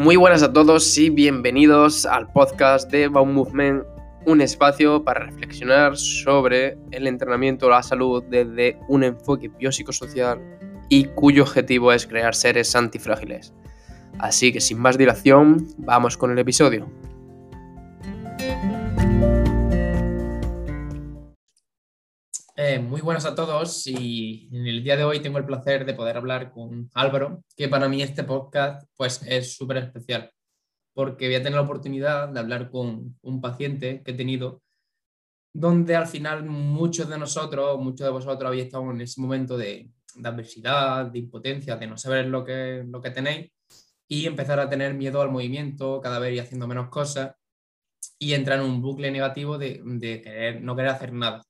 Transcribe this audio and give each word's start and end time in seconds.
Muy 0.00 0.16
buenas 0.16 0.42
a 0.42 0.50
todos 0.50 0.96
y 0.96 1.10
bienvenidos 1.10 2.06
al 2.06 2.26
podcast 2.32 2.90
de 2.90 3.08
Baum 3.08 3.34
Movement, 3.34 3.84
un 4.24 4.40
espacio 4.40 5.04
para 5.04 5.26
reflexionar 5.26 5.94
sobre 5.94 6.78
el 6.90 7.06
entrenamiento 7.06 7.66
a 7.66 7.76
la 7.76 7.82
salud 7.82 8.24
desde 8.30 8.78
un 8.88 9.04
enfoque 9.04 9.48
biopsicosocial 9.48 10.40
y 10.88 11.04
cuyo 11.04 11.42
objetivo 11.42 11.92
es 11.92 12.06
crear 12.06 12.34
seres 12.34 12.74
antifrágiles. 12.74 13.52
Así 14.18 14.54
que 14.54 14.62
sin 14.62 14.78
más 14.78 14.96
dilación, 14.96 15.66
vamos 15.76 16.16
con 16.16 16.30
el 16.30 16.38
episodio. 16.38 16.88
Eh, 22.62 22.78
muy 22.78 23.00
buenas 23.00 23.24
a 23.24 23.34
todos 23.34 23.86
y 23.86 24.50
en 24.52 24.66
el 24.66 24.84
día 24.84 24.94
de 24.94 25.04
hoy 25.04 25.20
tengo 25.20 25.38
el 25.38 25.46
placer 25.46 25.86
de 25.86 25.94
poder 25.94 26.18
hablar 26.18 26.52
con 26.52 26.90
Álvaro, 26.92 27.42
que 27.56 27.68
para 27.68 27.88
mí 27.88 28.02
este 28.02 28.22
podcast 28.22 28.86
pues 28.98 29.22
es 29.26 29.56
súper 29.56 29.78
especial 29.78 30.30
porque 30.92 31.24
voy 31.24 31.36
a 31.36 31.42
tener 31.42 31.54
la 31.54 31.62
oportunidad 31.62 32.28
de 32.28 32.38
hablar 32.38 32.70
con 32.70 33.18
un 33.22 33.40
paciente 33.40 34.02
que 34.02 34.10
he 34.10 34.14
tenido 34.14 34.60
donde 35.54 35.96
al 35.96 36.06
final 36.06 36.44
muchos 36.44 37.08
de 37.08 37.16
nosotros, 37.16 37.80
muchos 37.80 38.04
de 38.04 38.12
vosotros 38.12 38.46
habéis 38.46 38.64
estado 38.64 38.90
en 38.90 39.00
ese 39.00 39.22
momento 39.22 39.56
de, 39.56 39.90
de 40.14 40.28
adversidad, 40.28 41.06
de 41.06 41.18
impotencia, 41.18 41.76
de 41.76 41.86
no 41.86 41.96
saber 41.96 42.26
lo 42.26 42.44
que, 42.44 42.84
lo 42.86 43.00
que 43.00 43.10
tenéis 43.10 43.50
y 44.06 44.26
empezar 44.26 44.60
a 44.60 44.68
tener 44.68 44.92
miedo 44.92 45.22
al 45.22 45.30
movimiento, 45.30 45.98
cada 46.02 46.18
vez 46.18 46.34
ir 46.34 46.42
haciendo 46.42 46.68
menos 46.68 46.90
cosas 46.90 47.32
y 48.18 48.34
entrar 48.34 48.58
en 48.58 48.66
un 48.66 48.82
bucle 48.82 49.10
negativo 49.10 49.56
de, 49.56 49.80
de 49.82 50.20
querer, 50.20 50.60
no 50.60 50.76
querer 50.76 50.90
hacer 50.90 51.14
nada. 51.14 51.42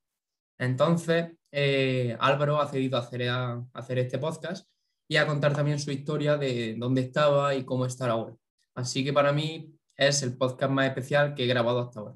Entonces, 0.60 1.32
eh, 1.52 2.19
Álvaro 2.20 2.60
ha 2.60 2.68
cedido 2.68 2.98
a 2.98 3.01
hacer, 3.01 3.30
a 3.30 3.64
hacer 3.73 3.98
este 3.98 4.18
podcast 4.18 4.68
y 5.09 5.16
a 5.16 5.27
contar 5.27 5.55
también 5.55 5.80
su 5.80 5.91
historia 5.91 6.37
de 6.37 6.74
dónde 6.77 7.01
estaba 7.01 7.55
y 7.55 7.64
cómo 7.64 7.87
está 7.87 8.10
ahora. 8.10 8.37
Así 8.74 9.02
que 9.02 9.10
para 9.15 9.32
mí 9.32 9.74
es 9.96 10.23
el 10.23 10.37
podcast 10.37 10.70
más 10.70 10.87
especial 10.87 11.35
que 11.35 11.45
he 11.45 11.46
grabado 11.46 11.80
hasta 11.80 12.01
ahora. 12.01 12.15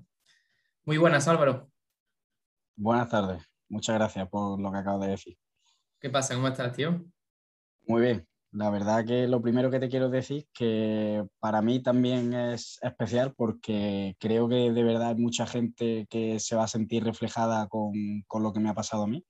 Muy 0.84 0.98
buenas, 0.98 1.26
Álvaro. 1.26 1.70
Buenas 2.76 3.08
tardes. 3.08 3.42
Muchas 3.70 3.94
gracias 3.96 4.28
por 4.28 4.60
lo 4.60 4.70
que 4.70 4.78
acabo 4.78 5.02
de 5.02 5.12
decir. 5.12 5.38
¿Qué 5.98 6.10
pasa? 6.10 6.34
¿Cómo 6.34 6.48
estás, 6.48 6.76
tío? 6.76 7.02
Muy 7.86 8.02
bien. 8.02 8.28
La 8.54 8.70
verdad 8.70 9.04
que 9.04 9.26
lo 9.26 9.42
primero 9.42 9.68
que 9.68 9.80
te 9.80 9.88
quiero 9.88 10.08
decir 10.08 10.46
que 10.54 11.26
para 11.40 11.60
mí 11.60 11.82
también 11.82 12.32
es 12.32 12.78
especial 12.82 13.34
porque 13.34 14.14
creo 14.20 14.48
que 14.48 14.70
de 14.70 14.82
verdad 14.84 15.08
hay 15.08 15.16
mucha 15.16 15.44
gente 15.44 16.06
que 16.08 16.38
se 16.38 16.54
va 16.54 16.62
a 16.62 16.68
sentir 16.68 17.02
reflejada 17.02 17.66
con, 17.66 18.22
con 18.28 18.44
lo 18.44 18.52
que 18.52 18.60
me 18.60 18.70
ha 18.70 18.74
pasado 18.74 19.02
a 19.02 19.06
mí. 19.08 19.24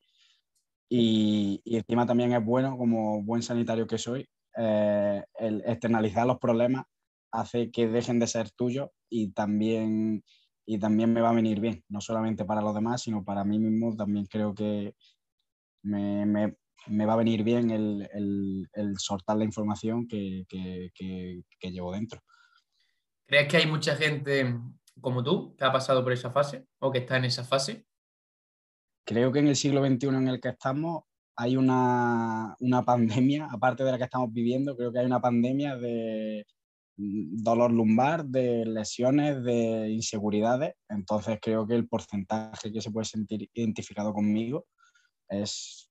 Y, 0.91 1.63
y, 1.65 1.77
encima 1.79 2.05
también 2.05 2.35
es 2.35 2.45
bueno, 2.45 2.77
como 2.77 3.23
buen 3.23 3.43
sanitario 3.43 3.87
que 3.87 3.97
soy, 3.97 4.29
eh, 4.59 5.25
el 5.39 5.63
externalizar 5.65 6.27
los 6.27 6.39
problemas 6.39 6.85
hace 7.33 7.71
que 7.71 7.89
dejen 7.89 8.19
de 8.19 8.27
ser 8.27 8.51
tuyos 8.51 8.91
y 9.09 9.33
también, 9.33 10.23
y 10.67 10.79
también 10.79 11.15
me 11.15 11.23
va 11.23 11.31
a 11.31 11.35
venir 11.35 11.61
bien, 11.61 11.83
no 11.89 12.03
solamente 12.03 12.45
para 12.45 12.61
los 12.61 12.75
demás, 12.75 13.01
sino 13.01 13.25
para 13.25 13.43
mí 13.43 13.59
mismo. 13.59 13.97
También 13.97 14.27
creo 14.27 14.55
que 14.55 14.95
me, 15.83 16.27
me, 16.27 16.57
me 16.87 17.07
va 17.07 17.15
a 17.15 17.17
venir 17.17 17.43
bien 17.43 17.71
el, 17.71 18.09
el, 18.13 18.69
el 18.73 18.99
soltar 18.99 19.37
la 19.37 19.45
información 19.45 20.07
que, 20.07 20.45
que, 20.49 20.91
que, 20.95 21.43
que, 21.59 21.71
llevo 21.71 21.93
dentro. 21.93 22.21
¿Crees 23.27 23.49
que 23.49 23.57
hay 23.57 23.67
mucha 23.67 23.97
gente 23.97 24.59
como 25.01 25.23
tú 25.23 25.57
que 25.57 25.65
ha 25.65 25.73
pasado 25.73 26.03
por 26.03 26.13
esa 26.13 26.31
fase 26.31 26.67
o 26.79 26.91
que 26.91 26.99
está 26.99 27.17
en 27.17 27.25
esa 27.25 27.45
fase? 27.45 27.87
Creo 29.07 29.33
que 29.33 29.39
en 29.39 29.49
el 29.49 29.57
siglo 29.57 29.85
XXI 29.85 30.09
en 30.09 30.29
el 30.29 30.41
que 30.41 30.51
estamos 30.51 31.05
hay 31.37 31.57
una, 31.57 32.55
una 32.61 32.85
pandemia, 32.85 33.49
aparte 33.51 33.83
de 33.85 33.91
la 33.91 33.99
que 33.99 34.05
estamos 34.05 34.33
viviendo, 34.33 34.77
creo 34.77 34.93
que 34.93 35.01
hay 35.01 35.07
una 35.07 35.21
pandemia 35.21 35.77
de 35.77 36.47
dolor 36.97 37.73
lumbar, 37.73 38.25
de 38.25 38.65
lesiones, 38.65 39.43
de 39.43 39.91
inseguridades. 39.91 40.75
Entonces 40.89 41.39
creo 41.43 41.67
que 41.67 41.75
el 41.75 41.89
porcentaje 41.89 42.73
que 42.73 42.81
se 42.81 42.91
puede 42.91 43.07
sentir 43.07 43.51
identificado 43.53 44.13
conmigo 44.13 44.67
es 45.29 45.91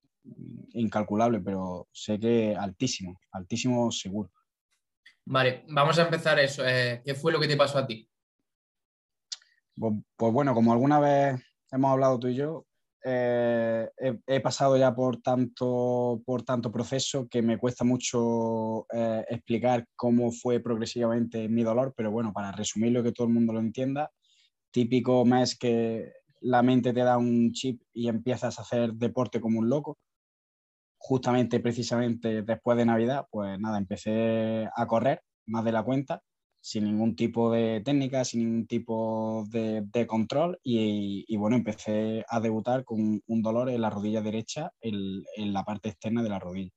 incalculable, 0.73 1.39
pero 1.41 1.87
sé 1.91 2.19
que 2.19 2.55
altísimo, 2.55 3.19
altísimo 3.31 3.91
seguro. 3.91 4.31
Vale, 5.25 5.63
vamos 5.69 5.97
a 5.99 6.03
empezar 6.03 6.39
eso. 6.39 6.65
Eh, 6.65 7.01
¿Qué 7.05 7.15
fue 7.15 7.31
lo 7.31 7.39
que 7.39 7.47
te 7.47 7.57
pasó 7.57 7.77
a 7.77 7.87
ti? 7.87 8.09
Pues, 9.75 9.93
pues 10.15 10.33
bueno, 10.33 10.53
como 10.53 10.73
alguna 10.73 10.99
vez 10.99 11.41
hemos 11.71 11.91
hablado 11.91 12.19
tú 12.19 12.27
y 12.27 12.35
yo, 12.35 12.65
eh, 13.05 13.89
he, 13.97 14.19
he, 14.27 14.39
pasado 14.39 14.77
ya 14.77 14.95
por 14.95 15.21
tanto, 15.21 16.21
por 16.25 16.43
tanto 16.43 16.71
proceso 16.71 17.27
que 17.27 17.41
me 17.41 17.57
cuesta 17.57 17.83
mucho 17.83 18.85
eh, 18.93 19.25
explicar 19.29 19.85
cómo 19.95 20.31
fue 20.31 20.61
progresivamente 20.61 21.49
mi 21.49 21.63
dolor, 21.63 21.93
pero 21.97 22.11
bueno, 22.11 22.31
para 22.31 22.53
resumirlo 22.53 23.01
y 23.01 23.03
que 23.03 23.11
todo 23.11 23.27
el 23.27 23.33
mundo 23.33 23.51
lo 23.51 23.59
entienda, 23.59 24.09
típico 24.71 25.25
mes 25.25 25.57
que 25.57 26.13
la 26.41 26.61
mente 26.61 26.93
te 26.93 27.01
da 27.01 27.17
un 27.17 27.51
chip 27.51 27.81
y 27.93 28.07
empiezas 28.07 28.57
a 28.57 28.61
hacer 28.61 28.93
deporte 28.93 29.41
como 29.41 29.59
un 29.59 29.69
loco 29.69 29.97
justamente, 31.05 31.59
precisamente 31.59 32.43
después 32.43 32.77
de 32.77 32.85
Navidad, 32.85 33.27
pues 33.29 33.59
nada, 33.59 33.77
empecé 33.77 34.69
a 34.73 34.87
correr 34.87 35.21
más 35.45 35.65
de 35.65 35.73
la 35.73 35.83
cuenta, 35.83 36.21
sin 36.61 36.85
ningún 36.85 37.13
tipo 37.17 37.51
de 37.51 37.81
técnica, 37.83 38.23
sin 38.23 38.45
ningún 38.45 38.67
tipo 38.67 39.45
de, 39.49 40.07
control 40.07 40.59
y, 40.63 41.25
y, 41.27 41.35
bueno, 41.35 41.57
empecé 41.57 42.23
a 42.29 42.39
debutar 42.39 42.85
con 42.85 43.21
un 43.27 43.41
dolor 43.41 43.69
en 43.69 43.81
la 43.81 43.89
rodilla 43.89 44.21
derecha, 44.21 44.71
en, 44.79 45.23
en 45.35 45.51
la 45.51 45.65
parte 45.65 45.89
externa 45.89 46.23
de 46.23 46.29
la 46.29 46.39
rodilla. 46.39 46.71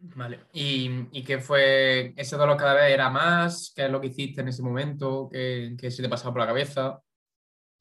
Vale, 0.00 0.40
¿Y, 0.52 0.90
¿Y, 1.12 1.22
qué 1.22 1.38
fue 1.38 2.14
ese 2.16 2.36
dolor 2.36 2.56
cada 2.56 2.74
vez 2.74 2.92
era 2.92 3.10
más? 3.10 3.72
¿Qué 3.76 3.84
es 3.84 3.90
lo 3.90 4.00
que 4.00 4.08
hiciste 4.08 4.40
en 4.40 4.48
ese 4.48 4.62
momento? 4.62 5.28
¿Qué, 5.30 5.76
qué 5.78 5.88
se 5.92 6.02
te 6.02 6.08
pasaba 6.08 6.32
por 6.32 6.40
la 6.40 6.48
cabeza? 6.48 7.00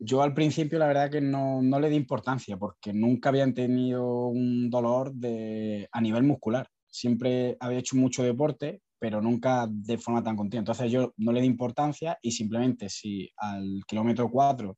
Yo 0.04 0.24
al 0.24 0.34
principio 0.34 0.80
la 0.80 0.88
verdad 0.88 1.12
que 1.12 1.22
no, 1.22 1.62
no, 1.62 1.80
le 1.80 1.90
di 1.90 1.96
importancia 1.96 2.58
porque 2.58 2.92
nunca 2.92 3.30
habían 3.30 3.54
tenido 3.54 4.28
un 4.28 4.70
dolor 4.70 5.14
de, 5.14 5.88
a 5.92 6.02
nivel 6.02 6.24
muscular. 6.24 6.68
Siempre 6.88 7.56
había 7.60 7.78
hecho 7.78 7.96
mucho 7.96 8.24
deporte, 8.24 8.82
pero 8.98 9.22
nunca 9.22 9.68
de 9.70 10.00
forma 10.00 10.24
tan 10.24 10.36
continua. 10.36 10.62
Entonces 10.62 10.92
yo 10.92 11.14
no 11.18 11.32
le 11.32 11.42
di 11.42 11.48
importancia 11.48 12.18
y 12.20 12.32
simplemente 12.32 12.90
si 12.90 13.30
al 13.38 13.84
kilómetro 13.88 14.32
4 14.32 14.76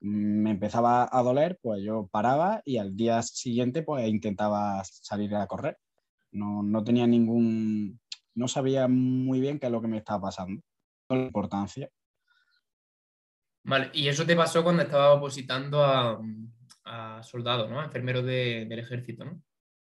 me 0.00 0.52
empezaba 0.52 1.08
a 1.10 1.22
doler, 1.22 1.58
pues 1.60 1.82
yo 1.82 2.06
paraba 2.12 2.62
y 2.64 2.76
al 2.76 2.94
día 2.94 3.22
siguiente 3.22 3.82
pues 3.82 4.08
intentaba 4.08 4.82
salir 4.84 5.34
a 5.34 5.48
correr. 5.48 5.78
No, 6.30 6.62
no 6.62 6.84
tenía 6.84 7.08
ningún, 7.08 8.00
no 8.36 8.46
sabía 8.46 8.86
muy 8.86 9.40
bien 9.40 9.58
qué 9.58 9.66
es 9.66 9.72
lo 9.72 9.82
que 9.82 9.88
me 9.88 9.98
estaba 9.98 10.28
pasando. 10.28 10.62
No 11.08 11.16
importancia. 11.16 11.90
Y 13.92 14.08
eso 14.08 14.26
te 14.26 14.36
pasó 14.36 14.62
cuando 14.62 14.82
estabas 14.82 15.16
opositando 15.16 15.82
a, 15.82 16.20
a 16.84 17.22
soldados, 17.22 17.70
¿no? 17.70 17.80
A 17.80 17.84
enfermeros 17.84 18.24
de, 18.24 18.66
del 18.66 18.78
ejército, 18.78 19.24
¿no? 19.24 19.42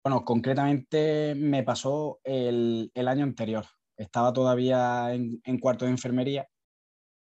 Bueno, 0.03 0.23
concretamente 0.23 1.35
me 1.35 1.63
pasó 1.63 2.22
el, 2.23 2.89
año 2.95 3.25
anterior. 3.25 3.66
Estaba 3.97 4.31
todavía 4.31 5.13
en, 5.13 5.59
cuarto 5.59 5.83
de 5.83 5.91
enfermería, 5.91 6.47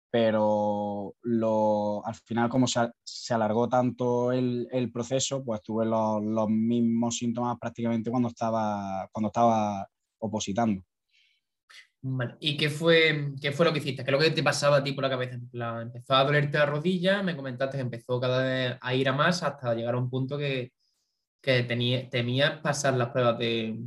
pero 0.09 1.17
lo, 1.23 2.07
al 2.07 2.15
final 2.15 2.49
como 2.49 2.69
se, 2.69 2.81
alargó 3.35 3.69
tanto 3.69 4.31
el, 4.31 4.69
el, 4.71 4.93
proceso, 4.93 5.45
pues 5.45 5.63
tuve 5.63 5.85
los, 5.85 6.23
los 6.23 6.49
mismos 6.49 7.17
síntomas 7.17 7.59
prácticamente 7.59 8.09
cuando 8.09 8.29
estaba, 8.29 9.09
cuando 9.11 9.29
estaba 9.31 9.89
opositando. 10.19 10.85
¿Y 12.41 12.57
qué 12.57 12.71
fue, 12.71 13.33
qué 13.41 13.53
fue 13.53 13.67
lo 13.67 13.73
que 13.73 13.79
hiciste? 13.79 14.05
¿Qué 14.05 14.11
es 14.11 14.13
lo 14.13 14.19
que 14.19 14.31
te 14.31 14.43
pasaba 14.43 14.77
a 14.77 14.85
ti 14.85 14.93
por 14.93 15.03
la 15.03 15.11
cabeza? 15.11 15.39
empezó 15.83 16.15
a 16.15 16.25
dolerte 16.25 16.59
la 16.59 16.67
rodilla, 16.67 17.23
me 17.23 17.37
comentaste 17.37 17.77
que 17.77 17.83
empezó 17.83 18.21
cada 18.21 18.43
vez 18.43 18.79
a 18.81 18.95
ir 18.95 19.09
a 19.09 19.13
más 19.13 19.43
hasta 19.43 19.75
llegar 19.75 19.95
a 19.95 19.99
un 19.99 20.11
punto 20.11 20.39
que, 20.39 20.73
que 21.41 21.63
tenía, 21.65 22.09
temías 22.09 22.61
pasar 22.61 22.95
las 22.95 23.11
pruebas 23.11 23.39
de, 23.39 23.81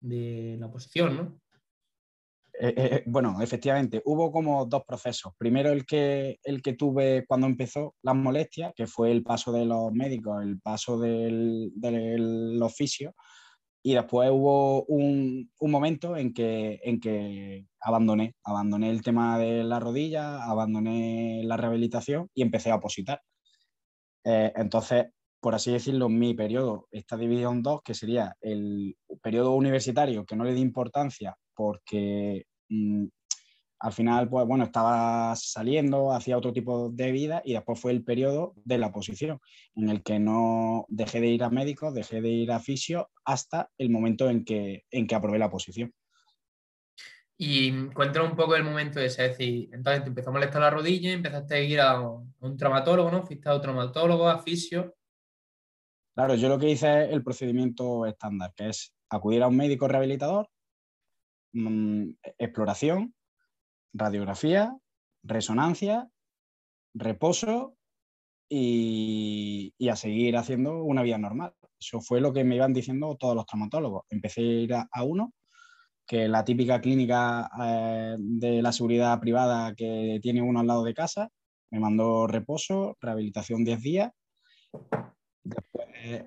de 0.00 0.56
la 0.58 0.66
oposición, 0.66 1.16
¿no? 1.16 1.40
Eh, 2.60 2.74
eh, 2.76 3.02
bueno, 3.06 3.42
efectivamente, 3.42 4.00
hubo 4.04 4.30
como 4.30 4.64
dos 4.66 4.84
procesos. 4.86 5.32
Primero 5.36 5.70
el 5.70 5.84
que, 5.84 6.38
el 6.44 6.62
que 6.62 6.74
tuve 6.74 7.24
cuando 7.26 7.46
empezó 7.46 7.96
las 8.02 8.14
molestias, 8.14 8.72
que 8.76 8.86
fue 8.86 9.10
el 9.10 9.24
paso 9.24 9.50
de 9.52 9.64
los 9.64 9.92
médicos, 9.92 10.42
el 10.42 10.60
paso 10.60 10.98
del, 10.98 11.72
del 11.74 12.62
oficio, 12.62 13.14
y 13.86 13.92
después 13.92 14.30
hubo 14.32 14.84
un, 14.86 15.50
un, 15.60 15.70
momento 15.70 16.16
en 16.16 16.32
que, 16.32 16.80
en 16.82 16.98
que 16.98 17.66
abandoné, 17.78 18.34
abandoné 18.42 18.88
el 18.88 19.02
tema 19.02 19.38
de 19.38 19.62
la 19.62 19.78
rodilla, 19.78 20.42
abandoné 20.42 21.42
la 21.44 21.58
rehabilitación 21.58 22.30
y 22.32 22.40
empecé 22.40 22.70
a 22.70 22.76
opositar. 22.76 23.20
Eh, 24.24 24.50
entonces, 24.56 25.08
por 25.38 25.54
así 25.54 25.70
decirlo, 25.70 26.08
mi 26.08 26.32
periodo 26.32 26.88
está 26.90 27.18
dividido 27.18 27.52
en 27.52 27.62
dos, 27.62 27.82
que 27.82 27.92
sería 27.92 28.34
el 28.40 28.96
periodo 29.22 29.54
universitario, 29.54 30.24
que 30.24 30.34
no 30.34 30.44
le 30.44 30.54
di 30.54 30.62
importancia 30.62 31.36
porque 31.54 32.46
mmm, 32.70 33.04
al 33.78 33.92
final, 33.92 34.28
pues 34.28 34.46
bueno, 34.46 34.64
estaba 34.64 35.34
saliendo, 35.36 36.12
hacía 36.12 36.38
otro 36.38 36.52
tipo 36.52 36.90
de 36.90 37.12
vida 37.12 37.42
y 37.44 37.52
después 37.52 37.78
fue 37.78 37.92
el 37.92 38.02
periodo 38.02 38.54
de 38.64 38.78
la 38.78 38.92
posición 38.92 39.40
en 39.74 39.88
el 39.88 40.02
que 40.02 40.18
no 40.18 40.86
dejé 40.88 41.20
de 41.20 41.28
ir 41.28 41.44
a 41.44 41.50
médicos, 41.50 41.94
dejé 41.94 42.20
de 42.20 42.30
ir 42.30 42.52
a 42.52 42.60
fisio 42.60 43.10
hasta 43.24 43.70
el 43.76 43.90
momento 43.90 44.30
en 44.30 44.44
que, 44.44 44.84
en 44.90 45.06
que 45.06 45.14
aprobé 45.14 45.38
la 45.38 45.50
posición. 45.50 45.92
Y 47.36 47.88
cuéntanos 47.88 48.30
un 48.30 48.36
poco 48.36 48.54
el 48.54 48.62
momento 48.62 49.00
ese, 49.00 49.24
es 49.24 49.30
decir, 49.30 49.68
entonces 49.72 50.04
te 50.04 50.08
empezó 50.08 50.30
a 50.30 50.34
molestar 50.34 50.62
la 50.62 50.70
rodilla, 50.70 51.12
empezaste 51.12 51.54
a 51.54 51.60
ir 51.60 51.80
a 51.80 52.00
un 52.00 52.56
traumatólogo, 52.56 53.10
¿no? 53.10 53.26
Fuiste 53.26 53.48
a 53.48 53.56
un 53.56 53.60
traumatólogo, 53.60 54.28
a 54.28 54.38
fisio. 54.38 54.94
Claro, 56.14 56.36
yo 56.36 56.48
lo 56.48 56.60
que 56.60 56.70
hice 56.70 57.04
es 57.04 57.12
el 57.12 57.24
procedimiento 57.24 58.06
estándar, 58.06 58.52
que 58.54 58.68
es 58.68 58.94
acudir 59.10 59.42
a 59.42 59.48
un 59.48 59.56
médico 59.56 59.88
rehabilitador, 59.88 60.48
mm, 61.52 62.10
exploración, 62.38 63.12
radiografía, 63.94 64.76
resonancia, 65.22 66.08
reposo 66.92 67.76
y, 68.48 69.72
a 69.88 69.96
seguir 69.96 70.36
haciendo 70.36 70.82
una 70.82 71.02
vida 71.02 71.18
normal. 71.18 71.54
Eso 71.78 72.00
fue 72.00 72.20
lo 72.20 72.32
que 72.32 72.44
me 72.44 72.56
iban 72.56 72.72
diciendo 72.72 73.16
todos 73.16 73.36
los 73.36 73.46
traumatólogos. 73.46 74.04
Empecé 74.10 74.40
a 74.40 74.44
ir 74.44 74.74
a, 74.74 75.02
uno, 75.04 75.32
que 76.06 76.24
es 76.24 76.30
la 76.30 76.44
típica 76.44 76.80
clínica 76.80 77.50
eh, 77.62 78.16
de 78.18 78.62
la 78.62 78.72
seguridad 78.72 79.18
privada 79.20 79.74
que 79.74 80.18
tiene 80.22 80.42
uno 80.42 80.60
al 80.60 80.66
lado 80.66 80.84
de 80.84 80.94
casa. 80.94 81.28
Me 81.70 81.80
mandó 81.80 82.26
reposo, 82.26 82.96
rehabilitación 83.00 83.64
10 83.64 83.80
días. 83.80 84.12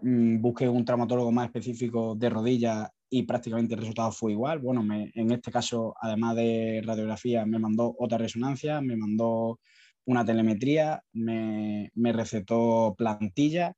Mm, 0.02 0.42
busqué 0.42 0.70
un 0.70 0.86
traumatólogo 0.86 1.31
más 1.31 1.48
específico 1.48 2.16
de 2.16 2.30
rodillas 2.30 2.90
y 3.09 3.24
prácticamente 3.24 3.74
el 3.74 3.81
resultado 3.81 4.12
fue 4.12 4.33
igual. 4.33 4.59
Bueno, 4.59 4.86
en 4.94 5.31
este 5.31 5.51
caso, 5.51 5.95
además 6.01 6.36
de 6.36 6.81
radiografía, 6.86 7.45
me 7.45 7.59
mandó 7.59 7.95
otra 8.00 8.18
resonancia, 8.18 8.81
me 8.81 8.98
mandó 8.98 9.59
una 10.06 10.25
telemetría, 10.25 11.04
me, 11.13 11.92
me 11.95 12.13
recetó 12.13 12.95
plantilla. 12.98 13.74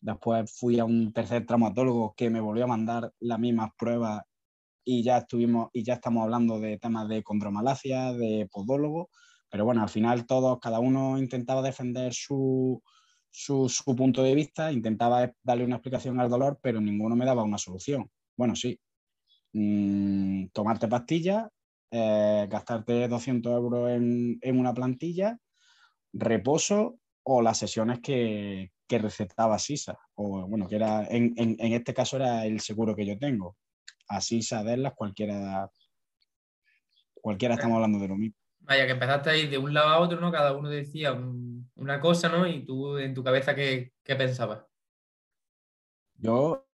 Después 0.00 0.52
fui 0.58 0.78
a 0.78 0.84
un 0.84 1.12
tercer 1.12 1.46
traumatólogo 1.46 2.14
que 2.16 2.30
me 2.30 2.40
volvió 2.40 2.64
a 2.64 2.68
mandar 2.68 3.12
las 3.20 3.38
mismas 3.38 3.70
pruebas 3.78 4.22
y 4.84 5.02
ya 5.02 5.18
estuvimos 5.18 5.70
y 5.72 5.82
ya 5.82 5.94
estamos 5.94 6.24
hablando 6.24 6.60
de 6.60 6.78
temas 6.78 7.08
de 7.08 7.22
condromalacia, 7.22 8.12
de 8.12 8.48
podólogo, 8.52 9.10
pero 9.50 9.64
bueno, 9.64 9.82
al 9.82 9.88
final 9.88 10.26
todos, 10.26 10.58
cada 10.60 10.78
uno 10.78 11.18
intentaba 11.18 11.62
defender 11.62 12.12
su, 12.12 12.82
su, 13.30 13.68
su, 13.68 13.96
punto 13.96 14.22
de 14.22 14.34
vista, 14.34 14.72
intentaba 14.72 15.32
darle 15.42 15.64
una 15.64 15.76
explicación 15.76 16.20
al 16.20 16.28
dolor, 16.28 16.58
pero 16.62 16.80
ninguno 16.80 17.16
me 17.16 17.24
daba 17.24 17.44
una 17.44 17.58
solución. 17.58 18.10
Bueno, 18.36 18.56
sí, 18.56 18.78
mm, 19.52 20.46
tomarte 20.52 20.88
pastillas, 20.88 21.48
eh, 21.90 22.46
gastarte 22.50 23.06
200 23.08 23.52
euros 23.52 23.90
en, 23.90 24.38
en, 24.40 24.58
una 24.58 24.74
plantilla, 24.74 25.38
reposo 26.12 26.98
o 27.22 27.40
las 27.40 27.58
sesiones 27.58 28.00
que, 28.00 28.72
que 28.88 28.98
recetaba 28.98 29.58
SISA, 29.58 29.98
o 30.14 30.46
bueno, 30.48 30.68
que 30.68 30.76
era, 30.76 31.06
en, 31.06 31.34
en, 31.36 31.56
en, 31.58 31.72
este 31.72 31.94
caso 31.94 32.16
era 32.16 32.44
el 32.46 32.60
seguro 32.60 32.96
que 32.96 33.06
yo 33.06 33.18
tengo. 33.18 33.56
A 34.08 34.20
SISA, 34.20 34.62
las 34.62 34.94
cualquiera, 34.94 35.70
cualquiera 37.14 37.54
estamos 37.54 37.76
hablando 37.76 37.98
de 37.98 38.08
lo 38.08 38.16
mismo. 38.16 38.36
Vaya, 38.60 38.86
que 38.86 38.92
empezaste 38.92 39.30
a 39.30 39.36
ir 39.36 39.50
de 39.50 39.58
un 39.58 39.72
lado 39.72 39.88
a 39.88 39.98
otro, 39.98 40.20
¿no? 40.20 40.32
Cada 40.32 40.54
uno 40.54 40.68
decía 40.68 41.12
una 41.76 42.00
cosa, 42.00 42.28
¿no? 42.28 42.46
Y 42.46 42.64
tú 42.64 42.98
en 42.98 43.14
tu 43.14 43.22
cabeza, 43.22 43.54
¿qué, 43.54 43.92
qué 44.02 44.16
pensabas? 44.16 44.64
Yo 46.16 46.66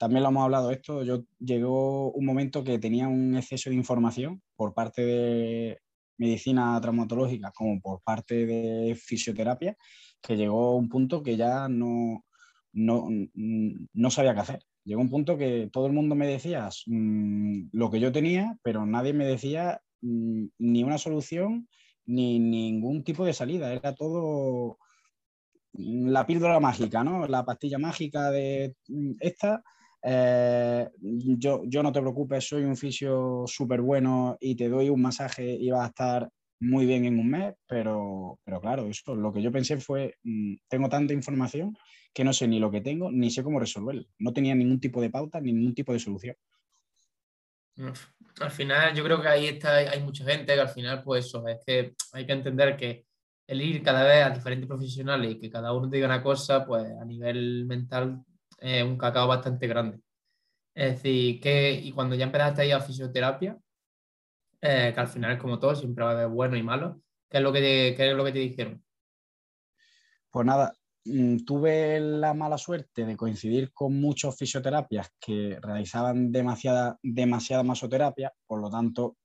también 0.00 0.22
lo 0.22 0.30
hemos 0.30 0.44
hablado 0.44 0.70
esto, 0.70 1.04
yo 1.04 1.24
llegó 1.38 2.10
un 2.12 2.24
momento 2.24 2.64
que 2.64 2.78
tenía 2.78 3.06
un 3.06 3.36
exceso 3.36 3.68
de 3.68 3.76
información 3.76 4.40
por 4.56 4.72
parte 4.72 5.04
de 5.04 5.78
medicina 6.16 6.80
traumatológica 6.80 7.52
como 7.54 7.78
por 7.82 8.00
parte 8.00 8.46
de 8.46 8.94
fisioterapia, 8.94 9.76
que 10.22 10.38
llegó 10.38 10.74
un 10.76 10.88
punto 10.88 11.22
que 11.22 11.36
ya 11.36 11.68
no, 11.68 12.24
no, 12.72 13.08
no 13.92 14.10
sabía 14.10 14.32
qué 14.32 14.40
hacer. 14.40 14.62
Llegó 14.84 15.02
un 15.02 15.10
punto 15.10 15.36
que 15.36 15.68
todo 15.70 15.86
el 15.86 15.92
mundo 15.92 16.14
me 16.14 16.26
decía 16.26 16.70
mmm, 16.86 17.64
lo 17.70 17.90
que 17.90 18.00
yo 18.00 18.10
tenía, 18.10 18.58
pero 18.62 18.86
nadie 18.86 19.12
me 19.12 19.26
decía 19.26 19.82
mmm, 20.00 20.46
ni 20.58 20.82
una 20.82 20.96
solución 20.96 21.68
ni 22.06 22.38
ningún 22.38 23.04
tipo 23.04 23.26
de 23.26 23.34
salida. 23.34 23.74
Era 23.74 23.94
todo 23.94 24.78
la 25.74 26.26
píldora 26.26 26.58
mágica, 26.58 27.04
¿no? 27.04 27.26
La 27.26 27.44
pastilla 27.44 27.78
mágica 27.78 28.30
de 28.30 28.74
esta 29.20 29.62
eh, 30.02 30.88
yo, 31.00 31.62
yo 31.66 31.82
no 31.82 31.92
te 31.92 32.00
preocupes, 32.00 32.48
soy 32.48 32.64
un 32.64 32.76
fisio 32.76 33.44
súper 33.46 33.80
bueno 33.80 34.36
y 34.40 34.54
te 34.54 34.68
doy 34.68 34.88
un 34.88 35.02
masaje 35.02 35.52
y 35.52 35.70
vas 35.70 35.84
a 35.84 35.88
estar 35.88 36.30
muy 36.60 36.86
bien 36.86 37.04
en 37.06 37.18
un 37.18 37.30
mes, 37.30 37.54
pero, 37.66 38.38
pero 38.44 38.60
claro, 38.60 38.86
eso 38.86 39.14
lo 39.14 39.32
que 39.32 39.42
yo 39.42 39.50
pensé 39.50 39.78
fue, 39.78 40.14
mmm, 40.22 40.54
tengo 40.68 40.88
tanta 40.88 41.14
información 41.14 41.76
que 42.12 42.24
no 42.24 42.32
sé 42.32 42.48
ni 42.48 42.58
lo 42.58 42.70
que 42.70 42.80
tengo, 42.80 43.10
ni 43.10 43.30
sé 43.30 43.42
cómo 43.42 43.60
resolverlo. 43.60 44.04
No 44.18 44.32
tenía 44.32 44.54
ningún 44.54 44.80
tipo 44.80 45.00
de 45.00 45.10
pauta, 45.10 45.40
ni 45.40 45.52
ningún 45.52 45.74
tipo 45.74 45.92
de 45.92 45.98
solución. 45.98 46.36
Al 48.40 48.50
final, 48.50 48.94
yo 48.94 49.04
creo 49.04 49.22
que 49.22 49.28
ahí 49.28 49.46
está, 49.46 49.76
hay 49.76 50.02
mucha 50.02 50.24
gente 50.24 50.54
que 50.54 50.60
al 50.60 50.68
final, 50.68 51.02
pues 51.02 51.26
eso, 51.26 51.46
es 51.48 51.58
que 51.64 51.94
hay 52.12 52.26
que 52.26 52.32
entender 52.32 52.76
que 52.76 53.06
el 53.46 53.62
ir 53.62 53.82
cada 53.82 54.04
vez 54.04 54.24
a 54.24 54.30
diferentes 54.30 54.68
profesionales 54.68 55.32
y 55.32 55.38
que 55.38 55.50
cada 55.50 55.72
uno 55.72 55.88
diga 55.88 56.06
una 56.06 56.22
cosa, 56.22 56.64
pues 56.66 56.84
a 57.00 57.04
nivel 57.04 57.64
mental 57.66 58.22
eh, 58.60 58.82
un 58.82 58.96
cacao 58.96 59.26
bastante 59.26 59.66
grande. 59.66 60.00
Es 60.74 60.94
decir, 60.94 61.40
que 61.40 61.72
y 61.72 61.92
cuando 61.92 62.14
ya 62.14 62.26
empezaste 62.26 62.62
a 62.62 62.64
ir 62.64 62.74
a 62.74 62.80
fisioterapia, 62.80 63.58
eh, 64.62 64.92
que 64.94 65.00
al 65.00 65.08
final 65.08 65.32
es 65.32 65.38
como 65.38 65.58
todo, 65.58 65.74
siempre 65.74 66.04
va 66.04 66.10
a 66.10 66.14
haber 66.14 66.28
bueno 66.28 66.56
y 66.56 66.62
malo, 66.62 67.02
¿qué 67.28 67.38
es 67.38 67.42
lo 67.42 67.52
que 67.52 67.60
te, 67.60 67.94
qué 67.96 68.10
es 68.10 68.16
lo 68.16 68.24
que 68.24 68.32
te 68.32 68.38
dijeron? 68.38 68.84
Pues 70.30 70.46
nada, 70.46 70.72
mm, 71.04 71.38
tuve 71.44 71.98
la 72.00 72.34
mala 72.34 72.58
suerte 72.58 73.04
de 73.04 73.16
coincidir 73.16 73.72
con 73.72 74.00
muchos 74.00 74.36
fisioterapias 74.36 75.10
que 75.18 75.58
realizaban 75.60 76.30
demasiada, 76.30 76.98
demasiada 77.02 77.62
masoterapia, 77.62 78.32
por 78.46 78.60
lo 78.60 78.70
tanto 78.70 79.16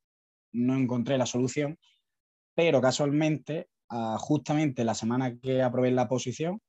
no 0.54 0.76
encontré 0.76 1.18
la 1.18 1.26
solución, 1.26 1.78
pero 2.56 2.82
casualmente, 2.82 3.70
ah, 3.90 4.18
justamente 4.18 4.86
la 4.86 4.96
semana 4.96 5.38
que 5.38 5.62
aprobé 5.62 5.92
la 5.92 6.08
posición, 6.08 6.62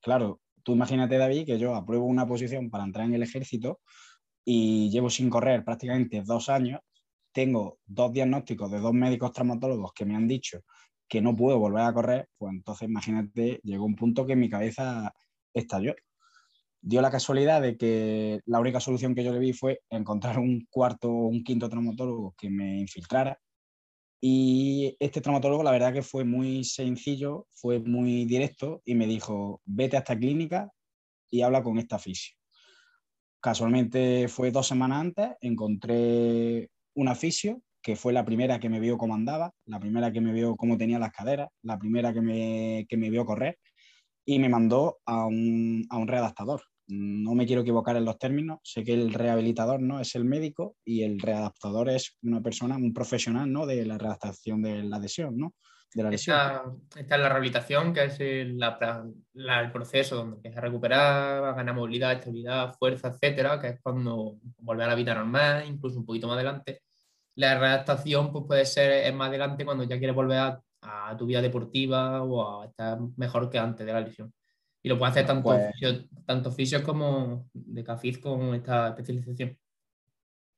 claro, 0.00 0.40
Tú 0.66 0.72
imagínate, 0.72 1.16
David, 1.16 1.46
que 1.46 1.60
yo 1.60 1.76
apruebo 1.76 2.06
una 2.06 2.26
posición 2.26 2.70
para 2.70 2.82
entrar 2.82 3.06
en 3.06 3.14
el 3.14 3.22
ejército 3.22 3.78
y 4.44 4.90
llevo 4.90 5.08
sin 5.10 5.30
correr 5.30 5.64
prácticamente 5.64 6.22
dos 6.22 6.48
años. 6.48 6.80
Tengo 7.30 7.78
dos 7.86 8.10
diagnósticos 8.12 8.72
de 8.72 8.80
dos 8.80 8.92
médicos 8.92 9.32
traumatólogos 9.32 9.92
que 9.92 10.04
me 10.04 10.16
han 10.16 10.26
dicho 10.26 10.64
que 11.08 11.20
no 11.20 11.36
puedo 11.36 11.60
volver 11.60 11.84
a 11.84 11.92
correr, 11.92 12.28
pues 12.36 12.52
entonces 12.52 12.88
imagínate, 12.88 13.60
llegó 13.62 13.84
un 13.84 13.94
punto 13.94 14.26
que 14.26 14.34
mi 14.34 14.48
cabeza 14.48 15.14
estalló. 15.54 15.94
Dio 16.80 17.00
la 17.00 17.12
casualidad 17.12 17.62
de 17.62 17.76
que 17.76 18.40
la 18.46 18.58
única 18.58 18.80
solución 18.80 19.14
que 19.14 19.22
yo 19.22 19.32
le 19.32 19.38
vi 19.38 19.52
fue 19.52 19.82
encontrar 19.88 20.40
un 20.40 20.66
cuarto 20.68 21.08
o 21.08 21.28
un 21.28 21.44
quinto 21.44 21.68
traumatólogo 21.68 22.34
que 22.36 22.50
me 22.50 22.80
infiltrara 22.80 23.38
y 24.20 24.96
este 24.98 25.20
traumatólogo, 25.20 25.62
la 25.62 25.70
verdad 25.70 25.92
que 25.92 26.02
fue 26.02 26.24
muy 26.24 26.64
sencillo, 26.64 27.46
fue 27.52 27.80
muy 27.80 28.24
directo 28.24 28.82
y 28.84 28.94
me 28.94 29.06
dijo, 29.06 29.60
vete 29.64 29.96
a 29.96 30.00
esta 30.00 30.18
clínica 30.18 30.70
y 31.30 31.42
habla 31.42 31.62
con 31.62 31.78
esta 31.78 31.98
fisio. 31.98 32.34
Casualmente 33.40 34.28
fue 34.28 34.50
dos 34.50 34.66
semanas 34.66 35.00
antes, 35.00 35.28
encontré 35.40 36.70
una 36.94 37.14
fisio 37.14 37.62
que 37.82 37.94
fue 37.94 38.12
la 38.12 38.24
primera 38.24 38.58
que 38.58 38.68
me 38.68 38.80
vio 38.80 38.98
cómo 38.98 39.14
andaba, 39.14 39.52
la 39.66 39.78
primera 39.78 40.10
que 40.10 40.20
me 40.20 40.32
vio 40.32 40.56
cómo 40.56 40.76
tenía 40.76 40.98
las 40.98 41.12
caderas, 41.12 41.48
la 41.62 41.78
primera 41.78 42.12
que 42.12 42.20
me, 42.20 42.86
que 42.88 42.96
me 42.96 43.10
vio 43.10 43.24
correr 43.24 43.58
y 44.24 44.38
me 44.40 44.48
mandó 44.48 44.98
a 45.04 45.26
un, 45.26 45.86
a 45.90 45.98
un 45.98 46.08
readaptador 46.08 46.62
no 46.88 47.34
me 47.34 47.46
quiero 47.46 47.62
equivocar 47.62 47.96
en 47.96 48.04
los 48.04 48.18
términos, 48.18 48.60
sé 48.62 48.84
que 48.84 48.94
el 48.94 49.12
rehabilitador 49.12 49.80
¿no? 49.80 50.00
es 50.00 50.14
el 50.14 50.24
médico 50.24 50.76
y 50.84 51.02
el 51.02 51.18
readaptador 51.18 51.90
es 51.90 52.16
una 52.22 52.40
persona, 52.40 52.76
un 52.76 52.92
profesional 52.92 53.52
¿no? 53.52 53.66
de 53.66 53.84
la 53.84 53.98
readaptación 53.98 54.62
de 54.62 54.84
la 54.84 54.96
adhesión, 54.96 55.36
¿no? 55.36 55.54
De 55.94 56.02
la 56.02 56.10
lesión. 56.10 56.36
Esta, 56.36 56.64
esta 57.00 57.14
es 57.14 57.20
la 57.20 57.28
rehabilitación, 57.28 57.92
que 57.92 58.04
es 58.04 58.20
el, 58.20 58.58
proceso 59.72 60.16
donde 60.16 60.36
empieza 60.36 60.58
a 60.58 60.62
recuperar, 60.62 61.54
ganar 61.54 61.74
movilidad, 61.74 62.12
estabilidad, 62.12 62.74
fuerza, 62.78 63.08
etcétera, 63.08 63.60
que 63.60 63.68
es 63.68 63.80
cuando 63.82 64.36
vuelve 64.58 64.84
a 64.84 64.88
la 64.88 64.94
vida 64.94 65.14
normal, 65.14 65.64
incluso 65.66 65.98
un 65.98 66.06
poquito 66.06 66.28
más 66.28 66.34
adelante. 66.34 66.82
La 67.36 67.58
readaptación 67.58 68.32
pues, 68.32 68.44
puede 68.46 68.66
ser 68.66 69.12
más 69.14 69.28
adelante 69.28 69.64
cuando 69.64 69.84
ya 69.84 69.98
quieres 69.98 70.14
volver 70.14 70.38
a, 70.38 70.60
a 70.82 71.16
tu 71.16 71.26
vida 71.26 71.40
deportiva 71.40 72.22
o 72.22 72.62
a 72.62 72.66
estar 72.66 72.98
mejor 73.16 73.48
que 73.48 73.58
antes 73.58 73.86
de 73.86 73.92
la 73.92 74.00
lesión. 74.00 74.32
Y 74.86 74.88
lo 74.88 75.00
puede 75.00 75.10
hacer 75.10 75.26
tanto, 75.26 75.42
pues, 75.42 75.72
fisio, 75.72 76.08
tanto 76.24 76.52
fisio 76.52 76.80
como 76.84 77.50
de 77.52 77.82
CAFIZ 77.82 78.18
con 78.18 78.54
esta 78.54 78.90
especialización. 78.90 79.58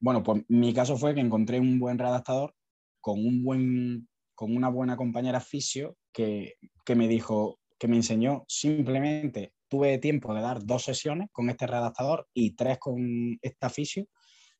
Bueno, 0.01 0.23
pues 0.23 0.45
mi 0.49 0.75
caso 0.75 0.99
fue 0.99 1.15
que 1.15 1.23
encontré 1.23 1.59
un 1.59 1.79
buen 1.79 1.99
redactador 1.99 2.55
con, 3.01 3.25
un 3.25 3.43
buen, 3.43 4.07
con 4.35 4.55
una 4.55 4.69
buena 4.69 4.99
compañera 4.99 5.41
fisio 5.41 5.97
que, 6.13 6.57
que 6.85 6.95
me 6.95 7.09
dijo, 7.09 7.59
que 7.79 7.89
me 7.89 7.97
enseñó 7.97 8.45
simplemente, 8.49 9.55
tuve 9.67 9.97
tiempo 9.97 10.35
de 10.35 10.43
dar 10.43 10.63
dos 10.63 10.83
sesiones 10.85 11.31
con 11.33 11.49
este 11.49 11.67
redactador 11.67 12.29
y 12.35 12.55
tres 12.55 12.77
con 12.79 13.39
esta 13.41 13.71
fisio, 13.71 14.09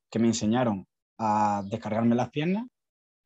que 0.09 0.17
me 0.17 0.25
enseñaron 0.25 0.87
a 1.19 1.61
descargarme 1.69 2.15
las 2.15 2.31
piernas, 2.31 2.65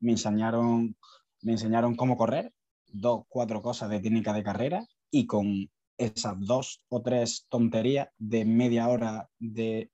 me 0.01 0.11
enseñaron, 0.11 0.97
me 1.41 1.53
enseñaron 1.53 1.95
cómo 1.95 2.17
correr, 2.17 2.51
dos, 2.87 3.23
cuatro 3.29 3.61
cosas 3.61 3.89
de 3.89 4.01
técnica 4.01 4.33
de 4.33 4.43
carrera 4.43 4.85
y 5.09 5.25
con 5.25 5.69
esas 6.03 6.35
dos 6.39 6.83
o 6.89 7.01
tres 7.01 7.45
tonterías 7.49 8.09
de 8.17 8.45
media 8.45 8.87
hora 8.87 9.29
de 9.39 9.89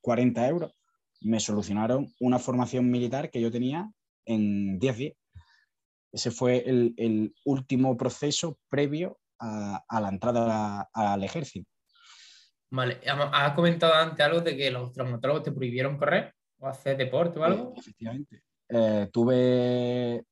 40 0.00 0.40
mm, 0.40 0.44
euros, 0.44 0.72
me 1.20 1.40
solucionaron 1.40 2.12
una 2.20 2.38
formación 2.38 2.90
militar 2.90 3.30
que 3.30 3.40
yo 3.40 3.50
tenía 3.50 3.90
en 4.26 4.78
10 4.78 4.96
días. 4.96 5.16
Ese 6.12 6.30
fue 6.30 6.62
el, 6.66 7.34
último 7.44 7.96
proceso 7.96 8.58
previo 8.68 9.18
a, 9.40 10.00
la 10.00 10.08
entrada 10.08 10.88
al 10.92 11.24
ejército. 11.24 11.68
Vale, 12.70 13.00
has 13.04 13.52
comentado 13.54 13.94
antes 13.94 14.24
algo 14.24 14.40
de 14.40 14.56
que 14.56 14.70
los 14.70 14.92
traumatólogos 14.92 15.42
te 15.42 15.52
prohibieron 15.52 15.96
correr 15.96 16.34
o 16.58 16.68
hacer 16.68 16.96
deporte 16.96 17.38
o 17.38 17.44
algo. 17.44 17.74
efectivamente. 17.76 18.42
Eh, 18.68 19.08
tuve, 19.12 20.24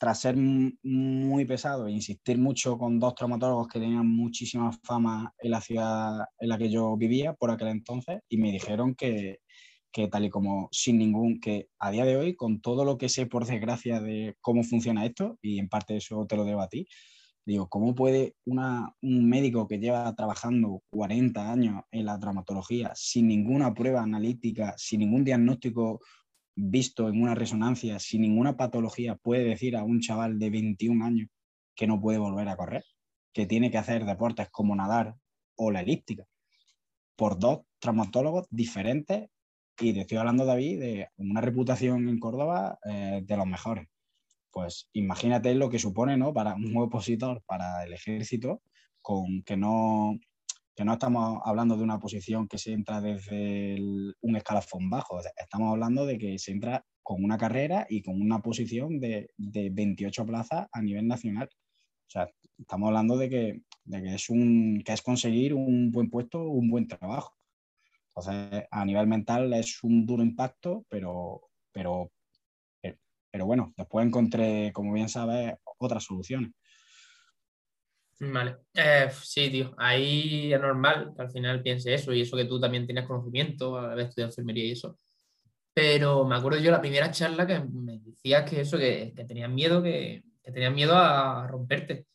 tras 0.00 0.18
ser 0.18 0.34
muy 0.34 1.44
pesado 1.44 1.86
e 1.86 1.92
insistir 1.92 2.38
mucho 2.38 2.78
con 2.78 2.98
dos 2.98 3.14
traumatólogos 3.14 3.68
que 3.68 3.78
tenían 3.78 4.06
muchísima 4.06 4.72
fama 4.82 5.34
en 5.38 5.50
la 5.50 5.60
ciudad 5.60 6.24
en 6.38 6.48
la 6.48 6.56
que 6.56 6.70
yo 6.70 6.96
vivía 6.96 7.34
por 7.34 7.50
aquel 7.50 7.68
entonces, 7.68 8.20
y 8.30 8.38
me 8.38 8.50
dijeron 8.50 8.94
que, 8.94 9.40
que 9.92 10.08
tal 10.08 10.24
y 10.24 10.30
como 10.30 10.70
sin 10.72 10.96
ningún, 10.96 11.38
que 11.38 11.68
a 11.78 11.90
día 11.90 12.06
de 12.06 12.16
hoy, 12.16 12.34
con 12.34 12.62
todo 12.62 12.86
lo 12.86 12.96
que 12.96 13.10
sé 13.10 13.26
por 13.26 13.44
desgracia 13.44 14.00
de 14.00 14.36
cómo 14.40 14.64
funciona 14.64 15.04
esto, 15.04 15.38
y 15.42 15.58
en 15.58 15.68
parte 15.68 15.98
eso 15.98 16.26
te 16.26 16.36
lo 16.36 16.46
debo 16.46 16.62
a 16.62 16.68
ti, 16.68 16.86
digo, 17.44 17.68
¿cómo 17.68 17.94
puede 17.94 18.36
una, 18.46 18.94
un 19.02 19.28
médico 19.28 19.68
que 19.68 19.80
lleva 19.80 20.14
trabajando 20.16 20.82
40 20.88 21.52
años 21.52 21.82
en 21.90 22.06
la 22.06 22.18
traumatología 22.18 22.92
sin 22.94 23.28
ninguna 23.28 23.74
prueba 23.74 24.02
analítica, 24.02 24.72
sin 24.78 25.00
ningún 25.00 25.24
diagnóstico 25.24 26.00
visto 26.54 27.08
en 27.08 27.22
una 27.22 27.34
resonancia, 27.34 27.98
sin 27.98 28.22
ninguna 28.22 28.56
patología, 28.56 29.16
puede 29.16 29.44
decir 29.44 29.76
a 29.76 29.84
un 29.84 30.00
chaval 30.00 30.38
de 30.38 30.50
21 30.50 31.04
años 31.04 31.28
que 31.74 31.86
no 31.86 32.00
puede 32.00 32.18
volver 32.18 32.48
a 32.48 32.56
correr, 32.56 32.84
que 33.32 33.46
tiene 33.46 33.70
que 33.70 33.78
hacer 33.78 34.04
deportes 34.04 34.48
como 34.50 34.74
nadar 34.76 35.14
o 35.56 35.70
la 35.70 35.80
elíptica, 35.80 36.24
por 37.16 37.38
dos 37.38 37.60
traumatólogos 37.78 38.46
diferentes 38.50 39.28
y 39.82 39.94
te 39.94 40.00
estoy 40.00 40.18
hablando, 40.18 40.44
David, 40.44 40.78
de 40.78 41.08
una 41.16 41.40
reputación 41.40 42.08
en 42.08 42.18
Córdoba 42.18 42.78
eh, 42.84 43.22
de 43.24 43.36
los 43.36 43.46
mejores. 43.46 43.88
Pues 44.50 44.88
imagínate 44.92 45.54
lo 45.54 45.70
que 45.70 45.78
supone 45.78 46.16
¿no? 46.18 46.34
para 46.34 46.54
un 46.54 46.76
opositor, 46.76 47.42
para 47.46 47.82
el 47.84 47.94
ejército, 47.94 48.60
con 49.00 49.42
que 49.42 49.56
no, 49.56 50.18
que 50.80 50.84
no 50.86 50.94
estamos 50.94 51.42
hablando 51.44 51.76
de 51.76 51.82
una 51.82 52.00
posición 52.00 52.48
que 52.48 52.56
se 52.56 52.72
entra 52.72 53.02
desde 53.02 53.76
un 54.22 54.36
escalafón 54.36 54.88
bajo, 54.88 55.20
estamos 55.36 55.72
hablando 55.72 56.06
de 56.06 56.16
que 56.16 56.38
se 56.38 56.52
entra 56.52 56.82
con 57.02 57.22
una 57.22 57.36
carrera 57.36 57.86
y 57.86 58.00
con 58.00 58.18
una 58.18 58.40
posición 58.40 58.98
de, 58.98 59.28
de 59.36 59.68
28 59.68 60.24
plazas 60.24 60.68
a 60.72 60.80
nivel 60.80 61.06
nacional. 61.06 61.50
O 61.52 62.10
sea, 62.10 62.30
estamos 62.56 62.86
hablando 62.86 63.18
de 63.18 63.28
que, 63.28 63.62
de 63.84 64.02
que, 64.02 64.14
es 64.14 64.30
un, 64.30 64.80
que 64.82 64.94
es 64.94 65.02
conseguir 65.02 65.52
un 65.52 65.90
buen 65.90 66.08
puesto, 66.08 66.44
un 66.44 66.70
buen 66.70 66.88
trabajo. 66.88 67.36
Entonces, 68.08 68.64
a 68.70 68.84
nivel 68.86 69.06
mental 69.06 69.52
es 69.52 69.84
un 69.84 70.06
duro 70.06 70.22
impacto, 70.22 70.86
pero, 70.88 71.42
pero, 71.72 72.10
pero 73.30 73.44
bueno, 73.44 73.74
después 73.76 74.06
encontré, 74.06 74.72
como 74.72 74.94
bien 74.94 75.10
sabes, 75.10 75.56
otras 75.78 76.04
soluciones. 76.04 76.52
Vale, 78.20 78.58
eh, 78.74 79.08
sí, 79.22 79.50
tío, 79.50 79.74
ahí 79.78 80.52
es 80.52 80.60
normal 80.60 81.12
que 81.16 81.22
al 81.22 81.30
final 81.30 81.62
piense 81.62 81.94
eso 81.94 82.12
y 82.12 82.20
eso 82.20 82.36
que 82.36 82.44
tú 82.44 82.60
también 82.60 82.84
tienes 82.86 83.06
conocimiento, 83.06 83.76
haber 83.76 84.06
estudiado 84.06 84.30
enfermería 84.30 84.66
y 84.66 84.72
eso. 84.72 84.98
Pero 85.72 86.26
me 86.26 86.36
acuerdo 86.36 86.60
yo 86.60 86.70
la 86.70 86.80
primera 86.80 87.10
charla 87.10 87.46
que 87.46 87.60
me 87.60 87.98
decías 88.00 88.48
que 88.48 88.60
eso, 88.60 88.76
que, 88.76 89.12
que 89.16 89.24
tenías 89.24 89.50
miedo, 89.50 89.82
que, 89.82 90.22
que 90.42 90.52
tenías 90.52 90.74
miedo 90.74 90.96
a 90.96 91.46
romperte 91.46 92.06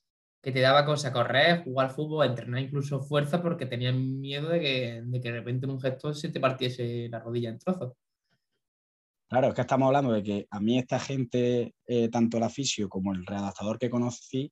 que 0.45 0.51
te 0.51 0.62
daba 0.62 0.85
cosa 0.85 1.12
correr, 1.12 1.63
jugar 1.63 1.89
fútbol, 1.89 2.27
entrenar 2.27 2.62
incluso 2.62 3.01
fuerza 3.01 3.41
porque 3.41 3.65
tenías 3.65 3.95
miedo 3.95 4.50
de 4.50 4.59
que, 4.59 5.01
de 5.03 5.19
que 5.19 5.31
de 5.31 5.39
repente 5.39 5.65
en 5.65 5.71
un 5.71 5.81
gesto 5.81 6.13
se 6.13 6.29
te 6.29 6.39
partiese 6.39 7.09
la 7.09 7.19
rodilla 7.19 7.50
en 7.50 7.57
trozos. 7.57 7.93
Claro, 9.27 9.47
es 9.47 9.55
que 9.55 9.62
estamos 9.62 9.88
hablando 9.88 10.12
de 10.12 10.21
que 10.21 10.47
a 10.51 10.59
mí 10.59 10.77
esta 10.77 11.00
gente, 11.00 11.74
eh, 11.88 12.09
tanto 12.09 12.38
el 12.38 12.43
aficio 12.43 12.88
como 12.88 13.12
el 13.12 13.25
redactador 13.25 13.79
que 13.79 13.89
conocí, 13.89 14.51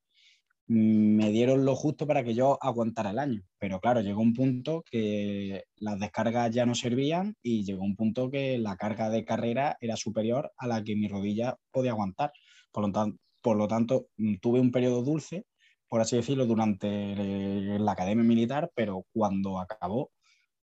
me 0.68 1.30
dieron 1.32 1.66
lo 1.66 1.76
justo 1.76 2.08
para 2.08 2.24
que 2.24 2.34
yo 2.34 2.58
aguantara 2.62 3.12
el 3.12 3.20
año. 3.20 3.42
Pero 3.60 3.80
claro, 3.80 4.02
llegó 4.02 4.22
un 4.22 4.34
punto 4.34 4.84
que 4.90 5.64
las 5.78 6.00
descargas 6.00 6.52
ya 6.52 6.66
no 6.66 6.76
servían 6.76 7.36
y 7.42 7.64
llegó 7.64 7.84
un 7.84 7.96
punto 7.96 8.30
que 8.32 8.58
la 8.58 8.78
carga 8.78 9.10
de 9.10 9.26
carrera 9.26 9.78
era 9.82 9.98
superior 9.98 10.52
a 10.58 10.68
la 10.68 10.84
que 10.84 10.96
mi 10.96 11.08
rodilla 11.08 11.58
podía 11.72 11.92
aguantar. 11.92 12.32
Por 12.72 13.58
lo 13.58 13.68
tanto, 13.68 14.08
mm, 14.18 14.36
tuve 14.42 14.60
un 14.60 14.72
periodo 14.72 15.04
dulce 15.04 15.46
por 15.94 16.02
así 16.02 16.16
decirlo, 16.16 16.48
durante 16.48 17.78
la 17.78 17.92
academia 17.92 18.24
militar, 18.24 18.72
pero 18.74 19.06
cuando 19.14 19.60
acabó 19.60 20.10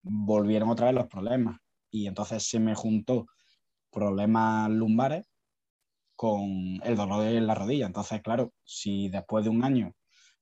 volvieron 0.04 0.70
otra 0.70 0.86
vez 0.86 0.94
los 0.94 1.08
problemas. 1.08 1.58
Y 1.90 2.06
entonces 2.06 2.48
se 2.48 2.60
me 2.60 2.76
juntó 2.76 3.26
problemas 3.92 4.70
lumbares 4.70 5.26
con 6.18 6.82
el 6.84 6.96
dolor 6.98 7.24
de 7.24 7.40
la 7.40 7.56
rodilla. 7.56 7.86
Entonces, 7.86 8.22
claro, 8.22 8.52
si 8.66 9.08
después 9.10 9.46
de 9.46 9.52
un 9.52 9.64
año 9.64 9.94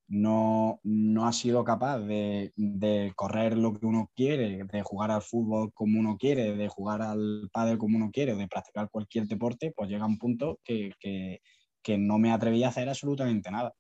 no, 0.08 0.80
no 0.84 1.28
ha 1.28 1.34
sido 1.34 1.64
capaz 1.64 2.00
de, 2.00 2.54
de, 2.56 3.12
correr 3.16 3.58
lo 3.58 3.74
que 3.74 3.86
uno 3.86 4.10
quiere, 4.16 4.64
de 4.64 4.84
jugar 4.84 5.12
al 5.12 5.22
fútbol 5.22 5.74
como 5.74 6.00
uno 6.00 6.18
quiere, 6.18 6.56
de 6.56 6.68
jugar 6.70 7.02
al 7.02 7.50
pádel 7.52 7.78
como 7.78 7.98
uno 7.98 8.12
quiere, 8.12 8.36
de 8.36 8.48
practicar 8.48 8.90
cualquier 8.90 9.26
deporte, 9.28 9.74
pues 9.76 9.90
llega 9.90 10.06
un 10.06 10.18
punto 10.18 10.60
que, 10.64 10.92
que, 11.00 11.42
que 11.84 11.98
no 11.98 12.18
me 12.20 12.32
atreví 12.32 12.64
a 12.64 12.70
hacer 12.70 12.88
absolutamente 12.88 13.52
nada. 13.52 13.74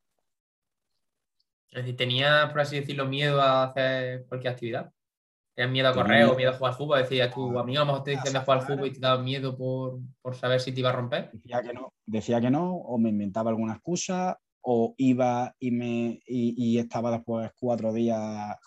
Es 1.72 1.84
decir, 1.84 1.96
¿tenías, 1.96 2.52
por 2.52 2.62
así 2.62 2.80
decirlo, 2.80 3.06
miedo 3.06 3.42
a 3.42 3.64
hacer 3.64 4.26
cualquier 4.28 4.54
actividad? 4.54 4.95
¿Tenías 5.56 5.72
miedo 5.72 5.88
a 5.88 5.94
correr 5.94 6.26
o 6.26 6.36
miedo 6.36 6.52
a 6.52 6.54
jugar 6.54 6.74
al 6.74 6.78
fútbol? 6.78 7.00
Decía, 7.00 7.32
tu 7.32 7.58
amigo 7.58 7.82
a 7.82 7.86
lo 7.86 7.92
mejor 7.94 8.04
te 8.04 8.12
decía 8.12 8.32
de 8.32 8.40
jugar 8.40 8.60
al 8.60 8.66
fútbol 8.66 8.88
y 8.88 8.92
te 8.92 9.00
daba 9.00 9.24
miedo 9.24 9.56
por, 9.56 10.00
por, 10.22 10.36
saber 10.36 10.60
si 10.60 10.74
te 10.74 10.82
iba 10.82 10.90
a 10.90 10.94
romper. 10.94 11.30
Decía 11.32 11.62
que 11.62 11.74
no, 11.74 11.94
decía 12.06 12.42
que 12.42 12.52
no, 12.52 12.76
o 12.76 12.98
me 12.98 13.10
inventaba 13.10 13.52
alguna 13.52 13.74
excusa, 13.74 14.38
o 14.62 14.96
iba 14.98 15.56
y, 15.58 15.72
me, 15.72 16.20
y, 16.26 16.78
estaba 16.78 17.12
después 17.12 17.52
cuatro 17.58 17.94
días 17.94 18.58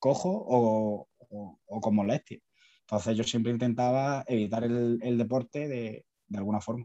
cojo 0.00 0.30
o, 0.30 1.06
o, 1.18 1.80
con 1.80 1.94
molestia. 1.94 2.40
Entonces 2.80 3.16
yo 3.16 3.22
siempre 3.22 3.52
intentaba 3.52 4.24
evitar 4.26 4.64
el, 4.64 4.98
el 5.00 5.18
deporte 5.18 5.68
de, 5.68 6.04
de, 6.26 6.38
alguna 6.38 6.60
forma. 6.60 6.84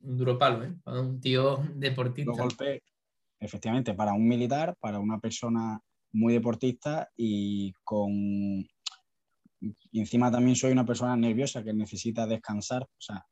Un 0.00 0.16
duro 0.16 0.38
palo, 0.38 0.64
¿eh? 0.64 0.74
un 0.86 1.20
tío 1.20 1.58
deportista. 1.74 2.30
Lo 2.30 2.38
golpeé, 2.38 2.82
efectivamente, 3.38 3.92
para 3.92 4.14
un 4.14 4.26
militar, 4.26 4.76
para 4.80 4.98
una 4.98 5.18
persona 5.18 5.78
muy 6.12 6.32
deportista 6.32 7.10
y 7.16 7.72
con... 7.84 8.66
encima 9.92 10.30
también 10.30 10.56
soy 10.56 10.72
una 10.72 10.86
persona 10.86 11.16
nerviosa 11.16 11.62
que 11.62 11.72
necesita 11.72 12.26
descansar, 12.26 12.82
o 12.82 13.00
sea, 13.00 13.26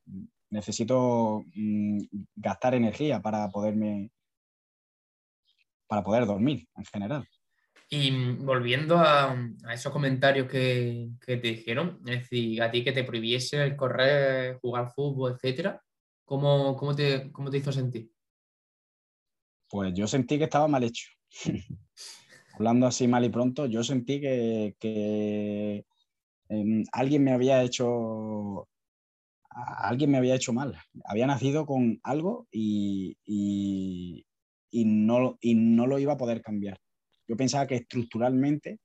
necesito 0.49 1.43
mm, 1.55 1.99
gastar 2.35 2.75
energía 2.75 3.21
para 3.21 3.49
poderme... 3.49 4.11
para 5.87 6.03
poder 6.03 6.25
dormir 6.25 6.67
en 6.75 6.85
general. 6.85 7.27
Y 7.89 8.11
volviendo 8.37 8.97
a, 8.97 9.37
esos 9.71 9.91
comentarios 9.91 10.49
que, 10.49 11.11
te 11.23 11.37
dijeron, 11.37 12.01
es 12.07 12.21
decir, 12.21 12.61
a 12.61 12.71
ti 12.71 12.83
que 12.83 12.91
te 12.91 13.03
prohibiese 13.03 13.63
el 13.63 13.75
correr, 13.75 14.57
jugar 14.59 14.91
fútbol, 14.91 15.33
etcétera, 15.33 15.81
¿cómo, 16.23 16.75
cómo, 16.75 16.95
te, 16.95 17.31
¿cómo 17.31 17.51
te 17.51 17.57
hizo 17.57 17.71
sentir? 17.71 18.11
Pues 19.69 19.93
yo 19.93 20.07
sentí 20.07 20.37
que 20.37 20.45
estaba 20.45 20.67
mal 20.67 20.83
hecho. 20.83 21.07
Hablando 22.55 22.87
así 22.87 23.07
mal 23.07 23.25
y 23.25 23.29
pronto, 23.29 23.65
yo 23.65 23.83
sentí 23.83 24.21
que, 24.21 25.85
em, 26.49 26.83
alguien 26.93 27.23
me 27.23 27.31
había 27.33 27.63
hecho 27.63 28.67
alguien 29.49 30.11
me 30.11 30.17
había 30.17 30.35
hecho 30.35 30.53
mal. 30.53 30.77
Había 31.05 31.27
nacido 31.27 31.65
con 31.65 31.99
algo 32.03 32.47
y, 32.51 33.17
no, 34.71 35.37
y 35.41 35.55
no 35.55 35.87
lo 35.87 35.99
iba 35.99 36.13
a 36.13 36.17
poder 36.17 36.41
cambiar. 36.41 36.77
Yo 37.27 37.35
pensaba 37.37 37.67
que 37.67 37.75
estructuralmente, 37.75 38.79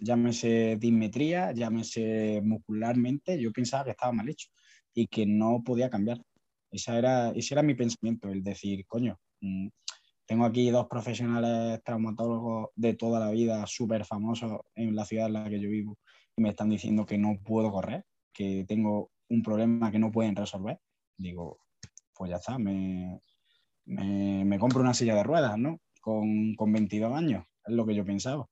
llámese 0.00 0.76
dismetría, 0.78 1.52
llámese 1.52 2.40
muscularmente, 2.42 3.40
yo 3.40 3.52
pensaba 3.52 3.84
que 3.84 3.90
estaba 3.90 4.12
mal 4.12 4.28
hecho 4.28 4.48
y 4.94 5.06
que 5.06 5.26
no 5.26 5.62
podía 5.64 5.90
cambiar. 5.90 6.20
Esa 6.70 6.98
era, 6.98 7.30
ese 7.30 7.54
era 7.54 7.62
mi 7.62 7.74
pensamiento, 7.74 8.28
el 8.28 8.42
decir, 8.42 8.86
coño, 8.86 9.18
Mm, 9.44 9.68
tengo 10.26 10.44
aquí 10.44 10.70
dos 10.70 10.86
profesionales 10.88 11.82
traumatólogos 11.84 12.70
de 12.74 12.94
toda 12.94 13.20
la 13.20 13.30
vida, 13.30 13.66
súper 13.66 14.04
famosos 14.04 14.60
en 14.74 14.94
la 14.94 15.04
ciudad 15.04 15.26
en 15.26 15.34
la 15.34 15.48
que 15.48 15.60
yo 15.60 15.68
vivo, 15.68 15.98
y 16.36 16.42
me 16.42 16.50
están 16.50 16.70
diciendo 16.70 17.04
que 17.04 17.18
no 17.18 17.38
puedo 17.44 17.70
correr, 17.70 18.04
que 18.32 18.64
tengo 18.66 19.10
un 19.28 19.42
problema 19.42 19.90
que 19.90 19.98
no 19.98 20.10
pueden 20.10 20.36
resolver. 20.36 20.78
Digo, 21.16 21.58
pues 22.14 22.30
ya 22.30 22.36
está, 22.36 22.58
me, 22.58 23.20
me, 23.84 24.58
compro 24.58 24.80
una 24.80 24.94
silla 24.94 25.14
de 25.14 25.22
ruedas, 25.22 25.58
¿no? 25.58 25.80
Con, 26.00 26.54
con 26.54 26.72
22 26.72 27.12
años, 27.12 27.44
es 27.66 27.74
lo 27.74 27.86
que 27.86 27.94
yo 27.94 28.04
pensaba. 28.04 28.46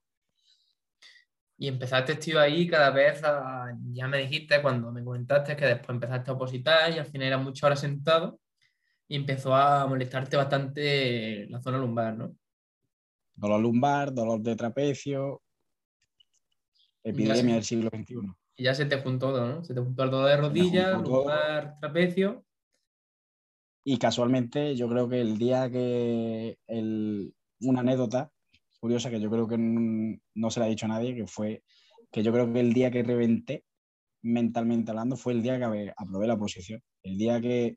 Y 1.56 1.68
empezaste, 1.68 2.16
tío, 2.16 2.40
ahí 2.40 2.66
cada 2.66 2.90
vez, 2.90 3.22
ya 3.92 4.08
me 4.08 4.18
dijiste 4.18 4.60
cuando 4.60 4.90
me 4.90 5.04
comentaste 5.04 5.56
que 5.56 5.66
después 5.66 5.90
empezaste 5.90 6.30
a 6.30 6.34
opositar 6.34 6.90
y 6.90 6.98
al 6.98 7.06
final 7.06 7.28
era 7.28 7.38
muchas 7.38 7.64
horas 7.64 7.80
sentado 7.80 8.40
y 9.12 9.16
empezó 9.16 9.54
a 9.54 9.86
molestarte 9.86 10.38
bastante 10.38 11.46
la 11.50 11.60
zona 11.60 11.76
lumbar, 11.76 12.16
¿no? 12.16 12.34
Dolor 13.34 13.60
lumbar, 13.60 14.14
dolor 14.14 14.40
de 14.40 14.56
trapecio. 14.56 15.42
epidemia 17.04 17.56
del 17.56 17.62
siglo 17.62 17.90
XXI. 17.90 18.14
Y 18.56 18.64
ya 18.64 18.74
se 18.74 18.86
te 18.86 19.02
juntó 19.02 19.26
todo, 19.26 19.46
¿no? 19.46 19.64
Se 19.64 19.74
te 19.74 19.82
juntó 19.82 20.04
el 20.04 20.10
dolor 20.10 20.30
de 20.30 20.36
rodillas, 20.38 21.02
lumbar, 21.02 21.76
trapecio. 21.78 22.42
Y 23.84 23.98
casualmente 23.98 24.76
yo 24.76 24.88
creo 24.88 25.06
que 25.10 25.20
el 25.20 25.36
día 25.36 25.70
que 25.70 26.56
el, 26.66 27.34
una 27.60 27.80
anécdota 27.80 28.32
curiosa 28.80 29.10
que 29.10 29.20
yo 29.20 29.28
creo 29.30 29.46
que 29.46 29.58
no, 29.58 30.50
se 30.50 30.58
la 30.58 30.64
ha 30.64 30.70
dicho 30.70 30.86
a 30.86 30.88
nadie, 30.88 31.14
que 31.14 31.26
fue 31.26 31.62
que 32.10 32.22
yo 32.22 32.32
creo 32.32 32.50
que 32.50 32.60
el 32.60 32.72
día 32.72 32.90
que 32.90 33.02
reventé 33.02 33.66
mentalmente 34.22 34.90
hablando 34.90 35.16
fue 35.16 35.34
el 35.34 35.42
día 35.42 35.58
que 35.58 35.92
aprobé 35.98 36.26
la 36.26 36.38
posición. 36.38 36.82
El 37.02 37.18
día 37.18 37.42
que, 37.42 37.76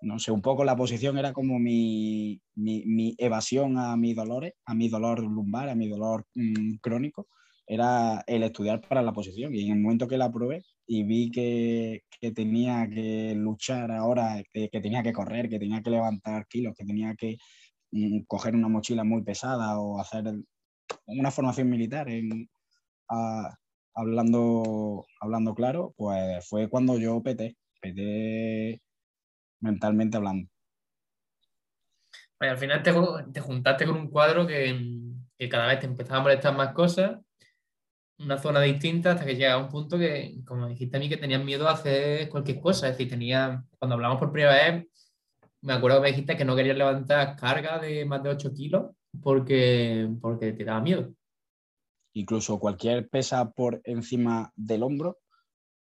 no 0.00 0.18
sé, 0.18 0.30
un 0.32 0.42
poco 0.42 0.64
la 0.64 0.76
posición 0.76 1.18
era 1.18 1.32
como 1.32 1.58
mi, 1.58 2.40
mi, 2.54 3.14
evasión 3.18 3.78
a 3.78 3.96
mis 3.96 4.14
dolores, 4.16 4.54
a 4.64 4.74
mi 4.74 4.88
dolor 4.88 5.20
lumbar, 5.20 5.68
a 5.68 5.74
mi 5.74 5.88
dolor 5.88 6.24
mm, 6.34 6.76
crónico, 6.80 7.26
era 7.66 8.22
el 8.26 8.42
estudiar 8.42 8.80
para 8.80 9.02
la 9.02 9.12
posición. 9.12 9.54
Y 9.54 9.66
en 9.66 9.76
el 9.76 9.82
momento 9.82 10.08
que 10.08 10.18
la 10.18 10.26
aprobé 10.26 10.62
y 10.86 11.02
vi 11.02 11.30
que, 11.30 12.02
que 12.20 12.32
tenía 12.32 12.88
que 12.88 13.34
luchar 13.36 13.90
ahora, 13.92 14.42
que, 14.52 14.68
que, 14.70 14.80
tenía 14.80 15.02
que 15.02 15.12
correr, 15.12 15.48
que 15.48 15.58
tenía 15.58 15.82
que 15.82 15.90
levantar 15.90 16.46
kilos, 16.46 16.74
que 16.76 16.84
tenía 16.84 17.14
que 17.14 17.36
mm, 17.90 18.20
coger 18.26 18.54
una 18.54 18.68
mochila 18.68 19.04
muy 19.04 19.22
pesada 19.22 19.78
o 19.80 20.00
hacer 20.00 20.24
una 21.06 21.30
formación 21.30 21.68
militar 21.70 22.08
en, 22.08 22.48
hablando, 23.94 25.04
hablando 25.20 25.54
claro, 25.54 25.94
pues 25.96 26.46
fue 26.48 26.68
cuando 26.68 26.98
yo 26.98 27.22
peté, 27.22 27.56
peté 27.80 28.80
mentalmente 29.60 30.16
hablando. 30.16 30.48
al 32.38 32.58
final 32.58 32.82
te, 32.82 32.92
te, 33.32 33.40
juntaste 33.40 33.86
con 33.86 33.96
un 33.96 34.08
cuadro 34.08 34.46
que, 34.46 34.78
que, 35.36 35.48
cada 35.48 35.66
vez 35.66 35.80
te 35.80 35.86
empezaba 35.86 36.20
a 36.20 36.22
molestar 36.22 36.56
más 36.56 36.72
cosas, 36.72 37.18
una 38.18 38.38
zona 38.38 38.60
distinta, 38.60 39.12
hasta 39.12 39.24
que 39.24 39.36
llega 39.36 39.54
a 39.54 39.58
un 39.58 39.68
punto 39.68 39.98
que, 39.98 40.38
como 40.44 40.68
dijiste 40.68 40.96
a 40.96 41.00
mí, 41.00 41.08
que 41.08 41.16
tenías 41.16 41.44
miedo 41.44 41.68
a 41.68 41.72
hacer 41.72 42.28
cualquier 42.28 42.60
cosa. 42.60 42.88
Es 42.88 42.94
decir, 42.94 43.08
tenía, 43.08 43.64
cuando 43.78 43.94
hablamos 43.94 44.18
por 44.18 44.32
primera 44.32 44.54
vez, 44.54 44.86
me 45.60 45.72
acuerdo 45.72 45.98
que 45.98 46.02
me 46.02 46.08
dijiste 46.08 46.36
que 46.36 46.44
no 46.44 46.56
querías 46.56 46.76
levantar 46.76 47.36
carga 47.36 47.78
de 47.78 48.04
más 48.04 48.22
de 48.22 48.30
8 48.30 48.52
kilos 48.52 48.90
porque, 49.22 50.08
porque 50.20 50.52
te 50.52 50.64
daba 50.64 50.80
miedo 50.80 51.12
incluso 52.18 52.58
cualquier 52.58 53.08
pesa 53.08 53.50
por 53.50 53.80
encima 53.84 54.52
del 54.56 54.82
hombro, 54.82 55.18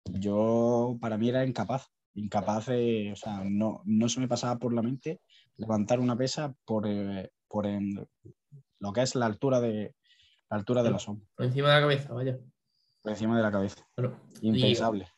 yo 0.05 0.97
para 1.01 1.19
mí 1.19 1.29
era 1.29 1.45
incapaz, 1.45 1.89
incapaz 2.15 2.67
de, 2.67 3.11
o 3.13 3.17
sea, 3.17 3.43
no, 3.45 3.83
no 3.85 4.09
se 4.09 4.21
me 4.21 4.29
pasaba 4.29 4.59
por 4.59 4.75
la 4.75 4.83
mente 4.83 5.21
levantar 5.57 6.01
una 6.01 6.17
pesa 6.17 6.55
por, 6.65 6.87
eh, 6.87 7.31
por 7.49 7.67
lo 7.67 8.93
que 8.93 9.03
es 9.03 9.15
la 9.15 9.27
altura 9.27 9.61
de 9.61 9.95
la 10.51 10.57
altura 10.57 10.83
de 10.83 10.91
los 10.91 11.09
hombros. 11.09 11.29
Por 11.35 11.47
encima 11.47 11.69
de 11.69 11.75
la 11.75 11.81
cabeza, 11.81 12.13
vaya. 12.13 12.39
Por 13.01 13.13
encima 13.13 13.37
de 13.37 13.43
la 13.43 13.51
cabeza. 13.51 13.87
Impensable. 14.43 15.09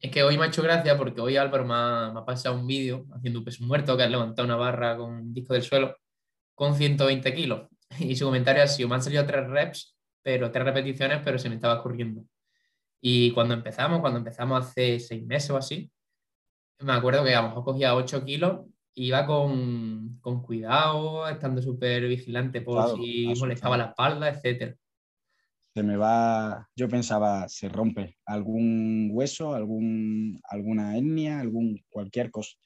es 0.00 0.10
que 0.10 0.22
hoy 0.22 0.36
me 0.36 0.44
ha 0.44 0.48
hecho 0.48 0.62
gracia 0.62 0.96
porque 0.98 1.20
hoy 1.20 1.36
Álvaro 1.36 1.64
me 1.64 1.74
ha, 1.74 2.10
me 2.12 2.20
ha 2.20 2.24
pasado 2.24 2.56
un 2.56 2.66
vídeo 2.66 3.06
haciendo 3.12 3.38
un 3.38 3.44
peso 3.44 3.64
muerto 3.64 3.96
que 3.96 4.02
ha 4.02 4.08
levantado 4.08 4.46
una 4.46 4.56
barra 4.56 4.96
con 4.96 5.10
un 5.12 5.34
disco 5.34 5.54
del 5.54 5.62
suelo 5.62 5.96
con 6.54 6.74
120 6.74 7.34
kilos. 7.34 7.68
Y 7.98 8.14
su 8.14 8.24
comentario 8.24 8.62
ha 8.62 8.68
sido, 8.68 8.88
me 8.88 8.94
han 8.94 9.02
salido 9.02 9.26
tres 9.26 9.48
reps 9.48 9.96
pero 10.22 10.50
tres 10.50 10.64
repeticiones, 10.64 11.20
pero 11.24 11.38
se 11.38 11.48
me 11.48 11.54
estaba 11.54 11.82
corriendo. 11.82 12.24
Y 13.00 13.32
cuando 13.32 13.54
empezamos, 13.54 14.00
cuando 14.00 14.18
empezamos 14.18 14.66
hace 14.66 15.00
seis 15.00 15.24
meses 15.24 15.50
o 15.50 15.56
así, 15.56 15.90
me 16.80 16.92
acuerdo 16.92 17.24
que 17.24 17.34
a 17.34 17.42
lo 17.42 17.48
mejor 17.48 17.64
cogía 17.64 17.94
8 17.94 18.24
kilos, 18.24 18.66
iba 18.94 19.26
con, 19.26 20.18
con 20.20 20.42
cuidado, 20.42 21.28
estando 21.28 21.62
súper 21.62 22.06
vigilante 22.06 22.60
por 22.60 22.96
si 22.96 23.32
molestaba 23.38 23.76
la 23.76 23.86
espalda, 23.86 24.28
etc. 24.28 24.76
Se 25.74 25.82
me 25.82 25.96
va, 25.96 26.68
yo 26.74 26.88
pensaba, 26.88 27.48
se 27.48 27.68
rompe 27.68 28.18
algún 28.26 29.10
hueso, 29.12 29.54
algún, 29.54 30.40
alguna 30.44 30.96
etnia, 30.96 31.40
algún, 31.40 31.82
cualquier 31.88 32.30
cosa. 32.30 32.56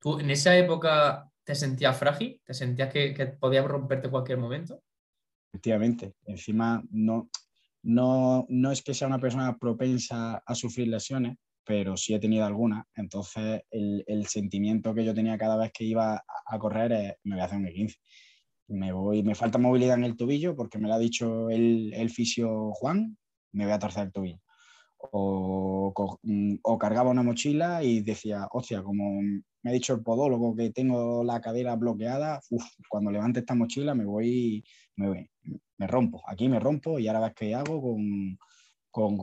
¿Tú 0.00 0.20
en 0.20 0.30
esa 0.30 0.56
época 0.56 1.30
te 1.44 1.54
sentías 1.54 1.96
frágil? 1.98 2.40
¿Te 2.44 2.54
sentías 2.54 2.92
que, 2.92 3.14
que 3.14 3.26
podías 3.26 3.64
romperte 3.64 4.10
cualquier 4.10 4.38
momento? 4.38 4.82
Efectivamente, 5.50 6.14
encima 6.26 6.82
no, 6.90 7.30
no, 7.82 8.44
no 8.48 8.70
es 8.70 8.82
que 8.82 8.92
sea 8.92 9.08
una 9.08 9.18
persona 9.18 9.56
propensa 9.56 10.42
a 10.44 10.54
sufrir 10.54 10.88
lesiones, 10.88 11.38
pero 11.68 11.98
sí 11.98 12.14
he 12.14 12.18
tenido 12.18 12.46
algunas. 12.46 12.86
Entonces, 12.96 13.60
el, 13.70 14.02
el, 14.06 14.26
sentimiento 14.26 14.94
que 14.94 15.04
yo 15.04 15.12
tenía 15.12 15.36
cada 15.36 15.58
vez 15.58 15.70
que 15.70 15.84
iba 15.84 16.24
a 16.46 16.58
correr 16.58 16.92
es, 16.92 17.14
me 17.24 17.34
voy 17.34 17.42
a 17.42 17.44
hacer 17.44 17.58
un 17.58 17.66
15 17.66 17.98
Me, 18.68 18.90
voy, 18.90 19.22
me 19.22 19.34
falta 19.34 19.58
movilidad 19.58 19.98
en 19.98 20.04
el 20.04 20.16
tobillo 20.16 20.56
porque 20.56 20.78
me 20.78 20.88
lo 20.88 20.94
ha 20.94 20.98
dicho 20.98 21.50
el, 21.50 21.92
el 21.92 22.08
fisio 22.08 22.72
Juan, 22.72 23.18
me 23.52 23.64
voy 23.64 23.74
a 23.74 23.78
torcer 23.78 24.06
el 24.06 24.12
tobillo. 24.12 24.40
O, 25.12 25.92
mm, 26.22 26.54
o, 26.62 26.78
cargaba 26.78 27.10
una 27.10 27.22
mochila 27.22 27.84
y 27.84 28.00
decía, 28.00 28.48
hostia, 28.50 28.82
como 28.82 29.20
me 29.20 29.70
ha 29.70 29.72
dicho 29.72 29.92
el 29.92 30.02
podólogo 30.02 30.56
que 30.56 30.70
tengo 30.70 31.22
la 31.22 31.42
cadera 31.42 31.76
bloqueada, 31.76 32.40
cuando 32.88 33.10
levante 33.10 33.40
esta 33.40 33.54
mochila 33.54 33.94
me 33.94 34.06
voy, 34.06 34.64
me, 34.96 35.28
me 35.76 35.86
rompo, 35.86 36.22
aquí 36.26 36.48
me 36.48 36.60
rompo 36.60 36.98
y 36.98 37.08
ahora 37.08 37.20
ves 37.20 37.34
qué 37.34 37.54
hago 37.54 37.82
con, 37.82 38.38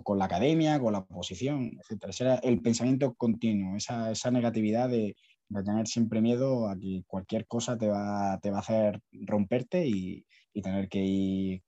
con, 0.04 0.18
la 0.18 0.26
academia, 0.26 0.80
con 0.80 0.94
la 0.94 1.06
posición, 1.06 1.72
etc. 1.90 2.06
Ese 2.08 2.24
era 2.24 2.36
el 2.36 2.62
pensamiento 2.62 3.14
continuo, 3.14 3.76
esa, 3.76 4.32
negatividad 4.32 4.90
de, 4.90 5.16
tener 5.50 5.88
siempre 5.88 6.22
miedo 6.22 6.68
a 6.68 6.78
que 6.78 7.04
cualquier 7.08 7.46
cosa 7.46 7.78
te 7.78 7.88
va, 7.88 8.34
a 8.34 8.40
hacer 8.58 9.02
romperte 9.12 9.86
y, 9.86 10.26
tener 10.64 10.88
que 10.88 11.00
ir 11.00 11.64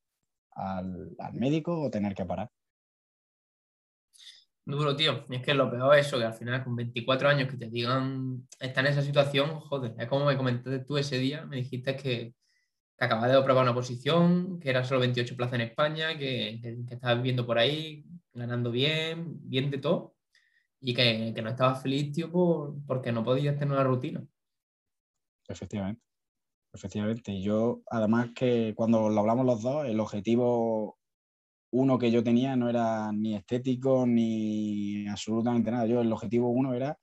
al, 0.51 1.13
al 1.19 1.33
médico 1.33 1.81
o 1.81 1.91
tener 1.91 2.15
que 2.15 2.25
parar. 2.25 2.49
Duro, 4.65 4.95
tío. 4.95 5.25
Es 5.29 5.41
que 5.41 5.53
lo 5.53 5.69
peor 5.69 5.97
es 5.97 6.07
eso, 6.07 6.17
que 6.17 6.25
al 6.25 6.33
final 6.33 6.63
con 6.63 6.75
24 6.75 7.29
años 7.29 7.49
que 7.49 7.57
te 7.57 7.69
digan, 7.69 8.47
está 8.59 8.81
en 8.81 8.87
esa 8.87 9.01
situación, 9.01 9.59
joder, 9.61 9.95
es 9.97 10.07
como 10.07 10.25
me 10.25 10.35
comentaste 10.35 10.79
tú 10.79 10.97
ese 10.97 11.17
día, 11.17 11.45
me 11.45 11.57
dijiste 11.57 11.95
que, 11.95 12.33
que 12.97 13.05
acabas 13.05 13.31
de 13.31 13.41
probar 13.43 13.63
una 13.63 13.73
posición, 13.73 14.59
que 14.59 14.69
era 14.69 14.83
solo 14.83 15.01
28 15.01 15.35
plazas 15.35 15.55
en 15.55 15.61
España, 15.61 16.17
que, 16.17 16.59
que, 16.61 16.93
estabas 16.93 17.17
viviendo 17.17 17.45
por 17.45 17.59
ahí, 17.59 18.05
ganando 18.33 18.71
bien, 18.71 19.37
bien 19.41 19.69
de 19.69 19.77
todo, 19.77 20.15
y 20.79 20.93
que, 20.93 21.33
no 21.41 21.49
estabas 21.49 21.81
feliz, 21.81 22.11
tío, 22.11 22.31
por, 22.31 22.75
porque 22.85 23.11
no 23.11 23.23
podías 23.23 23.57
tener 23.57 23.73
una 23.73 23.83
rutina. 23.83 24.25
Efectivamente. 25.47 26.01
Efectivamente. 26.73 27.41
Yo, 27.41 27.81
además 27.87 28.29
que 28.35 28.73
cuando 28.75 29.09
lo 29.09 29.19
hablamos 29.19 29.45
los 29.45 29.61
dos, 29.61 29.85
el 29.85 29.99
objetivo 29.99 30.97
uno 31.71 31.99
que 31.99 32.11
yo 32.11 32.23
tenía 32.23 32.55
no 32.55 32.69
era 32.69 33.11
ni 33.11 33.35
estético 33.35 34.05
ni 34.07 35.07
absolutamente 35.07 35.71
nada. 35.71 35.85
Yo 35.85 36.01
el 36.01 36.11
objetivo 36.11 36.49
uno 36.49 36.73
era 36.73 36.97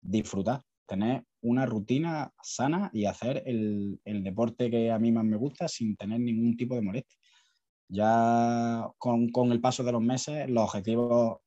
disfrutar, 0.00 0.62
tener 0.90 1.24
una 1.42 1.66
rutina 1.66 2.32
sana 2.42 2.90
y 2.92 3.04
hacer 3.04 3.44
el, 3.46 4.00
el, 4.04 4.24
deporte 4.24 4.68
que 4.68 4.90
a 4.90 4.98
mí 4.98 5.12
más 5.12 5.24
me 5.24 5.36
gusta 5.36 5.68
sin 5.68 5.96
tener 5.96 6.18
ningún 6.18 6.56
tipo 6.56 6.74
de 6.74 6.82
molestia. 6.82 7.16
Ya 7.88 8.88
con, 8.98 9.30
con 9.30 9.52
el 9.52 9.60
paso 9.60 9.84
de 9.84 9.92
los 9.92 10.02
meses 10.02 10.50
los 10.50 10.64
objetivos 10.64 11.38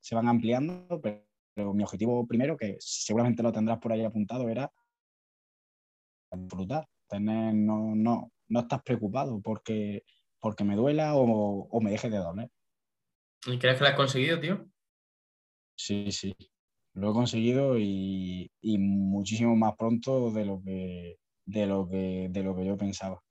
se 0.00 0.16
van 0.16 0.26
ampliando, 0.26 1.00
pero, 1.00 1.24
pero, 1.54 1.72
mi 1.72 1.84
objetivo 1.84 2.26
primero, 2.26 2.56
que 2.56 2.76
seguramente 2.80 3.44
lo 3.44 3.52
tendrás 3.52 3.78
por 3.78 3.92
ahí 3.92 4.04
apuntado, 4.04 4.48
era 4.48 4.72
disfrutar, 6.32 6.88
tener, 7.08 7.54
no, 7.54 7.94
no, 7.94 8.32
no 8.48 8.60
estás 8.60 8.82
preocupado 8.82 9.40
porque 9.40 10.04
porque 10.40 10.64
me 10.64 10.74
duela 10.74 11.12
o, 11.14 11.80
me 11.80 11.90
deje 11.90 12.10
de 12.10 12.16
doler. 12.16 12.50
¿Y 13.46 13.58
crees 13.58 13.76
que 13.78 13.84
lo 13.84 13.90
has 13.90 13.96
conseguido, 13.96 14.40
tío? 14.40 14.66
Sí, 15.76 16.10
sí. 16.10 16.34
Lo 17.00 17.10
he 17.10 17.14
conseguido 17.14 17.78
y, 17.78 18.50
muchísimo 18.62 19.56
más 19.56 19.74
pronto 19.74 20.30
de 20.30 20.44
lo 20.44 20.62
que, 20.62 21.18
de 21.46 21.66
lo 21.66 21.88
que, 21.88 22.28
de 22.30 22.42
lo 22.42 22.54
que 22.54 22.66
yo 22.66 22.76
pensaba. 22.76 23.22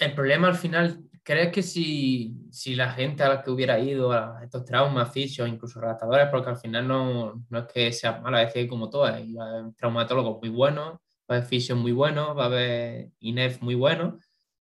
el 0.00 0.14
problema 0.14 0.48
al 0.48 0.56
final, 0.56 1.04
¿crees 1.22 1.52
que 1.52 1.62
si, 1.62 2.34
la 2.74 2.90
gente 2.90 3.22
a 3.22 3.28
la 3.28 3.42
que 3.42 3.50
hubiera 3.50 3.78
ido 3.78 4.10
a 4.10 4.40
estos 4.42 4.64
traumas, 4.64 5.12
fisios, 5.12 5.48
incluso 5.48 5.80
redactadores, 5.80 6.26
porque 6.32 6.50
al 6.50 6.56
final 6.56 6.88
no, 6.88 7.44
no 7.48 7.58
es 7.60 7.66
que 7.72 7.92
sea 7.92 8.20
malo, 8.20 8.38
es 8.38 8.52
que 8.52 8.66
como 8.66 8.90
todas, 8.90 9.22
va 9.22 9.44
a 9.44 9.58
haber 9.58 9.74
traumatólogos 9.74 10.40
muy 10.40 10.48
buenos, 10.48 10.94
va 10.94 10.98
a 11.28 11.34
haber 11.36 11.46
fisios 11.46 11.78
muy 11.78 11.92
buenos, 11.92 12.36
va 12.36 12.42
a 12.42 12.46
haber 12.46 13.10
INEF 13.20 13.62
muy 13.62 13.76
buenos, 13.76 14.14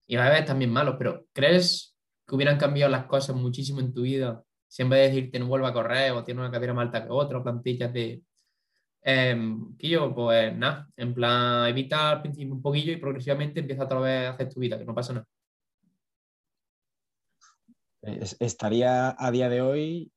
y 0.06 0.18
a 0.18 0.30
veces 0.30 0.46
también 0.46 0.72
malos, 0.72 0.96
pero 1.00 1.26
¿crees 1.32 1.96
que 2.28 2.36
hubieran 2.36 2.58
cambiado 2.58 2.92
las 2.92 3.06
cosas 3.06 3.38
muchísimo 3.38 3.80
en 3.80 3.94
tu 3.94 4.02
vida 4.02 4.44
si 4.68 4.82
en 4.84 4.90
vez 4.90 5.00
de 5.00 5.16
decirte 5.16 5.40
no 5.40 5.48
vuelva 5.48 5.70
a 5.70 5.74
correr 5.74 6.12
o 6.12 6.24
tiene 6.24 6.42
una 6.42 6.52
cadera 6.52 6.74
más 6.74 6.86
alta 6.86 7.04
que 7.04 7.12
otra, 7.12 7.44
plantillas 7.44 7.94
de... 7.94 8.22
Eh, 9.04 9.56
yo, 9.80 10.14
pues 10.14 10.56
nada, 10.56 10.90
en 10.98 11.14
plan, 11.14 11.68
evita 11.68 12.12
al 12.12 12.22
principio 12.22 12.54
un 12.54 12.62
poquillo 12.62 12.92
y 12.92 12.98
progresivamente 12.98 13.62
empieza 13.62 13.86
otra 13.86 14.00
vez 14.00 14.28
a 14.28 14.32
hacer 14.32 14.50
tu 14.50 14.60
vida, 14.60 14.78
que 14.78 14.86
no 14.86 14.94
pasa 14.96 15.14
nada. 15.14 15.28
Estaría 18.40 19.16
a 19.18 19.32
día 19.32 19.50
de 19.50 19.62
hoy 19.62 20.12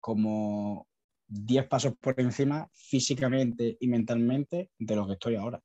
como 0.00 0.86
10 1.28 1.68
pasos 1.68 1.94
por 2.00 2.18
encima 2.20 2.68
físicamente 2.72 3.76
y 3.80 3.88
mentalmente 3.88 4.70
de 4.78 4.96
lo 4.96 5.06
que 5.06 5.12
estoy 5.14 5.36
ahora. 5.36 5.60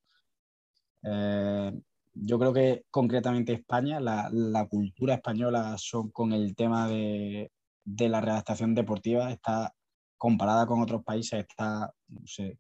Eh, 1.04 1.72
yo 2.14 2.40
creo 2.40 2.54
que 2.54 2.86
concretamente 2.90 3.54
España, 3.54 4.00
la, 4.00 4.68
cultura 4.70 5.16
española 5.16 5.76
son 5.78 6.12
con 6.12 6.32
el 6.32 6.56
tema 6.56 6.88
de, 6.88 7.52
la 7.86 8.22
redactación 8.22 8.76
deportiva 8.76 9.32
está 9.32 9.74
comparada 10.18 10.66
con 10.66 10.82
otros 10.82 11.04
países, 11.04 11.46
está, 11.48 11.94
no 12.08 12.26
sé, 12.26 12.58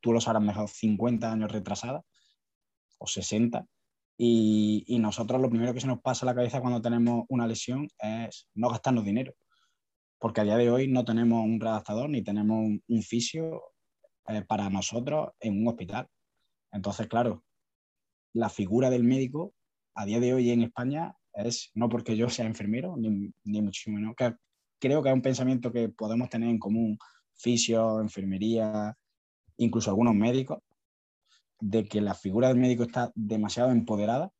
tú, 0.00 0.12
lo 0.12 0.20
sabrás 0.20 0.42
mejor, 0.42 0.68
50 0.68 1.32
años 1.32 1.50
retrasada 1.50 2.02
o 2.98 3.06
60. 3.06 3.66
Y, 4.18 4.84
y, 4.86 4.98
nosotros 4.98 5.40
lo 5.40 5.48
primero 5.48 5.72
que 5.72 5.80
se 5.80 5.86
nos 5.86 6.02
pasa 6.02 6.26
a 6.26 6.28
la 6.28 6.34
cabeza 6.34 6.60
cuando 6.60 6.82
tenemos 6.82 7.24
una 7.28 7.46
lesión 7.46 7.88
es 7.98 8.48
no 8.54 8.68
gastarnos 8.68 9.04
dinero. 9.04 9.32
Porque 10.18 10.42
a 10.42 10.44
día 10.44 10.58
de 10.58 10.70
hoy 10.70 10.88
no 10.88 11.06
tenemos 11.06 11.42
un 11.42 11.58
redactador 11.58 12.10
ni 12.10 12.22
tenemos 12.22 12.58
un, 12.86 13.02
fisio 13.02 13.62
eh, 14.28 14.42
para 14.42 14.68
nosotros 14.68 15.30
en 15.40 15.62
un 15.62 15.68
hospital. 15.68 16.06
Entonces, 16.70 17.06
claro, 17.06 17.42
la 18.34 18.50
figura 18.50 18.90
del 18.90 19.04
médico 19.04 19.54
a 19.94 20.04
día 20.04 20.20
de 20.20 20.34
hoy 20.34 20.50
en 20.50 20.62
España 20.62 21.16
es, 21.32 21.70
no 21.74 21.88
porque 21.88 22.14
yo 22.14 22.28
sea 22.28 22.44
enfermero, 22.44 22.96
ni, 22.98 23.32
ni 23.44 23.62
muchísimo 23.62 23.96
menos, 23.96 24.14
que 24.14 24.34
creo 24.80 25.02
que 25.02 25.08
es 25.10 25.14
un 25.14 25.22
pensamiento 25.22 25.72
que 25.72 25.88
podemos 25.88 26.28
tener 26.28 26.48
en 26.48 26.58
común 26.58 26.98
fisio, 27.34 28.00
enfermería, 28.00 28.96
incluso 29.56 29.90
algunos 29.90 30.14
médicos, 30.14 30.58
de 31.60 31.84
que 31.84 32.00
la 32.00 32.14
figura 32.14 32.48
del 32.48 32.56
médico 32.56 32.82
está 32.84 33.12
demasiado 33.14 33.70
empoderada 33.70 34.32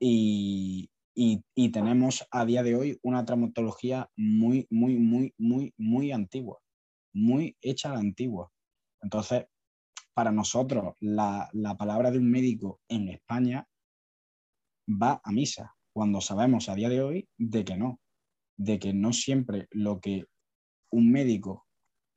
y, 0.00 0.90
y, 1.14 1.70
tenemos 1.70 2.24
a 2.30 2.44
día 2.44 2.62
de 2.62 2.76
hoy 2.76 2.98
una 3.02 3.24
traumatología 3.24 4.08
muy, 4.16 4.68
muy, 4.70 4.96
muy, 4.96 5.34
muy, 5.36 5.74
muy 5.76 6.12
antigua, 6.12 6.60
muy 7.12 7.56
hecha 7.60 7.90
a 7.90 7.94
la 7.94 7.98
antigua. 7.98 8.52
Entonces, 9.02 9.46
para 10.14 10.32
nosotros 10.32 10.94
la, 11.00 11.48
palabra 11.78 12.10
de 12.10 12.18
un 12.18 12.30
médico 12.30 12.80
en 12.88 13.08
España 13.08 13.68
va 14.88 15.20
a 15.22 15.30
misa, 15.30 15.76
cuando 15.92 16.20
sabemos 16.20 16.68
a 16.68 16.74
día 16.74 16.88
de 16.88 17.02
hoy 17.02 17.28
de 17.36 17.64
que 17.64 17.76
no, 17.76 18.00
de 18.58 18.78
que 18.78 18.92
no 18.92 19.12
siempre 19.12 19.68
lo 19.70 20.00
que 20.00 20.24
un 20.90 21.10
médico 21.10 21.66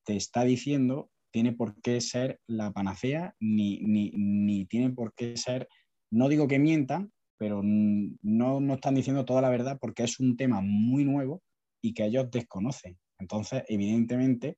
te 0.03 0.15
está 0.15 0.43
diciendo 0.43 1.09
tiene 1.31 1.53
por 1.53 1.79
qué 1.81 2.01
ser 2.01 2.41
la 2.45 2.71
panacea, 2.73 3.35
ni, 3.39 3.79
ni, 3.79 4.65
tiene 4.65 4.89
por 4.89 5.13
qué 5.13 5.37
ser, 5.37 5.69
no 6.11 6.27
digo 6.27 6.47
que 6.47 6.59
mientan, 6.59 7.13
pero 7.37 7.61
no 7.63 8.59
nos 8.59 8.75
están 8.75 8.95
diciendo 8.95 9.23
toda 9.23 9.41
la 9.41 9.49
verdad 9.49 9.77
porque 9.79 10.03
es 10.03 10.19
un 10.19 10.35
tema 10.35 10.61
muy 10.61 11.05
nuevo 11.05 11.41
y 11.81 11.93
que 11.93 12.05
ellos 12.05 12.29
desconocen. 12.29 12.99
Entonces, 13.17 13.63
evidentemente, 13.67 14.57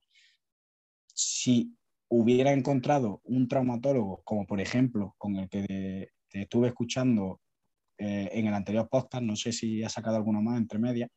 si 1.14 1.76
hubiera 2.10 2.54
encontrado 2.54 3.22
un 3.24 3.48
traumatólogo, 3.48 4.22
como 4.24 4.46
por 4.48 4.60
ejemplo 4.60 5.16
con 5.18 5.36
el 5.36 5.50
que 5.50 6.10
te 6.28 6.42
estuve 6.42 6.70
escuchando 6.70 7.40
eh, 7.98 8.30
en 8.32 8.48
el 8.48 8.54
anterior 8.54 8.90
podcast, 8.90 9.24
no 9.24 9.36
sé 9.36 9.52
si 9.52 9.84
ha 9.84 9.90
sacado 9.90 10.18
alguno 10.18 10.42
más 10.42 10.58
entre 10.58 10.80
medias, 10.80 11.10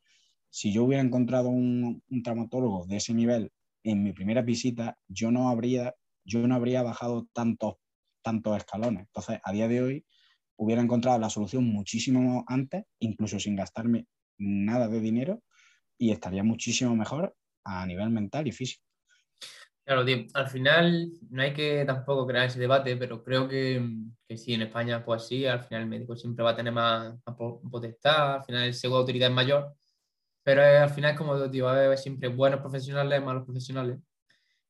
si 0.49 0.71
yo 0.71 0.83
hubiera 0.83 1.03
encontrado 1.03 1.49
un, 1.49 2.03
traumatólogo 2.23 2.85
de 2.85 2.97
ese 2.97 3.13
nivel 3.13 3.51
en 3.83 4.03
mi 4.03 4.13
primera 4.13 4.41
visita, 4.41 4.97
yo 5.07 5.31
no 5.31 5.49
habría, 5.49 5.95
yo 6.25 6.47
no 6.47 6.55
habría 6.55 6.83
bajado 6.83 7.27
tantos, 7.33 7.75
tantos 8.21 8.57
escalones. 8.57 9.05
Entonces, 9.07 9.39
a 9.43 9.51
día 9.51 9.67
de 9.67 9.81
hoy, 9.81 10.05
hubiera 10.57 10.81
encontrado 10.81 11.19
la 11.19 11.29
solución 11.29 11.65
muchísimo 11.65 12.43
antes, 12.47 12.83
incluso 12.99 13.39
sin 13.39 13.55
gastarme 13.55 14.07
nada 14.37 14.87
de 14.87 14.99
dinero, 14.99 15.43
y 15.97 16.11
estaría 16.11 16.43
muchísimo 16.43 16.95
mejor 16.95 17.35
a 17.63 17.85
nivel 17.85 18.09
mental 18.09 18.47
y 18.47 18.51
físico. 18.51 18.83
Claro, 19.87 20.03
tío, 20.03 20.25
al 20.33 20.49
final 20.49 21.09
no 21.29 21.41
hay 21.41 21.53
que 21.53 21.85
tampoco 21.85 22.27
crear 22.27 22.47
ese 22.47 22.59
debate, 22.59 22.97
pero 22.97 23.23
creo 23.23 23.47
que, 23.47 23.81
que 24.27 24.37
sí, 24.37 24.53
en 24.53 24.63
España 24.63 25.03
pues 25.05 25.27
sí, 25.27 25.45
al 25.45 25.63
final 25.63 25.83
el 25.83 25.87
médico 25.87 26.17
siempre 26.17 26.43
va 26.43 26.51
a 26.51 26.55
tener 26.57 26.73
más, 26.73 27.15
potestad, 27.71 28.35
al 28.35 28.43
final 28.43 28.63
el 28.63 28.73
segundo 28.73 28.99
autoridad 28.99 29.29
es 29.29 29.35
mayor, 29.35 29.73
pero 30.47 30.61
al 30.61 30.89
final 30.91 31.13
como 31.13 31.37
digo, 31.49 31.67
haber 31.67 31.97
siempre 31.97 32.29
buenos 32.29 32.61
profesionales, 32.61 33.21
malos 33.21 33.43
profesionales, 33.43 33.99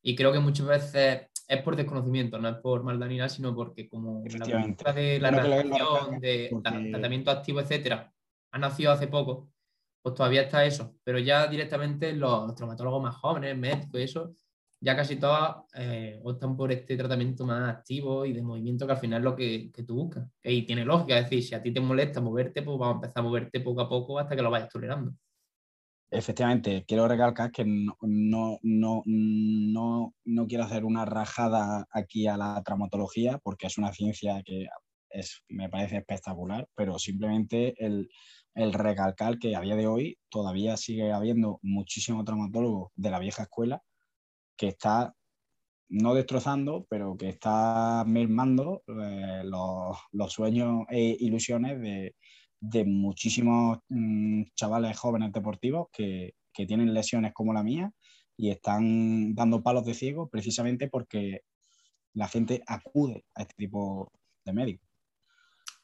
y 0.02 0.16
creo 0.16 0.32
que 0.32 0.40
muchas 0.40 0.66
veces 0.66 1.28
es 1.46 1.62
por 1.62 1.76
desconocimiento, 1.76 2.36
no 2.36 2.48
es 2.48 2.56
por 2.56 2.82
maldad 2.82 3.06
ni 3.06 3.16
nada, 3.16 3.28
sino 3.28 3.54
porque 3.54 3.88
como 3.88 4.24
la 4.26 4.92
de 4.92 5.20
la 5.20 5.30
radiación, 5.30 6.18
de 6.18 6.50
tratamiento 6.90 7.30
activo, 7.30 7.60
etcétera, 7.60 8.12
ha 8.50 8.58
nacido 8.58 8.90
hace 8.90 9.06
poco, 9.06 9.50
pues 10.02 10.16
todavía 10.16 10.42
está 10.42 10.64
eso, 10.64 10.96
pero 11.04 11.20
ya 11.20 11.46
directamente 11.46 12.12
los 12.12 12.52
traumatólogos 12.56 13.00
más 13.00 13.14
jóvenes, 13.14 13.56
médicos 13.56 14.00
y 14.00 14.02
eso, 14.02 14.34
ya 14.80 14.96
casi 14.96 15.14
todas 15.14 15.58
eh, 15.76 16.18
optan 16.24 16.56
por 16.56 16.72
este 16.72 16.96
tratamiento 16.96 17.46
más 17.46 17.76
activo 17.76 18.26
y 18.26 18.32
de 18.32 18.42
movimiento 18.42 18.84
que 18.84 18.94
al 18.94 18.98
final 18.98 19.20
es 19.20 19.24
lo 19.24 19.36
que, 19.36 19.70
que 19.72 19.84
tú 19.84 19.94
buscas. 19.94 20.28
Y 20.42 20.62
tiene 20.62 20.84
lógica, 20.84 21.16
es 21.16 21.30
decir, 21.30 21.44
si 21.44 21.54
a 21.54 21.62
ti 21.62 21.72
te 21.72 21.78
molesta 21.78 22.20
moverte, 22.20 22.62
pues 22.62 22.76
vamos 22.76 22.94
a 22.94 22.96
empezar 22.96 23.20
a 23.20 23.22
moverte 23.22 23.60
poco 23.60 23.80
a 23.80 23.88
poco 23.88 24.18
hasta 24.18 24.34
que 24.34 24.42
lo 24.42 24.50
vayas 24.50 24.70
tolerando. 24.70 25.12
Efectivamente, 26.10 26.84
quiero 26.86 27.06
recalcar 27.06 27.50
que 27.52 27.64
no, 27.66 27.96
no, 28.62 29.02
no, 29.04 30.14
no, 30.24 30.46
quiero 30.46 30.64
hacer 30.64 30.84
una 30.84 31.04
rajada 31.04 31.86
aquí 31.90 32.26
a 32.26 32.36
la 32.38 32.62
traumatología 32.64 33.38
porque 33.38 33.66
es 33.66 33.76
una 33.76 33.92
ciencia 33.92 34.42
que 34.42 34.66
es, 35.10 35.42
me 35.48 35.68
parece 35.68 35.98
espectacular, 35.98 36.66
pero 36.74 36.98
simplemente 36.98 37.74
el, 37.84 38.08
el 38.54 38.72
recalcar 38.72 39.38
que 39.38 39.54
a 39.54 39.60
día 39.60 39.76
de 39.76 39.86
hoy 39.86 40.18
todavía 40.30 40.76
sigue 40.78 41.12
habiendo 41.12 41.58
muchísimos 41.62 42.24
traumatólogos 42.24 42.90
de 42.96 43.10
la 43.10 43.18
vieja 43.18 43.42
escuela 43.42 43.82
que 44.56 44.68
está 44.68 45.14
no 45.88 46.14
destrozando, 46.14 46.86
pero 46.88 47.16
que 47.16 47.28
está 47.30 48.04
mermando 48.06 48.82
eh, 48.88 49.42
los, 49.44 50.32
sueños 50.32 50.84
e 50.90 51.16
ilusiones 51.20 51.80
de, 51.80 52.14
muchísimos 52.60 53.78
mm, 53.88 54.44
chavales 54.54 54.98
jóvenes 54.98 55.32
deportivos 55.32 55.88
que, 55.92 56.34
tienen 56.66 56.92
lesiones 56.92 57.32
como 57.32 57.52
la 57.52 57.62
mía 57.62 57.92
y 58.36 58.50
están 58.50 59.32
dando 59.36 59.62
palos 59.62 59.84
de 59.84 59.94
ciego 59.94 60.28
precisamente 60.28 60.88
porque 60.88 61.42
la 62.14 62.26
gente 62.26 62.64
acude 62.66 63.24
a 63.36 63.42
este 63.42 63.54
tipo 63.56 64.10
de 64.44 64.52
médicos. 64.52 64.88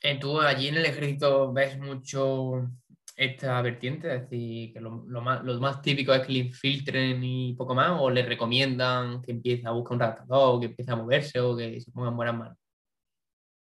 Eh, 0.02 0.18
¿Tú 0.18 0.40
allí 0.40 0.66
en 0.66 0.74
el 0.74 0.86
ejército 0.86 1.52
ves 1.52 1.78
mucho 1.78 2.68
esta 3.14 3.62
vertiente? 3.62 4.12
Es 4.12 4.22
decir, 4.22 4.72
que 4.72 4.80
lo, 4.80 5.04
más, 5.22 5.44
más, 5.44 5.80
típico 5.80 6.12
es 6.12 6.26
que 6.26 6.32
le 6.32 6.38
infiltren 6.40 7.22
y 7.22 7.54
poco 7.54 7.76
más, 7.76 8.00
o 8.00 8.10
le 8.10 8.24
recomiendan 8.24 9.22
que 9.22 9.30
empiece 9.30 9.68
a 9.68 9.70
buscar 9.70 9.92
un 9.92 10.00
redactador, 10.00 10.56
o 10.56 10.58
que 10.58 10.66
empiece 10.66 10.90
a 10.90 10.96
moverse, 10.96 11.38
o 11.38 11.56
que 11.56 11.80
se 11.80 11.92
pongan 11.92 12.16
buenas 12.16 12.36
manos. 12.36 12.58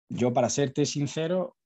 Yo, 0.08 0.32
para 0.32 0.48
serte 0.48 0.86
sincero, 0.86 1.56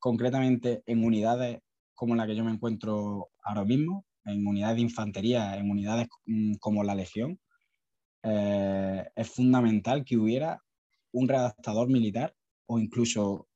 concretamente 0.00 0.82
en 0.86 1.04
unidades 1.04 1.60
como 1.94 2.16
la 2.16 2.26
que 2.26 2.34
yo 2.34 2.44
me 2.44 2.50
encuentro 2.50 3.28
ahora 3.44 3.64
mismo, 3.64 4.06
en 4.24 4.46
unidades 4.46 4.76
de 4.76 4.82
infantería, 4.82 5.56
en 5.56 5.70
unidades 5.70 6.08
mm, 6.26 6.54
como 6.54 6.82
la 6.82 6.94
Legión, 6.94 7.38
eh, 8.22 9.04
es 9.14 9.30
fundamental 9.30 10.04
que 10.04 10.16
hubiera 10.16 10.62
un 11.12 11.28
redactador 11.28 11.88
militar 11.88 12.34
o 12.66 12.78
incluso 12.78 13.48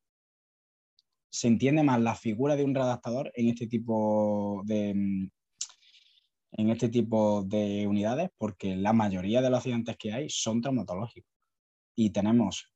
se 1.31 1.49
entiende 1.49 1.83
más 1.83 2.01
la 2.01 2.15
figura 2.15 2.55
de 2.55 2.65
un 2.65 2.75
redactador 2.75 3.33
en 3.35 3.49
este 3.49 3.67
tipo 3.67 4.63
de, 4.67 4.95
mm, 4.95 5.31
en 6.59 6.71
este 6.71 6.89
tipo 6.89 7.43
de 7.45 7.87
unidades 7.87 8.31
porque 8.37 8.77
la 8.77 8.93
mayoría 8.93 9.43
de 9.43 9.51
los 9.51 9.59
accidentes 9.59 9.97
que 9.97 10.13
hay 10.13 10.29
son 10.29 10.61
traumatológicos. 10.61 11.33
Y 11.97 12.11
tenemos, 12.11 12.73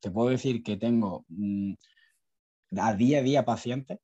te 0.00 0.10
puedo 0.10 0.30
decir 0.30 0.62
que 0.62 0.76
tengo 0.76 1.24
mm, 1.28 1.74
a 2.76 2.94
día 2.94 3.18
a 3.18 3.22
día 3.22 3.44
pacientes 3.44 3.98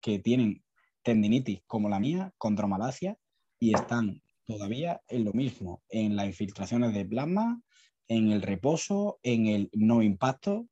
que 0.00 0.18
tienen 0.18 0.64
tendinitis 1.02 1.62
como 1.66 1.88
la 1.88 2.00
mía, 2.00 2.32
condromalacia, 2.38 3.16
y 3.58 3.74
están 3.74 4.22
todavía 4.44 5.00
en 5.08 5.24
lo 5.24 5.32
mismo, 5.32 5.82
en 5.88 6.16
las 6.16 6.26
infiltraciones 6.26 6.92
de 6.92 7.04
plasma, 7.04 7.62
en 8.08 8.32
el 8.32 8.42
reposo, 8.42 9.18
en 9.22 9.46
el 9.46 9.70
no 9.72 10.02
impacto, 10.02 10.68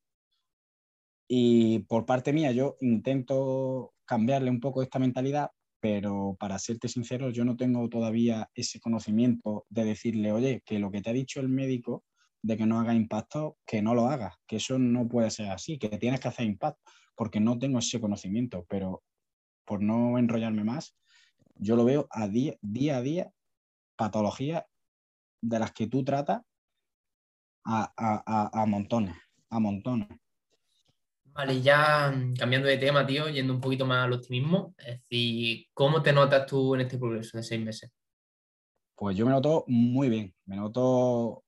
y 1.34 1.78
por 1.88 2.04
parte 2.04 2.34
mía, 2.34 2.52
yo 2.52 2.76
intento 2.82 3.94
cambiarle 4.04 4.50
un 4.50 4.60
poco 4.60 4.82
esta 4.82 4.98
mentalidad, 4.98 5.50
pero 5.80 6.36
para 6.38 6.58
serte 6.58 6.88
sincero, 6.88 7.30
yo 7.30 7.42
no 7.46 7.56
tengo 7.56 7.88
todavía 7.88 8.50
ese 8.54 8.80
conocimiento 8.80 9.64
de 9.70 9.86
decirle, 9.86 10.30
oye, 10.30 10.62
que 10.66 10.78
lo 10.78 10.90
que 10.90 11.00
te 11.00 11.08
ha 11.08 11.14
dicho 11.14 11.40
el 11.40 11.48
médico 11.48 12.04
de 12.42 12.58
que 12.58 12.66
no 12.66 12.78
haga 12.78 12.94
impacto, 12.94 13.56
que 13.64 13.80
no 13.80 13.94
lo 13.94 14.08
hagas, 14.08 14.34
que 14.46 14.56
eso 14.56 14.78
no 14.78 15.08
puede 15.08 15.30
ser 15.30 15.48
así, 15.48 15.78
que 15.78 15.96
tienes 15.96 16.20
que 16.20 16.28
hacer 16.28 16.44
impacto, 16.44 16.82
porque 17.14 17.40
no 17.40 17.58
tengo 17.58 17.78
ese 17.78 18.00
conocimiento, 18.00 18.66
pero 18.68 19.02
por 19.64 19.82
no 19.82 20.18
enrollarme 20.18 20.64
más, 20.64 20.96
yo 21.54 21.76
lo 21.76 21.84
veo 21.84 22.08
a 22.10 22.28
día, 22.28 22.56
día 22.60 22.96
a 22.96 23.02
día, 23.02 23.32
patologías 23.96 24.64
de 25.40 25.58
las 25.58 25.72
que 25.72 25.86
tú 25.86 26.04
tratas 26.04 26.42
a, 27.64 27.92
a 27.96 28.66
montones, 28.66 29.16
a 29.50 29.60
montones. 29.60 30.08
Vale, 31.34 31.62
ya 31.62 32.12
mm, 32.14 32.34
cambiando 32.34 32.68
de 32.68 32.76
tema, 32.76 33.06
tío, 33.06 33.28
yendo 33.28 33.54
un 33.54 33.60
poquito 33.60 33.86
más 33.86 34.04
al 34.04 34.12
optimismo, 34.12 34.74
es 34.78 35.00
decir, 35.00 35.66
¿cómo 35.72 36.02
te 36.02 36.12
notas 36.12 36.46
tú 36.46 36.74
en 36.74 36.82
este 36.82 36.98
progreso 36.98 37.38
de 37.38 37.42
seis 37.42 37.60
meses? 37.64 37.90
Pues 38.94 39.16
yo 39.16 39.24
me 39.24 39.32
noto 39.32 39.64
muy 39.66 40.10
bien, 40.10 40.34
me 40.44 40.56
noto, 40.56 41.44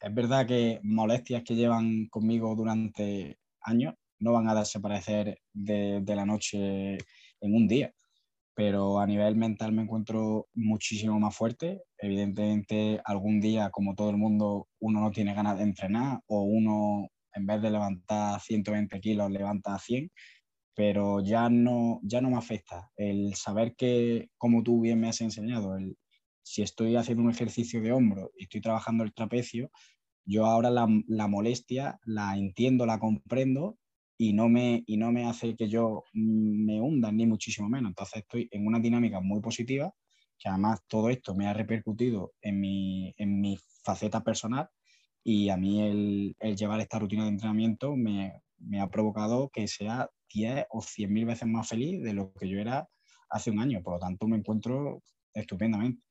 es 0.00 0.14
verdad 0.14 0.46
que 0.46 0.80
molestias 0.84 1.42
que 1.42 1.56
llevan 1.56 2.06
conmigo 2.06 2.54
durante 2.54 3.40
años, 3.60 3.94
no 4.18 4.32
van 4.32 4.48
a 4.48 4.54
desaparecer 4.54 5.38
de, 5.52 6.00
de 6.02 6.16
la 6.16 6.26
noche 6.26 6.98
en 7.40 7.54
un 7.54 7.68
día 7.68 7.92
pero 8.56 8.98
a 9.00 9.06
nivel 9.06 9.36
mental 9.36 9.72
me 9.72 9.82
encuentro 9.82 10.48
muchísimo 10.54 11.20
más 11.20 11.36
fuerte. 11.36 11.82
Evidentemente, 11.98 13.02
algún 13.04 13.38
día, 13.38 13.68
como 13.68 13.94
todo 13.94 14.08
el 14.08 14.16
mundo, 14.16 14.68
uno 14.80 15.00
no 15.02 15.10
tiene 15.10 15.34
ganas 15.34 15.58
de 15.58 15.64
entrenar 15.64 16.20
o 16.26 16.40
uno, 16.44 17.10
en 17.34 17.44
vez 17.44 17.60
de 17.60 17.70
levantar 17.70 18.40
120 18.40 18.98
kilos, 18.98 19.30
levanta 19.30 19.78
100, 19.78 20.10
pero 20.74 21.20
ya 21.20 21.50
no, 21.50 22.00
ya 22.02 22.22
no 22.22 22.30
me 22.30 22.38
afecta. 22.38 22.90
El 22.96 23.34
saber 23.34 23.76
que, 23.76 24.30
como 24.38 24.62
tú 24.62 24.80
bien 24.80 25.00
me 25.00 25.08
has 25.10 25.20
enseñado, 25.20 25.76
el, 25.76 25.98
si 26.42 26.62
estoy 26.62 26.96
haciendo 26.96 27.24
un 27.24 27.30
ejercicio 27.30 27.82
de 27.82 27.92
hombro 27.92 28.32
y 28.38 28.44
estoy 28.44 28.62
trabajando 28.62 29.04
el 29.04 29.12
trapecio, 29.12 29.70
yo 30.24 30.46
ahora 30.46 30.70
la, 30.70 30.88
la 31.08 31.28
molestia 31.28 32.00
la 32.06 32.38
entiendo, 32.38 32.86
la 32.86 32.98
comprendo 32.98 33.76
y 34.18 34.32
no 34.32 34.48
me, 34.48 34.82
y 34.86 34.96
no 34.96 35.12
me 35.12 35.26
hace 35.26 35.56
que 35.56 35.68
yo 35.68 36.04
me 36.12 36.80
hunda, 36.80 37.12
ni 37.12 37.26
muchísimo 37.26 37.68
menos. 37.68 37.90
Entonces 37.90 38.18
estoy 38.18 38.48
en 38.50 38.66
una 38.66 38.80
dinámica 38.80 39.20
muy 39.20 39.40
positiva, 39.40 39.92
que 40.38 40.48
además 40.48 40.80
todo 40.86 41.10
esto 41.10 41.34
me 41.34 41.46
ha 41.46 41.52
repercutido 41.52 42.32
en 42.40 42.60
mi, 42.60 43.14
en 43.18 43.40
mi 43.40 43.58
faceta 43.82 44.22
personal 44.22 44.68
y 45.22 45.48
a 45.48 45.56
mí 45.56 45.82
el, 45.82 46.36
el 46.38 46.56
llevar 46.56 46.80
esta 46.80 46.98
rutina 46.98 47.24
de 47.24 47.30
entrenamiento 47.30 47.96
me, 47.96 48.42
me, 48.58 48.80
ha 48.80 48.88
provocado 48.88 49.50
que 49.50 49.66
sea 49.66 50.08
10 50.32 50.66
o 50.70 50.82
100 50.82 51.12
mil 51.12 51.26
veces 51.26 51.48
más 51.48 51.68
feliz 51.68 52.02
de 52.02 52.12
lo 52.12 52.32
que 52.34 52.48
yo 52.48 52.58
era 52.58 52.88
hace 53.30 53.50
un 53.50 53.58
año. 53.58 53.82
Por 53.82 53.94
lo 53.94 53.98
tanto, 53.98 54.28
me 54.28 54.36
encuentro 54.36 55.02
estupendamente. 55.34 56.02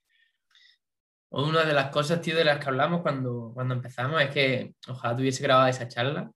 Una 1.29 1.63
de 1.63 1.73
las 1.73 1.89
cosas, 1.89 2.21
tío, 2.21 2.35
de 2.35 2.45
las 2.45 2.59
que 2.59 2.69
hablamos 2.69 3.01
cuando, 3.01 3.51
cuando 3.53 3.73
empezamos 3.73 4.21
es 4.21 4.29
que 4.29 4.75
ojalá 4.87 5.15
tuviese 5.15 5.43
grabado 5.43 5.67
esa 5.67 5.87
charla 5.87 6.31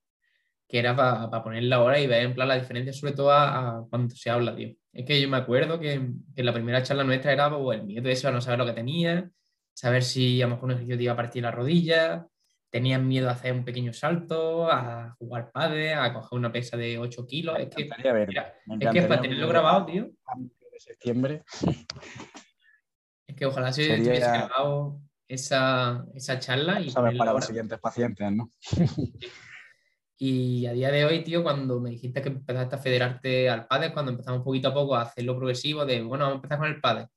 que 0.70 0.78
era 0.78 0.96
para 0.96 1.32
pa 1.32 1.44
poner 1.44 1.64
la 1.64 1.82
hora 1.82 2.00
y 2.00 2.06
ver 2.06 2.24
en 2.24 2.36
plan 2.36 2.48
la 2.48 2.60
diferencia, 2.60 2.94
sobre 2.94 3.14
todo 3.14 3.32
a, 3.32 3.88
cuando 3.90 4.16
se 4.16 4.30
habla, 4.30 4.56
tío. 4.56 4.76
Es 4.94 5.04
que 5.04 5.20
yo 5.20 5.28
me 5.28 5.38
acuerdo 5.38 5.80
que, 5.80 6.12
que 6.36 6.44
la 6.44 6.54
primera 6.54 6.84
charla 6.84 7.04
nuestra 7.04 7.34
era 7.34 7.50
pues, 7.50 7.80
el 7.80 7.88
miedo 7.88 8.04
de 8.04 8.12
eso, 8.12 8.28
a 8.28 8.32
no 8.32 8.40
saber 8.40 8.60
lo 8.60 8.68
que 8.68 8.74
tenía, 8.74 9.28
saber 9.74 10.04
si 10.04 10.40
a 10.44 10.46
lo 10.46 10.54
mejor 10.54 10.66
un 10.66 10.72
ejercicio 10.72 10.98
te 10.98 11.04
iba 11.04 11.14
a 11.14 11.16
partir 11.16 11.42
la 11.42 11.50
rodilla, 11.50 12.28
tenían 12.70 13.08
miedo 13.08 13.30
a 13.30 13.32
hacer 13.32 13.52
un 13.54 13.66
pequeño 13.66 13.94
salto, 13.94 14.72
a 14.72 15.16
jugar 15.18 15.52
padre, 15.52 15.96
a 15.96 16.14
coger 16.14 16.38
una 16.38 16.52
pesa 16.52 16.78
de 16.78 17.00
8 17.00 17.26
kilos. 17.26 17.58
Es 17.58 17.70
que, 17.70 17.90
es 17.90 18.92
que 18.92 19.02
para 19.02 19.22
tenerlo 19.22 19.48
grabado, 19.48 19.88
tío. 19.88 20.12
De 20.72 20.80
septiembre. 20.80 21.44
Es 23.26 23.36
que 23.36 23.46
ojalá 23.48 23.74
se 23.74 23.86
Sería... 23.86 24.04
tuviese 24.04 24.28
grabado 24.28 25.00
esa, 25.28 26.06
esa 26.14 26.40
charla. 26.40 26.80
Y 26.80 26.92
para 26.92 27.34
los 27.34 27.46
siguientes 27.46 27.80
pacientes, 27.80 28.32
¿no? 28.32 28.52
Y 30.22 30.66
a 30.66 30.74
día 30.74 30.92
de 30.92 31.06
hoy, 31.06 31.24
tío, 31.24 31.42
cuando 31.44 31.80
me 31.80 31.92
dijiste 31.92 32.22
que 32.22 32.28
empezaste 32.28 32.76
a 32.76 32.80
federarte 32.80 33.50
al 33.50 33.68
padre, 33.68 33.94
cuando 33.94 34.12
empezamos 34.12 34.44
poquito 34.44 34.68
a 34.68 34.74
poco 34.74 34.94
a 34.94 35.04
hacerlo 35.04 35.38
progresivo, 35.38 35.86
de 35.86 36.04
bueno, 36.04 36.26
vamos 36.26 36.34
a 36.34 36.36
empezar 36.36 36.58
con 36.58 36.68
el 36.68 36.82
padre. 36.82 37.08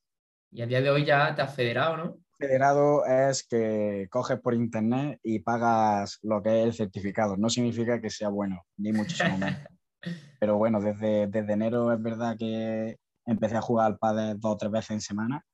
Y 0.53 0.63
a 0.63 0.67
día 0.67 0.81
de 0.81 0.89
hoy 0.89 1.05
ya 1.05 1.35
te 1.35 1.43
has 1.43 1.53
federado, 1.53 1.97
¿no? 1.97 2.19
Federado 2.39 3.05
es 3.05 3.45
que 3.45 4.07
coges 4.09 4.39
por 4.39 4.55
internet 4.55 5.19
y 5.25 5.41
pagas 5.41 6.21
lo 6.23 6.41
que 6.45 6.61
es 6.61 6.67
el 6.67 6.75
certificado. 6.75 7.37
No 7.37 7.51
significa 7.51 8.01
que 8.01 8.09
sea 8.09 8.29
bueno, 8.29 8.63
ni 8.77 8.93
muchísimo 8.93 9.37
menos. 9.37 9.59
Pero 10.41 10.57
bueno, 10.57 10.81
desde, 10.81 11.27
desde 11.27 11.53
enero 11.55 11.93
es 11.93 12.01
verdad 12.01 12.37
que 12.39 12.99
empecé 13.27 13.57
a 13.57 13.63
jugar 13.63 13.87
al 13.87 13.99
padre 13.99 14.35
dos 14.37 14.53
o 14.53 14.57
tres 14.57 14.71
veces 14.71 14.91
en 14.93 15.01
semana. 15.01 15.45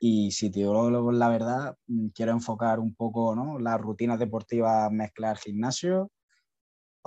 Y 0.00 0.32
si 0.32 0.50
te 0.50 0.60
digo 0.60 1.12
la 1.12 1.28
verdad, 1.28 1.76
quiero 2.12 2.32
enfocar 2.32 2.80
un 2.80 2.96
poco 2.96 3.36
¿no? 3.36 3.60
las 3.60 3.80
rutinas 3.80 4.18
deportivas, 4.18 4.90
mezclar 4.90 5.38
gimnasio, 5.38 6.10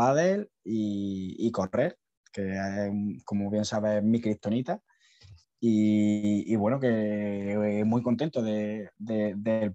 pádel 0.01 0.49
y, 0.63 1.51
correr, 1.51 1.95
que 2.33 2.43
como 3.23 3.51
bien 3.51 3.65
sabes, 3.65 4.03
mi 4.03 4.19
criptonita. 4.19 4.81
Y, 5.63 6.55
bueno, 6.55 6.79
que 6.79 7.83
muy 7.85 8.01
contento 8.01 8.41
de, 8.41 8.89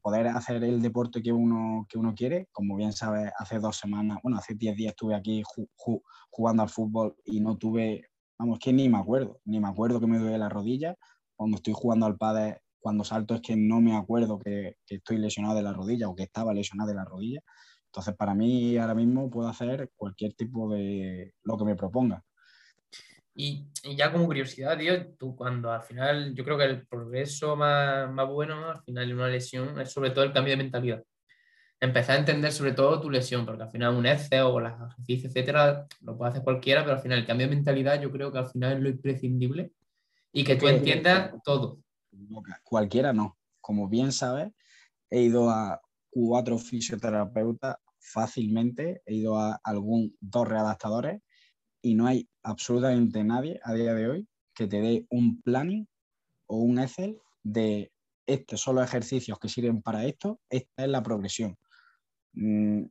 poder 0.03 0.27
hacer 0.27 0.65
el 0.65 0.83
deporte 0.83 1.23
que 1.23 1.33
uno, 1.33 1.87
que 1.89 1.97
uno 1.97 2.13
quiere. 2.13 2.49
Como 2.51 2.75
bien 2.75 2.93
sabes, 2.93 3.31
hace 3.39 3.61
dos 3.61 3.77
semanas, 3.77 4.19
bueno, 4.21 4.39
hace 4.39 4.55
diez 4.57 4.75
días 4.75 4.95
estuve 4.95 5.15
aquí 5.15 5.45
jugando 6.29 6.65
al 6.65 6.71
fútbol 6.71 7.15
y 7.25 7.39
no 7.39 7.57
tuve, 7.57 8.11
vamos, 8.37 8.59
que 8.59 8.73
ni 8.73 8.89
me 8.89 8.99
acuerdo, 8.99 9.41
ni 9.45 9.61
me 9.61 9.69
acuerdo 9.69 10.01
que 10.01 10.09
me 10.09 10.19
duele 10.19 10.39
la 10.39 10.49
rodilla. 10.49 10.97
Cuando 11.37 11.59
estoy 11.59 11.75
jugando 11.77 12.07
al 12.07 12.17
pádel, 12.17 12.57
cuando 12.81 13.05
salto 13.05 13.37
es 13.37 13.43
que 13.43 13.55
no 13.55 13.81
me 13.81 13.95
acuerdo 13.95 14.41
que, 14.41 14.75
que 14.87 14.97
estoy 14.97 15.19
lesionado 15.19 15.55
de 15.55 15.63
la 15.63 15.73
rodilla 15.73 16.09
o 16.09 16.17
que 16.17 16.25
estaba 16.25 16.53
lesionado 16.53 16.89
de 16.89 16.97
la 16.97 17.05
rodilla. 17.05 17.43
Entonces, 17.87 18.15
para 18.15 18.35
mí 18.35 18.77
ahora 18.77 18.95
mismo 18.95 19.31
puedo 19.31 19.49
hacer 19.49 19.91
cualquier 19.97 20.35
tipo 20.35 20.73
de 20.73 21.35
lo 21.43 21.57
que 21.57 21.65
me 21.65 21.77
proponga. 21.77 22.23
Y, 23.39 23.67
ya 23.97 24.11
como 24.11 24.25
curiosidad, 24.25 24.79
tío, 24.79 25.15
tú 25.19 25.37
cuando 25.37 25.71
al 25.71 25.83
final, 25.83 26.35
yo 26.35 26.43
creo 26.43 26.57
que 26.57 26.65
el 26.65 26.87
progreso 26.87 27.55
más, 27.55 28.11
más 28.11 28.29
bueno 28.29 28.71
al 28.71 28.83
final 28.83 29.07
de 29.07 29.15
una 29.15 29.29
lesión 29.29 29.79
es 29.79 29.93
sobre 29.93 30.11
todo 30.11 30.25
el 30.25 30.33
cambio 30.33 30.53
de 30.53 30.63
mentalidad. 30.63 31.05
Empezar 31.79 32.17
a 32.17 32.21
entender 32.21 32.51
sobre 32.51 32.73
todo 32.73 32.99
tu 32.99 33.11
lesión, 33.11 33.45
porque 33.45 33.65
al 33.65 33.71
final 33.71 33.95
un 33.95 34.07
ECE 34.07 34.41
o 34.41 34.59
las 34.59 34.81
ejercicios, 34.81 35.27
etcétera, 35.27 35.87
lo 36.01 36.17
puede 36.17 36.31
hacer 36.31 36.43
cualquiera, 36.43 36.83
pero 36.83 36.97
al 36.97 37.03
final 37.03 37.19
el 37.19 37.27
cambio 37.27 37.47
de 37.47 37.55
mentalidad 37.55 38.01
yo 38.01 38.11
creo 38.11 38.33
que 38.33 38.39
al 38.39 38.49
final 38.49 38.79
es 38.79 38.81
lo 38.81 38.89
imprescindible 38.89 39.73
y 40.33 40.43
que 40.43 40.57
tú 40.57 40.69
entiendas 40.69 41.35
todo. 41.45 41.81
Cualquiera 42.65 43.13
no. 43.13 43.37
Como 43.61 43.87
bien 43.89 44.13
sabes, 44.13 44.51
he 45.11 45.21
ido 45.21 45.51
a 45.51 45.83
cuatro 46.17 46.57
fisioterapeutas 46.57 47.77
fácilmente. 47.99 49.03
He 49.05 49.17
ido 49.17 49.39
a 49.39 49.61
algún 49.63 50.17
dos 50.19 50.49
readaptadores 50.49 51.21
y 51.83 51.95
no 51.95 52.07
hay 52.07 52.27
absolutamente 52.43 53.23
nadie 53.23 53.61
a 53.63 53.75
día 53.75 53.93
de 53.93 54.09
hoy 54.09 54.29
que 54.55 54.67
te 54.67 54.81
dé 54.81 55.07
un 55.11 55.43
planning 55.43 55.87
o 56.47 56.57
un 56.57 56.79
Excel 56.79 57.19
de 57.43 57.93
estos 58.27 58.63
son 58.63 58.77
los 58.77 58.85
ejercicios 58.85 59.39
que 59.39 59.51
sirven 59.51 59.83
para 59.83 60.07
esto, 60.07 60.41
esta 60.49 60.85
es 60.85 60.89
la 60.89 61.03
progresión. 61.03 61.55
Mm, 62.33 62.85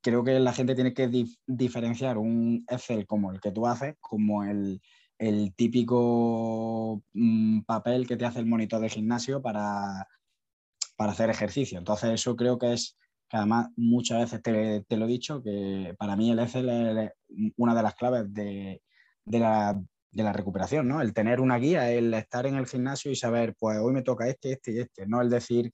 creo 0.00 0.24
que 0.24 0.40
la 0.40 0.52
gente 0.54 0.74
tiene 0.74 0.94
que 0.94 1.26
diferenciar 1.46 2.16
un 2.16 2.64
Excel 2.70 3.06
como 3.06 3.32
el 3.32 3.40
que 3.40 3.52
tú 3.52 3.66
haces, 3.66 3.96
como 4.00 4.44
el, 4.44 4.80
típico 5.56 7.04
mm, 7.12 7.60
papel 7.60 8.06
que 8.06 8.16
te 8.16 8.24
hace 8.24 8.40
el 8.40 8.46
monitor 8.46 8.80
de 8.80 8.88
gimnasio 8.88 9.42
para, 9.42 10.08
para 10.96 11.12
hacer 11.12 11.30
ejercicio. 11.30 11.78
Entonces 11.78 12.10
eso 12.10 12.36
creo 12.36 12.58
que 12.58 12.72
es 12.74 12.96
además 13.34 13.68
muchas 13.76 14.20
veces 14.20 14.42
te, 14.42 14.96
lo 14.96 15.04
he 15.04 15.08
dicho, 15.08 15.42
que 15.42 15.94
para 15.98 16.16
mí 16.16 16.30
el 16.30 16.38
Excel 16.38 16.68
es 16.68 17.10
una 17.56 17.74
de 17.74 17.82
las 17.82 17.94
claves 17.94 18.32
de, 18.32 18.80
la, 19.26 19.80
recuperación, 20.32 20.88
¿no? 20.88 21.00
El 21.00 21.12
tener 21.12 21.40
una 21.40 21.58
guía, 21.58 21.90
el 21.90 22.14
estar 22.14 22.46
en 22.46 22.54
el 22.56 22.66
gimnasio 22.66 23.10
y 23.10 23.16
saber, 23.16 23.54
pues 23.58 23.78
hoy 23.78 23.92
me 23.92 24.02
toca 24.02 24.28
este, 24.28 24.52
este 24.52 24.72
y 24.72 24.78
este, 24.80 25.06
no 25.06 25.20
el 25.20 25.30
decir, 25.30 25.72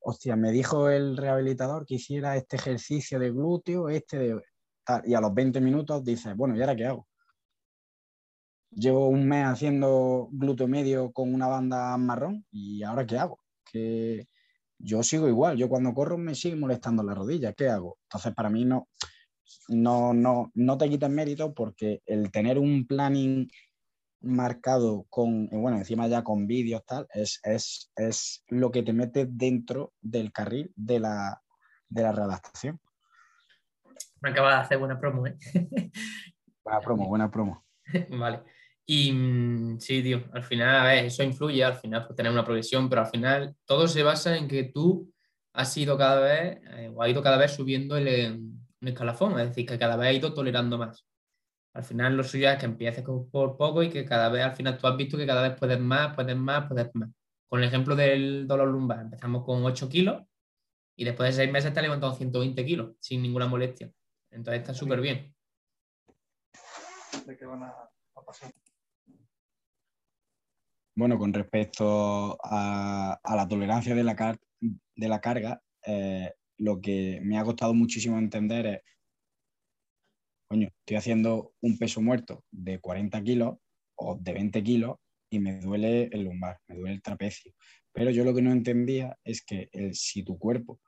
hostia, 0.00 0.36
me 0.36 0.50
dijo 0.50 0.90
el 0.90 1.16
rehabilitador 1.16 1.86
que 1.86 1.96
hiciera 1.96 2.36
este 2.36 2.56
ejercicio 2.56 3.18
de 3.18 3.30
glúteo, 3.30 3.88
este 3.88 4.18
de... 4.18 4.42
y 5.04 5.14
a 5.14 5.20
los 5.20 5.34
20 5.34 5.60
minutos 5.60 6.04
dices, 6.04 6.36
bueno, 6.36 6.56
¿y 6.56 6.60
ahora 6.60 6.76
qué 6.76 6.86
hago? 6.86 7.06
Llevo 8.70 9.08
un 9.08 9.26
mes 9.26 9.46
haciendo 9.46 10.28
glúteo 10.32 10.68
medio 10.68 11.12
con 11.12 11.32
una 11.32 11.46
banda 11.46 11.96
marrón 11.96 12.44
y 12.50 12.82
ahora 12.82 13.06
qué 13.06 13.18
hago? 13.18 13.40
Que 13.64 14.26
yo 14.78 15.02
sigo 15.02 15.28
igual, 15.28 15.56
yo 15.56 15.68
cuando 15.68 15.92
corro 15.94 16.18
me 16.18 16.34
sigue 16.34 16.56
molestando 16.56 17.02
la 17.02 17.14
rodilla, 17.14 17.52
¿qué 17.52 17.68
hago? 17.68 17.98
Entonces 18.04 18.34
para 18.34 18.50
mí 18.50 18.64
no, 18.64 18.88
no, 19.68 20.14
no, 20.14 20.50
no 20.54 20.78
te 20.78 20.88
quites 20.88 21.10
mérito 21.10 21.52
porque 21.54 22.02
el 22.06 22.30
tener 22.30 22.58
un 22.58 22.86
planning 22.86 23.48
marcado 24.20 25.06
con, 25.08 25.48
bueno, 25.48 25.78
encima 25.78 26.06
ya 26.08 26.22
con 26.22 26.46
vídeos 26.46 26.84
tal, 26.84 27.06
es, 27.12 27.40
es, 27.44 27.90
es, 27.96 28.44
lo 28.48 28.70
que 28.70 28.82
te 28.82 28.92
mete 28.92 29.26
dentro 29.28 29.92
del 30.00 30.32
carril 30.32 30.72
de 30.74 31.00
la, 31.00 31.40
de 31.88 32.02
la 32.02 32.12
readaptación. 32.12 32.80
Me 34.20 34.30
acaba 34.30 34.54
de 34.54 34.60
hacer 34.62 34.78
buena 34.78 34.98
promo, 34.98 35.26
¿eh? 35.26 35.36
Buena 36.64 36.80
promo, 36.80 37.08
buena 37.08 37.30
promo. 37.30 37.64
vale. 38.10 38.42
Y 38.90 39.12
mm, 39.12 39.80
sí, 39.80 40.02
tío, 40.02 40.24
al 40.32 40.42
final, 40.42 40.74
a 40.76 40.84
ver, 40.84 41.04
eso 41.04 41.22
influye, 41.22 41.62
al 41.62 41.76
final, 41.76 42.06
pues 42.06 42.16
tener 42.16 42.32
una 42.32 42.42
progresión, 42.44 42.88
pero 42.88 43.02
al 43.02 43.08
final 43.08 43.54
todo 43.66 43.86
se 43.86 44.02
basa 44.02 44.34
en 44.34 44.48
que 44.48 44.64
tú 44.64 45.12
has 45.52 45.76
ido 45.76 45.98
cada 45.98 46.20
vez, 46.20 46.60
eh, 46.70 46.90
o 46.94 47.02
has 47.02 47.10
ido 47.10 47.22
cada 47.22 47.36
vez 47.36 47.52
subiendo 47.52 47.98
el, 47.98 48.08
el, 48.08 48.62
escalafón, 48.80 49.38
es 49.38 49.48
decir, 49.48 49.66
que 49.66 49.78
cada 49.78 49.96
vez 49.96 50.08
has 50.08 50.14
ido 50.16 50.32
tolerando 50.32 50.78
más. 50.78 51.06
Al 51.74 51.84
final 51.84 52.16
lo 52.16 52.24
suyo 52.24 52.48
es 52.50 52.58
que 52.58 52.64
empieces 52.64 53.04
por 53.04 53.58
poco 53.58 53.82
y 53.82 53.90
que 53.90 54.06
cada 54.06 54.30
vez, 54.30 54.42
al 54.42 54.56
final 54.56 54.78
tú 54.78 54.86
has 54.86 54.96
visto 54.96 55.18
que 55.18 55.26
cada 55.26 55.42
vez 55.46 55.58
puedes 55.58 55.78
más, 55.78 56.14
puedes 56.14 56.36
más, 56.36 56.66
puedes 56.66 56.88
más. 56.94 57.10
Con 57.46 57.60
el 57.60 57.68
ejemplo 57.68 57.94
del 57.94 58.46
dolor 58.46 58.68
lumbar, 58.68 59.00
empezamos 59.00 59.44
con 59.44 59.64
8 59.66 59.86
kilos 59.90 60.22
y 60.96 61.04
después 61.04 61.36
de 61.36 61.42
6 61.44 61.52
meses 61.52 61.74
te 61.74 61.80
has 61.80 61.84
levantado 61.84 62.14
120 62.14 62.64
kilos 62.64 62.92
sin 63.00 63.20
ninguna 63.20 63.46
molestia. 63.48 63.92
Entonces 64.30 64.62
está 64.62 64.72
súper 64.72 65.02
bien. 65.02 65.34
¿De 67.26 67.36
qué 67.36 67.44
van 67.44 67.64
a 67.64 67.74
pasar? 68.24 68.50
Bueno, 70.98 71.16
con 71.16 71.32
respecto 71.32 72.36
a, 72.42 73.20
la 73.22 73.46
tolerancia 73.46 73.94
de 73.94 74.02
la, 74.02 74.16
carga, 75.20 75.62
eh, 75.86 76.32
lo 76.56 76.80
que 76.80 77.20
me 77.22 77.38
ha 77.38 77.44
costado 77.44 77.72
muchísimo 77.72 78.18
entender 78.18 78.66
es 78.66 78.80
coño, 80.50 80.70
estoy 80.80 80.96
haciendo 80.96 81.54
un 81.60 81.78
peso 81.78 82.02
muerto 82.02 82.42
de 82.50 82.80
40 82.80 83.22
kilos 83.22 83.58
o 83.94 84.16
de 84.16 84.32
20 84.32 84.60
kilos 84.64 84.96
y 85.30 85.38
me 85.38 85.60
duele 85.60 86.08
el 86.10 86.24
lumbar, 86.24 86.58
me 86.66 86.74
duele 86.74 86.96
el 86.96 87.02
trapecio. 87.02 87.54
Pero 87.92 88.10
yo 88.10 88.24
lo 88.24 88.34
que 88.34 88.42
no 88.42 88.50
entendía 88.50 89.16
es 89.22 89.44
que 89.44 89.70
si 89.92 90.24
tu 90.24 90.36
cuerpo 90.36 90.80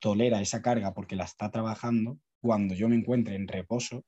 tolera 0.00 0.40
esa 0.40 0.60
carga 0.60 0.92
porque 0.92 1.14
la 1.14 1.22
está 1.22 1.52
trabajando, 1.52 2.18
cuando 2.42 2.74
yo 2.74 2.88
me 2.88 2.96
encuentre 2.96 3.36
en 3.36 3.46
reposo, 3.46 4.04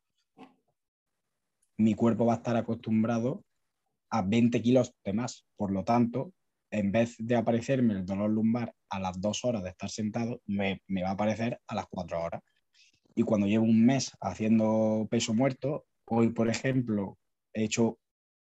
mi 1.78 1.94
cuerpo 1.94 2.26
va 2.26 2.32
a 2.32 2.37
estar 2.38 2.56
acostumbrado 2.56 3.44
a 4.12 4.22
20 4.22 4.62
kilos 4.62 4.94
de 5.05 5.14
más. 5.14 5.46
Por 5.57 5.72
lo 5.72 5.85
tanto, 5.85 6.33
en 6.70 6.92
vez 6.92 7.16
de 7.18 7.35
aparecerme 7.35 7.94
el 7.94 8.07
dolor 8.07 8.31
lumbar 8.31 8.75
a 8.90 9.01
las 9.01 9.20
dos 9.20 9.44
horas 9.44 9.62
de 9.62 9.70
estar 9.70 9.90
sentado, 9.90 10.40
me, 10.46 10.81
va 11.03 11.09
a 11.09 11.12
aparecer 11.12 11.59
a 11.66 11.75
las 11.75 11.87
cuatro 11.90 12.22
horas. 12.22 12.42
Y 13.14 13.22
cuando 13.22 13.46
llevo 13.46 13.64
un 13.64 13.85
mes 13.85 14.12
haciendo 14.20 15.09
peso 15.11 15.35
muerto, 15.35 15.87
hoy, 16.05 16.29
por 16.29 16.48
ejemplo, 16.48 17.18
he 17.55 17.64
hecho 17.64 17.98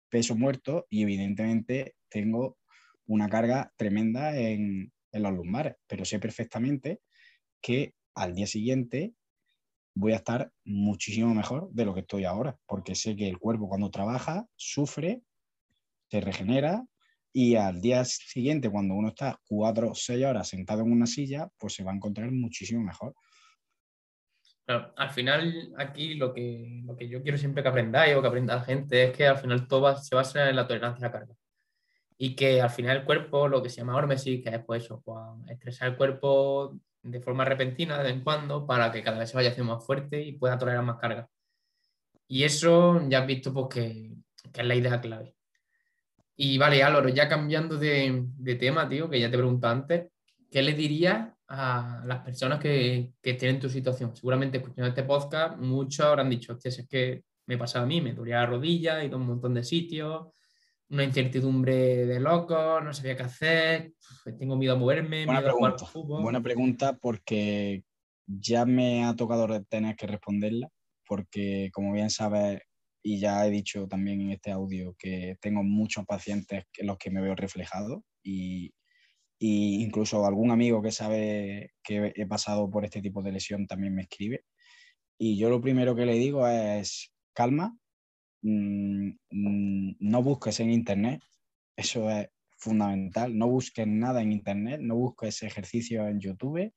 peso 0.10 0.36
muerto 0.36 0.88
y 0.90 1.04
evidentemente 1.04 1.96
tengo 2.10 2.58
una 3.08 3.30
carga 3.30 3.72
tremenda 3.78 4.38
en, 4.38 4.92
en 5.14 5.24
los 5.24 5.34
lumbares, 5.34 5.76
pero 5.88 6.04
sé 6.04 6.20
perfectamente 6.20 7.00
que 7.62 7.94
al 8.16 8.36
día 8.36 8.48
siguiente 8.48 9.14
voy 9.96 10.14
a 10.14 10.18
estar 10.18 10.52
muchísimo 10.66 11.34
mejor 11.34 11.70
de 11.72 11.86
lo 11.86 11.94
que 11.94 12.02
estoy 12.02 12.26
ahora, 12.26 12.58
porque 12.66 12.96
sé 12.96 13.16
que 13.16 13.30
el 13.30 13.40
cuerpo 13.40 13.70
cuando 13.70 13.90
trabaja 13.90 14.48
sufre, 14.56 15.22
se 16.12 16.20
regenera 16.20 16.84
y 17.34 17.56
al 17.56 17.80
día 17.80 18.04
siguiente, 18.04 18.70
cuando 18.70 18.94
uno 18.94 19.10
está 19.10 19.40
cuatro 19.48 19.92
o 19.92 19.96
seis 19.96 20.26
horas 20.26 20.50
sentado 20.50 20.82
en 20.82 20.92
una 20.92 21.06
silla, 21.06 21.48
pues 21.58 21.74
se 21.74 21.84
va 21.84 21.92
a 21.92 21.96
encontrar 21.96 22.30
muchísimo 22.32 22.84
mejor. 22.84 23.16
al 24.68 25.10
final 25.12 25.74
aquí 25.78 26.16
lo 26.16 26.34
que, 26.34 26.82
lo 26.86 26.96
que 26.96 27.08
yo 27.08 27.22
quiero 27.22 27.38
siempre 27.38 27.64
que 27.64 27.70
aprendáis 27.70 28.16
o 28.16 28.22
que 28.22 28.28
aprenda 28.28 28.56
la 28.56 28.64
gente 28.64 29.06
es 29.06 29.18
que 29.18 29.28
al 29.28 29.38
final 29.38 29.68
todo 29.68 29.96
se 29.98 30.16
basa 30.16 30.50
en 30.50 30.56
la 30.58 30.68
tolerancia 30.68 31.06
a 31.06 31.10
la 31.10 31.14
carga. 31.14 31.36
Y 32.18 32.36
que 32.36 32.62
al 32.62 32.70
final 32.70 32.98
el 32.98 33.06
cuerpo, 33.06 33.48
lo 33.48 33.64
que 33.64 33.70
se 33.70 33.78
llama 33.78 33.96
hormesis, 33.96 34.44
que 34.44 34.50
es 34.50 34.64
pues 34.66 34.84
eso, 34.84 35.02
pues, 35.04 35.20
estresar 35.50 35.90
el 35.90 35.98
cuerpo 35.98 36.78
de 37.02 37.22
forma 37.22 37.46
repentina 37.46 37.98
de 37.98 38.04
vez 38.04 38.14
en 38.14 38.24
cuando 38.24 38.68
para 38.68 38.92
que 38.92 39.02
cada 39.02 39.18
vez 39.20 39.30
se 39.30 39.38
vaya 39.38 39.50
haciendo 39.50 39.74
más 39.74 39.86
fuerte 39.86 40.22
y 40.22 40.34
pueda 40.34 40.58
tolerar 40.58 40.84
más 40.84 41.00
carga. 41.00 41.28
Y 42.28 42.44
eso 42.44 43.02
ya 43.10 43.20
has 43.20 43.28
visto 43.28 43.54
pues, 43.54 43.68
que, 43.74 44.14
es 44.54 44.66
la 44.66 44.76
idea 44.76 45.02
clave. 45.02 45.36
Y 46.36 46.58
vale, 46.58 46.82
Álvaro, 46.84 47.10
ya 47.10 47.28
cambiando 47.28 47.78
de, 47.78 48.28
tema, 48.60 48.88
tío, 48.88 49.10
que 49.10 49.20
ya 49.20 49.30
te 49.30 49.38
pregunté 49.38 49.68
antes, 49.68 50.08
¿qué 50.50 50.62
le 50.62 50.74
dirías 50.74 51.30
a 51.48 52.04
las 52.06 52.20
personas 52.20 52.60
que, 52.60 53.12
que 53.22 53.32
estén 53.32 53.56
en 53.56 53.60
tu 53.60 53.70
situación? 53.70 54.16
Seguramente 54.16 54.58
escuchando 54.58 54.90
este 54.90 55.04
podcast, 55.04 55.58
muchos 55.58 56.06
habrán 56.06 56.30
dicho, 56.30 56.54
hostia, 56.54 56.70
es 56.70 56.88
que 56.88 57.24
me 57.46 57.58
pasaba 57.58 57.86
a 57.86 57.88
mí, 57.88 58.02
me 58.02 58.14
dolía 58.14 58.38
la 58.38 58.46
rodilla, 58.46 59.02
he 59.02 59.08
ido 59.08 59.18
a 59.18 59.20
un 59.20 59.28
montón 59.28 59.54
de 59.54 59.64
sitios, 59.64 60.28
una 60.90 61.04
incertidumbre 61.04 62.06
de 62.06 62.20
loco, 62.20 62.82
no 62.82 62.94
sabía 62.94 63.16
qué 63.16 63.24
hacer, 63.24 63.94
tengo 64.38 64.56
miedo 64.56 64.74
a 64.74 64.78
moverme. 64.78 65.26
Buena 65.26 65.42
miedo 65.42 65.54
pregunta. 65.58 65.86
Buena 66.22 66.42
pregunta 66.42 66.98
porque 66.98 67.84
ya 68.26 68.66
me 68.66 69.06
ha 69.06 69.16
tocado 69.16 69.64
tener 69.66 69.96
que 69.96 70.08
responderla, 70.08 70.70
porque 71.06 71.70
como 71.74 71.94
bien 71.94 72.10
sabes, 72.10 72.62
y 73.04 73.20
ya 73.20 73.46
he 73.46 73.50
dicho 73.50 73.88
también 73.88 74.22
en 74.22 74.32
este 74.32 74.52
audio 74.52 74.96
que 74.98 75.38
tengo 75.42 75.64
muchos 75.64 76.06
pacientes 76.06 76.66
en 76.78 76.88
los 76.88 76.98
que 76.98 77.12
me 77.12 77.22
veo 77.22 77.36
reflejado 77.36 78.04
y, 78.24 78.74
y 79.40 79.84
incluso 79.84 80.26
algún 80.26 80.52
amigo 80.52 80.82
que 80.82 80.92
sabe 80.92 81.72
que 81.84 82.14
he 82.16 82.26
pasado 82.28 82.70
por 82.70 82.86
este 82.86 83.02
tipo 83.02 83.24
de 83.24 83.32
lesión 83.32 83.68
también 83.68 83.96
me 83.96 84.04
escribe. 84.04 84.46
Y 85.18 85.38
yo 85.38 85.50
lo 85.50 85.62
primero 85.62 85.96
que 85.96 86.06
le 86.06 86.14
digo 86.14 86.48
es 86.48 87.12
calma, 87.34 87.76
Mm, 88.44 89.12
mm, 89.30 89.96
no 90.00 90.24
busques 90.24 90.60
en 90.60 90.72
Internet, 90.72 91.22
eso 91.76 92.10
es 92.10 92.30
fundamental, 92.58 93.38
no 93.38 93.48
busques 93.48 93.88
nada 93.88 94.22
en 94.22 94.32
Internet, 94.32 94.82
no 94.82 94.96
busques 94.96 95.44
ejercicio 95.44 96.08
en 96.08 96.20
YouTube, 96.20 96.74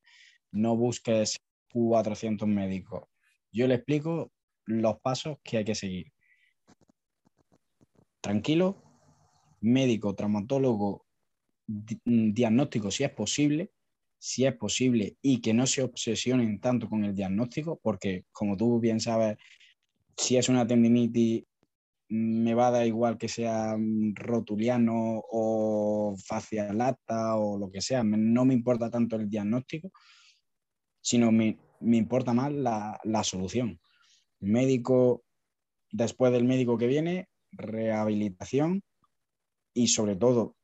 no 0.52 0.76
busques 0.76 1.38
400 1.72 2.48
médicos. 2.48 3.04
Yo 3.52 3.66
le 3.66 3.76
explico 3.76 4.32
los 4.66 5.00
pasos 5.00 5.38
que 5.42 5.58
hay 5.58 5.64
que 5.64 5.74
seguir. 5.74 6.12
Tranquilo, 8.24 8.82
médico, 9.60 10.14
traumatólogo, 10.14 11.04
mm, 11.66 12.32
diagnóstico 12.32 12.90
si 12.90 13.04
es 13.04 13.10
posible, 13.10 13.72
si 14.16 14.46
es 14.46 14.56
posible 14.56 15.18
y 15.20 15.42
que 15.42 15.52
no 15.52 15.66
se 15.66 15.82
obsesionen 15.82 16.58
tanto 16.58 16.88
con 16.88 17.04
el 17.04 17.14
diagnóstico, 17.14 17.78
porque 17.82 18.24
como 18.32 18.56
tú 18.56 18.80
bien 18.80 18.98
sabes, 18.98 19.37
si 20.16 20.38
es 20.38 20.48
una 20.48 20.66
tendinitis 20.66 21.44
me 22.08 22.54
va 22.54 22.68
a 22.68 22.70
dar 22.70 22.87
igual 22.87 23.18
que 23.18 23.28
sea 23.28 23.76
rotuliano 24.14 25.22
o 25.30 26.16
facialata 26.16 27.37
o 27.37 27.58
lo 27.58 27.70
que 27.70 27.82
sea, 27.82 28.02
no 28.04 28.46
me 28.46 28.54
importa 28.54 28.88
tanto 28.88 29.16
el 29.16 29.28
diagnóstico, 29.28 29.90
sino 31.02 31.30
me, 31.30 31.58
importa 31.82 32.32
más 32.32 32.50
la, 32.50 32.98
la, 33.04 33.22
solución. 33.22 33.78
Médico, 34.40 35.24
después 35.92 36.32
del 36.32 36.44
médico 36.44 36.78
que 36.78 36.87
viene, 36.87 37.28
rehabilitación 37.56 38.82
y 39.74 39.88
sobre 39.88 40.16
todo, 40.16 40.56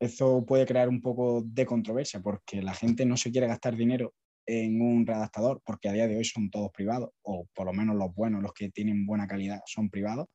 eso 0.00 0.44
puede 0.46 0.66
crear 0.66 0.88
un 0.88 1.00
poco 1.00 1.42
de 1.44 1.66
controversia 1.66 2.20
porque 2.20 2.62
la 2.62 2.74
gente 2.74 3.04
no 3.04 3.16
se 3.16 3.30
quiere 3.30 3.48
gastar 3.48 3.76
dinero 3.76 4.14
en 4.46 4.80
un 4.80 5.06
redactador, 5.06 5.60
porque 5.64 5.88
a 5.88 5.92
día 5.92 6.08
de 6.08 6.16
hoy 6.16 6.24
son 6.24 6.50
todos 6.50 6.70
privados, 6.72 7.10
o 7.22 7.46
por 7.54 7.66
lo 7.66 7.72
menos 7.74 7.96
los 7.96 8.14
buenos, 8.14 8.42
los 8.42 8.54
que 8.54 8.70
tienen 8.70 9.04
buena 9.04 9.26
calidad, 9.26 9.60
son 9.66 9.90
privados. 9.90 10.28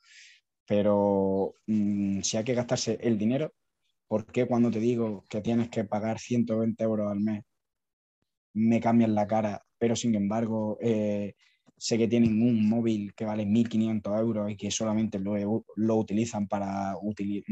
Pero 0.68 1.56
mm, 1.66 2.22
si 2.22 2.38
hay 2.38 2.44
que 2.44 2.54
gastarse 2.54 3.00
el 3.02 3.18
dinero, 3.18 3.54
¿por 4.08 4.26
qué 4.28 4.46
cuando 4.46 4.70
te 4.70 4.80
digo 4.80 5.24
que 5.30 5.42
tienes 5.42 5.70
que 5.70 5.84
pagar 5.86 6.20
120 6.20 6.84
euros 6.84 7.12
al 7.12 7.22
mes, 7.22 7.44
me 8.54 8.80
cambian 8.80 9.16
la 9.16 9.26
cara, 9.26 9.66
pero 9.80 9.96
sin 9.96 10.14
embargo 10.14 10.78
eh, 10.80 11.34
sé 11.84 11.98
que 11.98 12.08
tienen 12.08 12.42
un 12.42 12.70
móvil 12.70 13.14
que 13.14 13.26
vale 13.26 13.46
1.500 13.46 14.18
euros 14.18 14.50
y 14.50 14.56
que 14.56 14.72
solamente 14.72 15.20
lo, 15.20 15.66
lo 15.76 15.96
utilizan 15.98 16.48
para, 16.48 16.96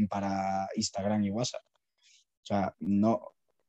para 0.08 0.68
Instagram 0.74 1.24
y 1.24 1.30
WhatsApp? 1.30 1.60
O 1.66 2.44
sea, 2.46 2.74
no, 2.80 3.20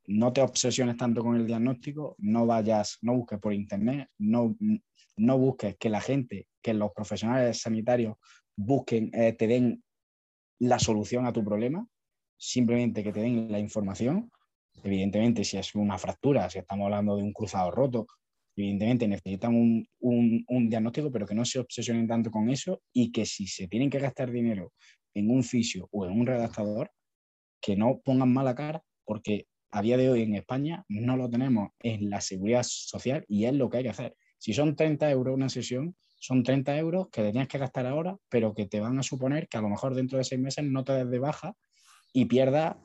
no 0.05 0.31
te 0.31 0.39
obsesiones 0.39 0.95
tanto 0.95 1.21
con 1.21 1.35
el 1.35 1.45
diagnóstico, 1.45 2.15
no 2.19 2.45
vayas, 2.45 2.97
no 3.01 3.13
busques 3.13 3.39
por 3.39 3.53
internet, 3.53 4.07
no, 4.19 4.55
no 5.17 5.37
busques 5.37 5.75
que 5.75 5.89
la 5.89 5.99
gente, 5.99 6.47
que 6.61 6.73
los 6.73 6.93
profesionales 6.93 7.59
sanitarios 7.59 8.15
busquen, 8.55 9.11
eh, 9.13 9.33
te 9.33 9.47
den 9.47 9.83
la 10.59 10.79
solución 10.79 11.25
a 11.25 11.33
tu 11.33 11.43
problema, 11.43 11.85
simplemente 12.37 13.03
que 13.03 13.11
te 13.11 13.19
den 13.19 13.51
la 13.51 13.59
información. 13.59 14.31
Evidentemente, 14.81 15.43
si 15.43 15.57
es 15.57 15.75
una 15.75 15.97
fractura, 15.97 16.49
si 16.49 16.59
estamos 16.59 16.85
hablando 16.85 17.17
de 17.17 17.23
un 17.23 17.33
cruzado 17.33 17.69
roto, 17.69 18.07
evidentemente 18.55 19.07
necesitan 19.07 19.55
un, 19.55 19.87
un 19.99 20.69
diagnóstico, 20.69 21.11
pero 21.11 21.25
que 21.25 21.35
no 21.35 21.45
se 21.45 21.59
obsesionen 21.59 22.07
tanto 22.07 22.31
con 22.31 22.49
eso 22.49 22.81
y 22.93 23.11
que 23.11 23.25
si 23.25 23.47
se 23.47 23.67
tienen 23.67 23.89
que 23.89 23.99
gastar 23.99 24.31
dinero 24.31 24.73
en 25.13 25.29
un 25.29 25.43
fisio 25.43 25.87
o 25.91 26.05
en 26.05 26.11
un 26.11 26.25
redactador, 26.25 26.91
que 27.61 27.75
no 27.75 28.01
pongan 28.03 28.33
mala 28.33 28.55
cara, 28.55 28.83
porque 29.05 29.47
a 29.71 29.81
día 29.81 29.97
de 29.97 30.09
hoy 30.09 30.21
en 30.21 30.35
España 30.35 30.85
no 30.89 31.17
lo 31.17 31.29
tenemos 31.29 31.69
en 31.79 32.09
la 32.09 32.21
seguridad 32.21 32.63
social 32.63 33.25
y 33.27 33.45
es 33.45 33.53
lo 33.53 33.69
que 33.69 33.77
hay 33.77 33.83
que 33.83 33.89
hacer. 33.89 34.15
Si 34.37 34.53
son 34.53 34.75
30 34.75 35.09
euros 35.09 35.33
una 35.33 35.49
sesión, 35.49 35.95
son 36.19 36.43
30 36.43 36.77
euros 36.77 37.07
que 37.09 37.23
tenías 37.23 37.47
que 37.47 37.57
gastar 37.57 37.85
ahora, 37.85 38.17
pero 38.29 38.53
que 38.53 38.65
te 38.65 38.79
van 38.79 38.99
a 38.99 39.03
suponer 39.03 39.47
que 39.47 39.57
a 39.57 39.61
lo 39.61 39.69
mejor 39.69 39.95
dentro 39.95 40.17
de 40.17 40.23
seis 40.23 40.39
meses 40.39 40.65
no 40.65 40.83
te 40.83 40.93
des 40.93 41.09
de 41.09 41.19
baja 41.19 41.55
y 42.13 42.25
pierdas 42.25 42.75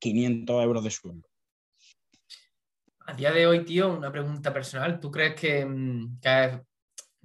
500 0.00 0.64
euros 0.64 0.84
de 0.84 0.90
sueldo. 0.90 1.28
A 3.06 3.14
día 3.14 3.32
de 3.32 3.46
hoy, 3.46 3.64
tío, 3.64 3.96
una 3.96 4.10
pregunta 4.10 4.52
personal. 4.52 5.00
¿Tú 5.00 5.10
crees 5.10 5.34
que, 5.34 5.64
mm, 5.64 6.20
que, 6.20 6.60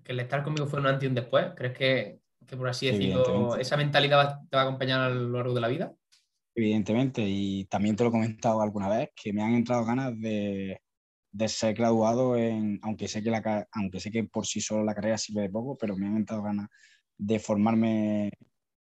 el 0.06 0.20
estar 0.20 0.44
conmigo 0.44 0.68
fue 0.68 0.80
un 0.80 0.88
antes 0.88 1.04
y 1.04 1.08
un 1.08 1.16
después? 1.16 1.48
¿Crees 1.56 1.78
que, 1.78 2.20
que 2.46 2.58
por 2.58 2.70
así 2.70 2.88
decirlo, 2.88 3.56
esa 3.56 3.78
mentalidad 3.78 4.40
te 4.50 4.56
va 4.56 4.64
a 4.64 4.66
acompañar 4.66 5.02
a 5.02 5.10
lo 5.10 5.30
largo 5.30 5.54
de 5.54 5.62
la 5.62 5.68
vida? 5.68 5.94
evidentemente, 6.56 7.24
y 7.26 7.66
también 7.66 7.96
te 7.96 8.04
lo 8.04 8.10
he 8.10 8.12
comentado 8.12 8.62
alguna 8.62 8.90
vez, 8.90 9.10
que 9.16 9.34
me 9.34 9.42
han 9.44 9.54
entrado 9.56 9.86
ganas 9.86 10.20
de, 10.20 10.80
ser 11.48 11.74
graduado 11.76 12.36
en, 12.36 12.80
aunque 12.84 13.08
sé, 13.08 13.24
que 13.24 13.32
la, 13.32 13.68
aunque 13.72 14.00
sé 14.00 14.12
que 14.12 14.24
por 14.26 14.46
sí 14.46 14.62
solo 14.62 14.84
la 14.84 14.96
carrera 14.96 15.18
sirve 15.18 15.44
de 15.44 15.50
poco, 15.50 15.78
pero 15.78 15.96
me 15.96 16.08
han 16.08 16.18
entrado 16.18 16.44
ganas 16.44 16.68
de 17.18 17.40
formarme 17.40 18.32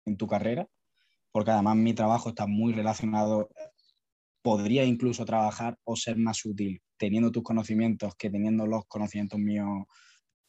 en 0.06 0.16
tu 0.16 0.26
carrera, 0.26 0.66
porque 1.32 1.50
además 1.50 1.76
mi 1.76 1.94
trabajo 1.94 2.30
está 2.30 2.46
muy 2.46 2.72
relacionado, 2.72 3.50
podría 4.42 4.84
incluso 4.84 5.24
trabajar 5.24 5.78
o 5.84 5.96
ser 5.96 6.16
más 6.16 6.44
útil 6.44 6.80
teniendo 6.96 7.30
tus 7.30 7.42
conocimientos 7.42 8.14
que 8.16 8.30
teniendo 8.30 8.66
los 8.66 8.84
conocimientos 8.86 9.38
míos 9.38 9.86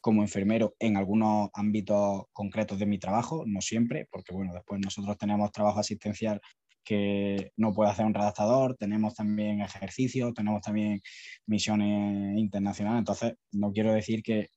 como 0.00 0.22
enfermero 0.22 0.74
en 0.78 0.96
algunos 0.96 1.50
ámbitos 1.52 2.24
concretos 2.32 2.78
de 2.78 2.86
mi 2.86 2.98
trabajo, 2.98 3.44
no 3.46 3.60
siempre, 3.60 4.08
porque 4.10 4.32
bueno, 4.32 4.54
después 4.54 4.80
nosotros 4.82 5.18
tenemos 5.18 5.52
trabajo 5.52 5.80
asistencial 5.80 6.40
que 6.82 7.52
no 7.56 7.72
puede 7.74 7.90
hacer 7.90 8.06
un 8.06 8.14
redactador, 8.14 8.76
tenemos 8.76 9.14
también 9.14 9.60
ejercicios, 9.60 10.32
tenemos 10.32 10.62
también 10.62 11.00
misiones 11.46 12.38
internacionales, 12.38 13.00
entonces 13.00 13.34
no 13.52 13.72
quiero 13.72 13.92
decir 13.92 14.22
que 14.22 14.48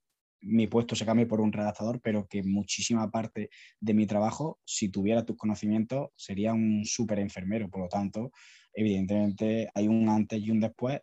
mi 0.44 0.68
puesto 0.68 0.96
se 0.96 1.06
cambie 1.06 1.26
por 1.26 1.42
un 1.42 1.52
redactador, 1.52 2.02
pero 2.02 2.28
que 2.28 2.44
muchísima 2.44 3.10
parte 3.10 3.50
de 3.80 3.94
mi 3.94 4.06
trabajo, 4.06 4.60
si 4.66 4.90
tuviera 4.90 5.26
tus 5.26 5.38
conocimientos, 5.38 6.10
sería 6.16 6.54
un 6.54 6.84
súper 6.86 7.20
enfermero. 7.20 7.70
Por 7.70 7.82
lo 7.82 7.88
tanto, 7.88 8.32
evidentemente 8.74 9.70
hay 9.74 9.88
un 9.88 10.10
antes 10.10 10.42
y 10.42 10.52
un 10.52 10.60
después 10.60 11.02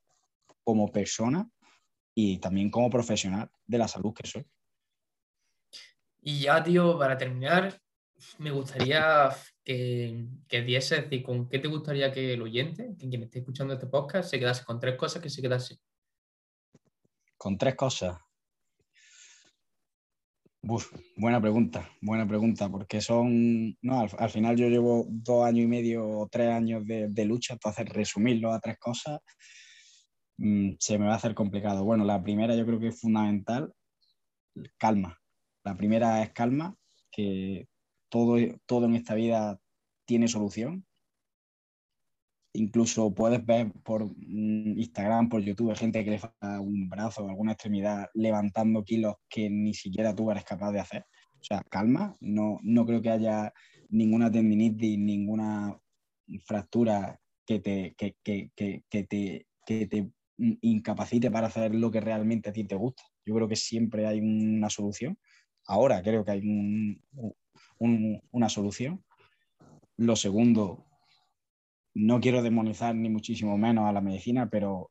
como 0.64 0.90
persona 0.90 1.48
y 2.14 2.38
también 2.38 2.70
como 2.70 2.90
profesional 2.90 3.50
de 3.66 3.78
la 3.78 3.88
salud 3.88 4.12
que 4.14 4.26
soy. 4.26 4.44
Y 6.22 6.40
ya, 6.40 6.62
tío, 6.62 6.98
para 6.98 7.16
terminar, 7.16 7.80
me 8.38 8.50
gustaría 8.50 9.30
que, 9.64 10.26
que 10.46 10.62
diese, 10.62 11.02
decir, 11.02 11.22
¿con 11.22 11.48
qué 11.48 11.58
te 11.58 11.68
gustaría 11.68 12.12
que 12.12 12.34
el 12.34 12.42
oyente, 12.42 12.94
que 12.98 13.08
quien 13.08 13.22
esté 13.22 13.38
escuchando 13.38 13.74
este 13.74 13.86
podcast, 13.86 14.30
se 14.30 14.38
quedase 14.38 14.64
con 14.64 14.78
tres 14.78 14.96
cosas 14.96 15.22
que 15.22 15.30
se 15.30 15.40
quedase? 15.40 15.78
Con 17.38 17.56
tres 17.56 17.74
cosas 17.74 18.18
buena 20.62 21.40
pregunta, 21.40 21.88
buena 22.00 22.26
pregunta, 22.26 22.68
porque 22.68 23.00
son, 23.00 23.76
no, 23.82 24.06
al, 24.18 24.30
final 24.30 24.56
yo 24.56 24.68
llevo 24.68 25.06
dos 25.08 25.46
años 25.46 25.64
y 25.64 25.68
medio 25.68 26.06
o 26.06 26.28
tres 26.28 26.48
años 26.48 26.86
de, 26.86 27.08
de 27.08 27.24
lucha, 27.24 27.54
entonces 27.54 27.88
resumirlo 27.88 28.52
a 28.52 28.60
tres 28.60 28.78
cosas 28.78 29.20
mm, 30.38 30.72
se 30.78 30.98
me 30.98 31.06
va 31.06 31.14
a 31.14 31.16
hacer 31.16 31.34
complicado. 31.34 31.84
Bueno, 31.84 32.04
la 32.04 32.22
primera 32.22 32.54
yo 32.54 32.66
creo 32.66 32.78
que 32.78 32.88
es 32.88 33.00
fundamental, 33.00 33.72
calma. 34.76 35.18
La 35.64 35.76
primera 35.76 36.22
es 36.22 36.30
calma, 36.32 36.74
que 37.10 37.66
todo, 38.08 38.36
todo 38.66 38.86
en 38.86 38.96
esta 38.96 39.14
vida 39.14 39.58
tiene 40.04 40.28
solución 40.28 40.84
incluso 42.52 43.14
puedes 43.14 43.44
ver 43.44 43.72
por 43.84 44.06
mm, 44.06 44.78
Instagram, 44.78 45.28
por 45.28 45.42
YouTube, 45.42 45.74
gente 45.76 46.04
que 46.04 46.10
le 46.10 46.18
falta 46.18 46.60
un 46.60 46.88
brazo 46.88 47.24
o 47.24 47.28
alguna 47.28 47.52
extremidad 47.52 48.08
levantando 48.14 48.84
kilos 48.84 49.16
que 49.28 49.48
ni 49.48 49.74
siquiera 49.74 50.14
tú 50.14 50.30
eres 50.30 50.44
capaz 50.44 50.72
de 50.72 50.80
hacer. 50.80 51.06
O 51.40 51.42
sea, 51.42 51.62
calma, 51.70 52.16
no, 52.20 52.58
no 52.62 52.84
creo 52.84 53.00
que 53.00 53.10
haya 53.10 53.52
ninguna 53.88 54.30
tendinitis, 54.30 54.98
ninguna 54.98 55.78
fractura 56.44 57.18
que 57.46 57.60
te, 57.60 57.94
que, 57.96 58.16
que, 58.22 58.50
que, 58.54 59.04
te, 59.04 59.46
que 59.66 59.86
te 59.86 60.10
incapacite 60.38 61.30
para 61.30 61.48
hacer 61.48 61.74
lo 61.74 61.90
que 61.90 62.00
realmente 62.00 62.50
a 62.50 62.52
ti 62.52 62.64
te 62.64 62.74
gusta. 62.74 63.02
Yo 63.24 63.34
creo 63.34 63.48
que 63.48 63.56
siempre 63.56 64.06
hay 64.06 64.20
una 64.20 64.70
solución. 64.70 65.18
Ahora 65.66 66.02
creo 66.02 66.24
que 66.24 66.30
hay 66.32 66.40
un, 66.40 67.02
una 68.30 68.48
solución. 68.48 69.04
Lo 69.96 70.16
segundo, 70.16 70.86
no 71.94 72.20
quiero 72.20 72.42
demonizar 72.42 72.94
ni 72.94 73.08
muchísimo 73.08 73.56
menos 73.58 73.88
a 73.88 73.92
la 73.92 74.00
medicina, 74.00 74.48
pero 74.50 74.90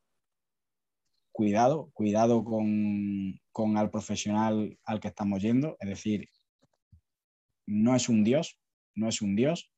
cuidado, 1.32 1.90
cuidado 1.92 2.44
con, 2.44 3.40
con 3.52 3.76
al 3.76 3.90
profesional 3.90 4.78
al 4.84 5.00
que 5.00 5.08
estamos 5.08 5.40
yendo. 5.40 5.76
Es 5.80 5.88
decir, 5.88 6.28
no 7.66 7.94
es 7.94 8.08
un 8.08 8.24
Dios, 8.24 8.58
no 8.94 9.08
es 9.08 9.22
un 9.22 9.36
Dios, 9.36 9.70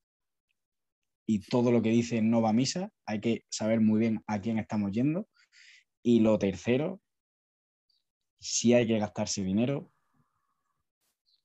y 1.26 1.40
todo 1.40 1.70
lo 1.70 1.82
que 1.82 1.90
dice 1.90 2.22
no 2.22 2.42
va 2.42 2.50
a 2.50 2.54
misa. 2.54 2.90
Hay 3.06 3.20
que 3.20 3.44
saber 3.48 3.80
muy 3.80 4.00
bien 4.00 4.22
a 4.26 4.40
quién 4.40 4.58
estamos 4.58 4.92
yendo. 4.92 5.28
Y 6.02 6.20
lo 6.20 6.38
tercero, 6.38 7.00
si 8.40 8.74
hay 8.74 8.86
que 8.86 8.98
gastarse 8.98 9.44
dinero, 9.44 9.91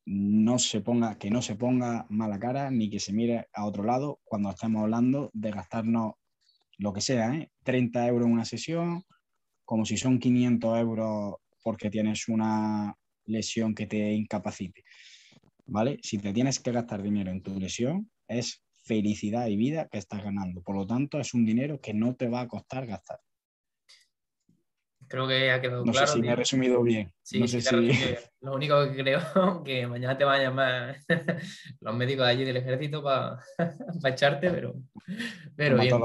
no 0.10 0.58
se 0.58 0.80
ponga, 0.80 1.18
que 1.18 1.30
no 1.30 1.42
se 1.42 1.56
ponga 1.56 2.06
mala 2.10 2.40
cara 2.40 2.72
ni 2.72 2.90
que 2.90 3.00
se 3.00 3.12
mire 3.12 3.50
a 3.52 3.66
otro 3.66 3.84
lado 3.84 4.22
cuando 4.24 4.50
estemos 4.50 4.84
hablando 4.84 5.30
de 5.34 5.52
gastarnos 5.52 6.14
lo 6.78 6.94
que 6.94 7.02
sea, 7.02 7.36
¿eh? 7.36 7.52
30 7.64 8.08
euros 8.08 8.28
en 8.28 8.34
una 8.34 8.46
sesión, 8.46 9.04
como 9.66 9.84
si 9.84 9.98
son 9.98 10.20
500 10.20 10.80
euros 10.80 11.36
porque 11.62 11.90
tienes 11.90 12.30
una 12.30 12.96
lesión 13.26 13.76
que 13.76 13.86
te 13.86 14.14
incapacite. 14.14 14.84
¿Vale? 15.66 16.00
Si 16.02 16.18
te 16.18 16.32
tienes 16.32 16.62
que 16.62 16.72
gastar 16.72 17.04
dinero 17.04 17.30
en 17.30 17.44
tu 17.44 17.60
lesión, 17.60 18.10
es 18.30 18.64
felicidad 18.86 19.48
y 19.48 19.58
vida 19.58 19.90
que 19.92 19.98
estás 19.98 20.24
ganando. 20.24 20.62
Por 20.62 20.78
lo 20.78 20.88
tanto, 20.88 21.20
es 21.20 21.34
un 21.34 21.44
dinero 21.44 21.82
que 21.82 21.94
no 21.94 22.16
te 22.16 22.30
va 22.30 22.42
a 22.42 22.48
costar 22.48 22.88
gastar. 22.88 23.20
Creo 25.08 25.28
que 25.28 25.52
ha 25.52 25.62
quedado 25.62 25.86
no 25.86 25.92
claro. 25.92 26.08
No 26.08 26.12
sé 26.12 26.14
si 26.14 26.22
me 26.22 26.32
he 26.32 26.36
resumido 26.36 26.84
bien. 26.84 27.12
Sí, 27.22 27.40
no 27.40 27.48
sé 27.48 27.62
si... 27.62 27.92
Lo 28.42 28.54
único 28.54 28.84
que 28.84 28.98
creo 28.98 29.22
que 29.64 29.88
mañana 29.88 30.18
te 30.18 30.26
van 30.26 30.40
a 30.40 30.44
llamar 30.44 30.98
los 31.82 31.96
médicos 31.96 32.26
de 32.26 32.32
allí 32.32 32.44
del 32.44 32.58
ejército 32.58 33.04
para 33.04 33.40
echarte, 34.06 34.50
pero, 34.50 34.76
pero 35.56 35.78
bien. 35.80 35.96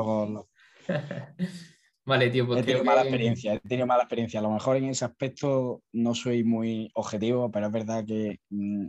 vale, 2.05 2.30
tío. 2.30 2.46
Pues 2.46 2.61
he 2.61 2.64
tenido 2.64 2.84
mala 2.84 3.03
experiencia, 3.03 3.55
he 3.55 3.61
tenido 3.61 3.86
mala 3.86 4.03
experiencia. 4.03 4.40
A 4.40 4.42
lo 4.42 4.50
mejor 4.50 4.76
en 4.76 4.84
ese 4.86 5.05
aspecto 5.05 5.82
no 5.92 6.14
soy 6.14 6.44
muy 6.44 6.90
objetivo, 6.94 7.50
pero 7.50 7.66
es 7.66 7.72
verdad 7.72 8.05
que 8.07 8.38
mm, 8.50 8.86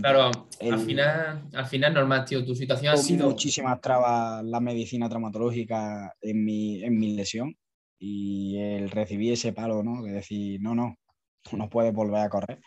claro, 0.00 0.30
al, 0.60 0.78
final, 0.80 1.48
al 1.52 1.66
final 1.66 1.94
normal, 1.94 2.24
tío. 2.24 2.44
Tu 2.44 2.54
situación 2.54 2.94
ha 2.94 2.96
sido. 2.96 3.28
muchísimas 3.28 3.80
trabas 3.80 4.44
la 4.44 4.60
medicina 4.60 5.08
traumatológica 5.08 6.14
en 6.20 6.44
mi, 6.44 6.82
en 6.82 6.98
mi 6.98 7.14
lesión 7.14 7.54
y 7.98 8.58
el 8.58 8.90
recibir 8.90 9.32
ese 9.32 9.52
palo, 9.52 9.82
¿no? 9.82 10.02
De 10.02 10.12
decir, 10.12 10.60
no, 10.60 10.74
no, 10.74 10.96
tú 11.42 11.56
no 11.56 11.68
puedes 11.68 11.92
volver 11.92 12.20
a 12.20 12.28
correr. 12.28 12.60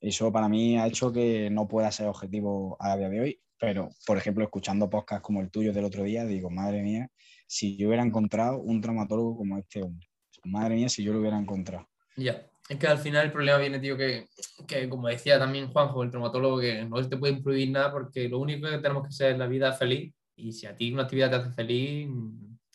Eso 0.00 0.32
para 0.32 0.48
mí 0.48 0.78
ha 0.78 0.86
hecho 0.86 1.12
que 1.12 1.48
no 1.50 1.68
pueda 1.68 1.92
ser 1.92 2.08
objetivo 2.08 2.76
a 2.80 2.96
día 2.96 3.08
de 3.08 3.20
hoy, 3.20 3.40
pero, 3.58 3.90
por 4.06 4.18
ejemplo, 4.18 4.42
escuchando 4.42 4.90
podcasts 4.90 5.22
como 5.22 5.40
el 5.40 5.50
tuyo 5.50 5.72
del 5.72 5.84
otro 5.84 6.02
día, 6.02 6.24
digo, 6.24 6.50
madre 6.50 6.82
mía, 6.82 7.08
si 7.46 7.76
yo 7.76 7.86
hubiera 7.86 8.04
encontrado 8.04 8.58
un 8.58 8.80
traumatólogo 8.80 9.36
como 9.36 9.58
este 9.58 9.82
hombre, 9.82 10.08
madre 10.44 10.74
mía, 10.74 10.88
si 10.88 11.04
yo 11.04 11.12
lo 11.12 11.20
hubiera 11.20 11.38
encontrado. 11.38 11.88
Ya, 12.16 12.44
es 12.68 12.76
que 12.76 12.86
al 12.88 12.98
final 12.98 13.26
el 13.26 13.32
problema 13.32 13.58
viene, 13.58 13.78
tío, 13.78 13.96
que, 13.96 14.26
que 14.66 14.88
como 14.88 15.06
decía 15.06 15.38
también 15.38 15.68
Juanjo, 15.68 16.02
el 16.02 16.10
traumatólogo, 16.10 16.60
que 16.60 16.84
no 16.84 17.08
te 17.08 17.16
puede 17.16 17.34
influir 17.34 17.70
nada 17.70 17.92
porque 17.92 18.28
lo 18.28 18.40
único 18.40 18.68
que 18.68 18.78
tenemos 18.78 19.04
que 19.04 19.10
hacer 19.10 19.32
en 19.32 19.38
la 19.38 19.46
vida 19.46 19.70
es 19.70 19.78
feliz 19.78 20.12
y 20.34 20.52
si 20.52 20.66
a 20.66 20.74
ti 20.74 20.92
una 20.92 21.02
actividad 21.02 21.30
te 21.30 21.36
hace 21.36 21.50
feliz, 21.52 22.08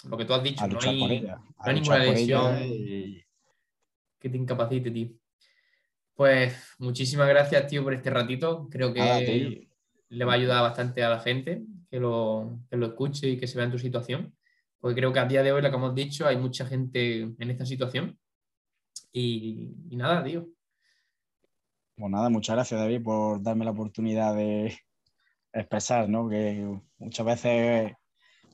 lo 0.03 0.17
que 0.17 0.25
tú 0.25 0.33
has 0.33 0.43
dicho, 0.43 0.67
no 0.67 0.79
hay, 0.79 1.73
ninguna 1.73 1.97
lesión 1.97 2.55
que 4.19 4.29
te 4.29 4.37
incapacite, 4.37 4.91
tío. 4.91 5.09
Pues 6.15 6.55
muchísimas 6.79 7.27
gracias, 7.27 7.67
tío, 7.67 7.83
por 7.83 7.93
este 7.93 8.09
ratito. 8.09 8.67
Creo 8.71 8.93
que 8.93 9.67
le 10.09 10.25
va 10.25 10.33
a 10.33 10.35
ayudar 10.35 10.61
bastante 10.61 11.03
a 11.03 11.09
la 11.09 11.19
gente 11.19 11.63
que 11.89 11.99
lo, 11.99 12.59
que 12.69 12.77
lo 12.77 12.87
escuche 12.87 13.27
y 13.27 13.37
que 13.37 13.47
se 13.47 13.57
vea 13.57 13.65
en 13.65 13.71
tu 13.71 13.79
situación. 13.79 14.35
Porque 14.79 14.95
creo 14.95 15.13
que 15.13 15.19
a 15.19 15.25
día 15.25 15.43
de 15.43 15.51
hoy, 15.51 15.61
lo 15.61 15.69
que 15.69 15.75
hemos 15.75 15.95
dicho, 15.95 16.27
hay 16.27 16.37
mucha 16.37 16.65
gente 16.65 17.21
en 17.21 17.49
esta 17.49 17.65
situación. 17.65 18.17
Y, 19.11 19.75
y 19.89 19.95
nada, 19.95 20.23
tío. 20.23 20.47
Pues 21.95 22.11
nada, 22.11 22.29
muchas 22.29 22.55
gracias, 22.55 22.79
David, 22.79 23.03
por 23.03 23.41
darme 23.41 23.65
la 23.65 23.71
oportunidad 23.71 24.35
de 24.35 24.77
expresar, 25.53 26.09
¿no? 26.09 26.29
Que 26.29 26.79
muchas 26.99 27.25
veces 27.25 27.93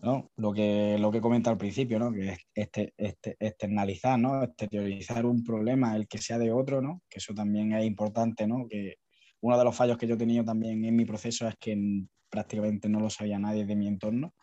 lo 0.04 0.54
que, 0.54 0.98
lo 1.00 1.12
que 1.12 1.22
comenta 1.22 1.50
al 1.50 1.58
principio, 1.58 1.98
¿no? 1.98 2.12
Que 2.12 2.38
este, 2.54 2.94
este, 2.98 3.38
externalizar, 3.40 4.20
¿no? 4.20 4.44
Exteriorizar 4.44 5.26
un 5.26 5.44
problema, 5.44 5.96
el 5.96 6.08
que 6.08 6.18
sea 6.18 6.38
de 6.38 6.52
otro, 6.52 6.82
¿no? 6.82 7.02
Que 7.10 7.20
eso 7.20 7.34
también 7.34 7.74
es 7.74 7.86
importante, 7.86 8.46
¿no? 8.46 8.68
Que 8.68 8.96
uno 9.42 9.58
de 9.58 9.64
los 9.64 9.76
fallos 9.76 9.98
que 9.98 10.08
yo 10.08 10.16
he 10.16 10.18
tenido 10.18 10.44
también 10.44 10.84
en 10.84 10.96
mi 10.96 11.06
proceso 11.06 11.48
es 11.48 11.56
que 11.58 12.06
prácticamente 12.30 12.90
no 12.90 13.00
lo 13.00 13.10
sabía 13.10 13.40
nadie 13.40 13.66
de 13.66 13.76
mi 13.76 13.88
entorno. 13.88 14.34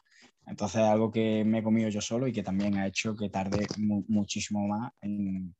Entonces, 0.46 0.80
algo 0.80 1.10
que 1.10 1.44
me 1.44 1.58
he 1.58 1.62
comido 1.62 1.88
yo 1.90 2.00
solo 2.00 2.26
y 2.26 2.32
que 2.32 2.42
también 2.42 2.76
ha 2.76 2.86
hecho 2.86 3.14
que 3.14 3.28
tarde 3.28 3.66
muchísimo 3.76 4.66
más 4.66 4.92
en, 5.02 5.54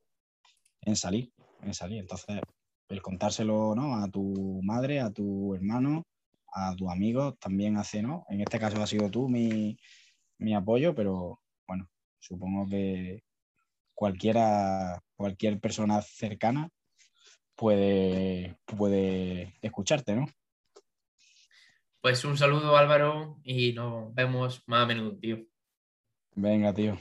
en, 0.83 0.97
salir, 0.97 1.31
en 1.63 1.75
salir. 1.75 2.01
Entonces, 2.01 2.41
el 2.89 3.03
contárselo, 3.03 3.75
¿no? 3.75 3.97
A 3.97 4.09
tu 4.09 4.61
madre, 4.63 5.01
a 5.01 5.11
tu 5.11 5.55
hermano, 5.55 6.05
a 6.53 6.75
tus 6.77 6.91
amigos 6.91 7.39
también 7.39 7.77
hace, 7.77 8.03
¿no? 8.03 8.25
En 8.29 8.41
este 8.41 8.59
caso 8.59 8.83
ha 8.83 8.87
sido 8.87 9.11
tú 9.11 9.29
mi, 9.29 9.77
apoyo, 10.55 10.95
pero 10.95 11.41
bueno, 11.67 11.89
supongo 12.19 12.69
que 12.69 13.23
cualquiera, 13.95 15.03
cualquier 15.17 15.61
persona 15.61 16.03
cercana 16.03 16.71
puede, 17.55 18.57
puede 18.65 19.55
escucharte, 19.63 20.17
¿no? 20.17 20.27
Pues 22.01 22.25
un 22.25 22.39
saludo 22.39 22.77
Álvaro 22.77 23.39
y 23.45 23.75
nos 23.75 24.15
vemos 24.15 24.63
más 24.67 24.85
a 24.85 24.87
menudo, 24.87 25.17
tío. 25.19 25.45
Venga, 26.35 26.73
tío. 26.73 26.97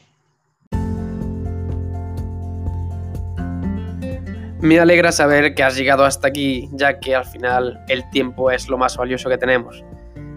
Me 4.62 4.78
alegra 4.78 5.14
saber 5.14 5.56
que 5.56 5.64
has 5.64 5.78
llegado 5.78 6.04
hasta 6.04 6.28
aquí, 6.28 6.70
ya 6.74 7.00
que 7.00 7.16
al 7.16 7.24
final 7.24 7.80
el 7.88 8.10
tiempo 8.10 8.52
es 8.52 8.68
lo 8.68 8.78
más 8.78 8.98
valioso 8.98 9.30
que 9.30 9.38
tenemos. 9.38 9.86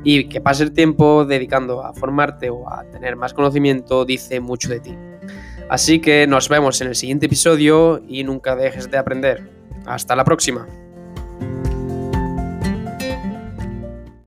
Y 0.04 0.28
que 0.28 0.40
pase 0.40 0.62
el 0.62 0.72
tiempo 0.72 1.24
dedicando 1.24 1.84
a 1.84 1.92
formarte 1.92 2.48
o 2.48 2.72
a 2.72 2.84
tener 2.84 3.16
más 3.16 3.34
conocimiento 3.34 4.04
dice 4.04 4.38
mucho 4.38 4.68
de 4.68 4.78
ti. 4.78 4.96
Así 5.68 6.00
que 6.00 6.26
nos 6.28 6.48
vemos 6.48 6.80
en 6.80 6.88
el 6.88 6.94
siguiente 6.94 7.26
episodio 7.26 8.00
y 8.06 8.22
nunca 8.22 8.54
dejes 8.54 8.88
de 8.90 8.98
aprender. 8.98 9.50
Hasta 9.86 10.14
la 10.14 10.24
próxima. 10.24 10.68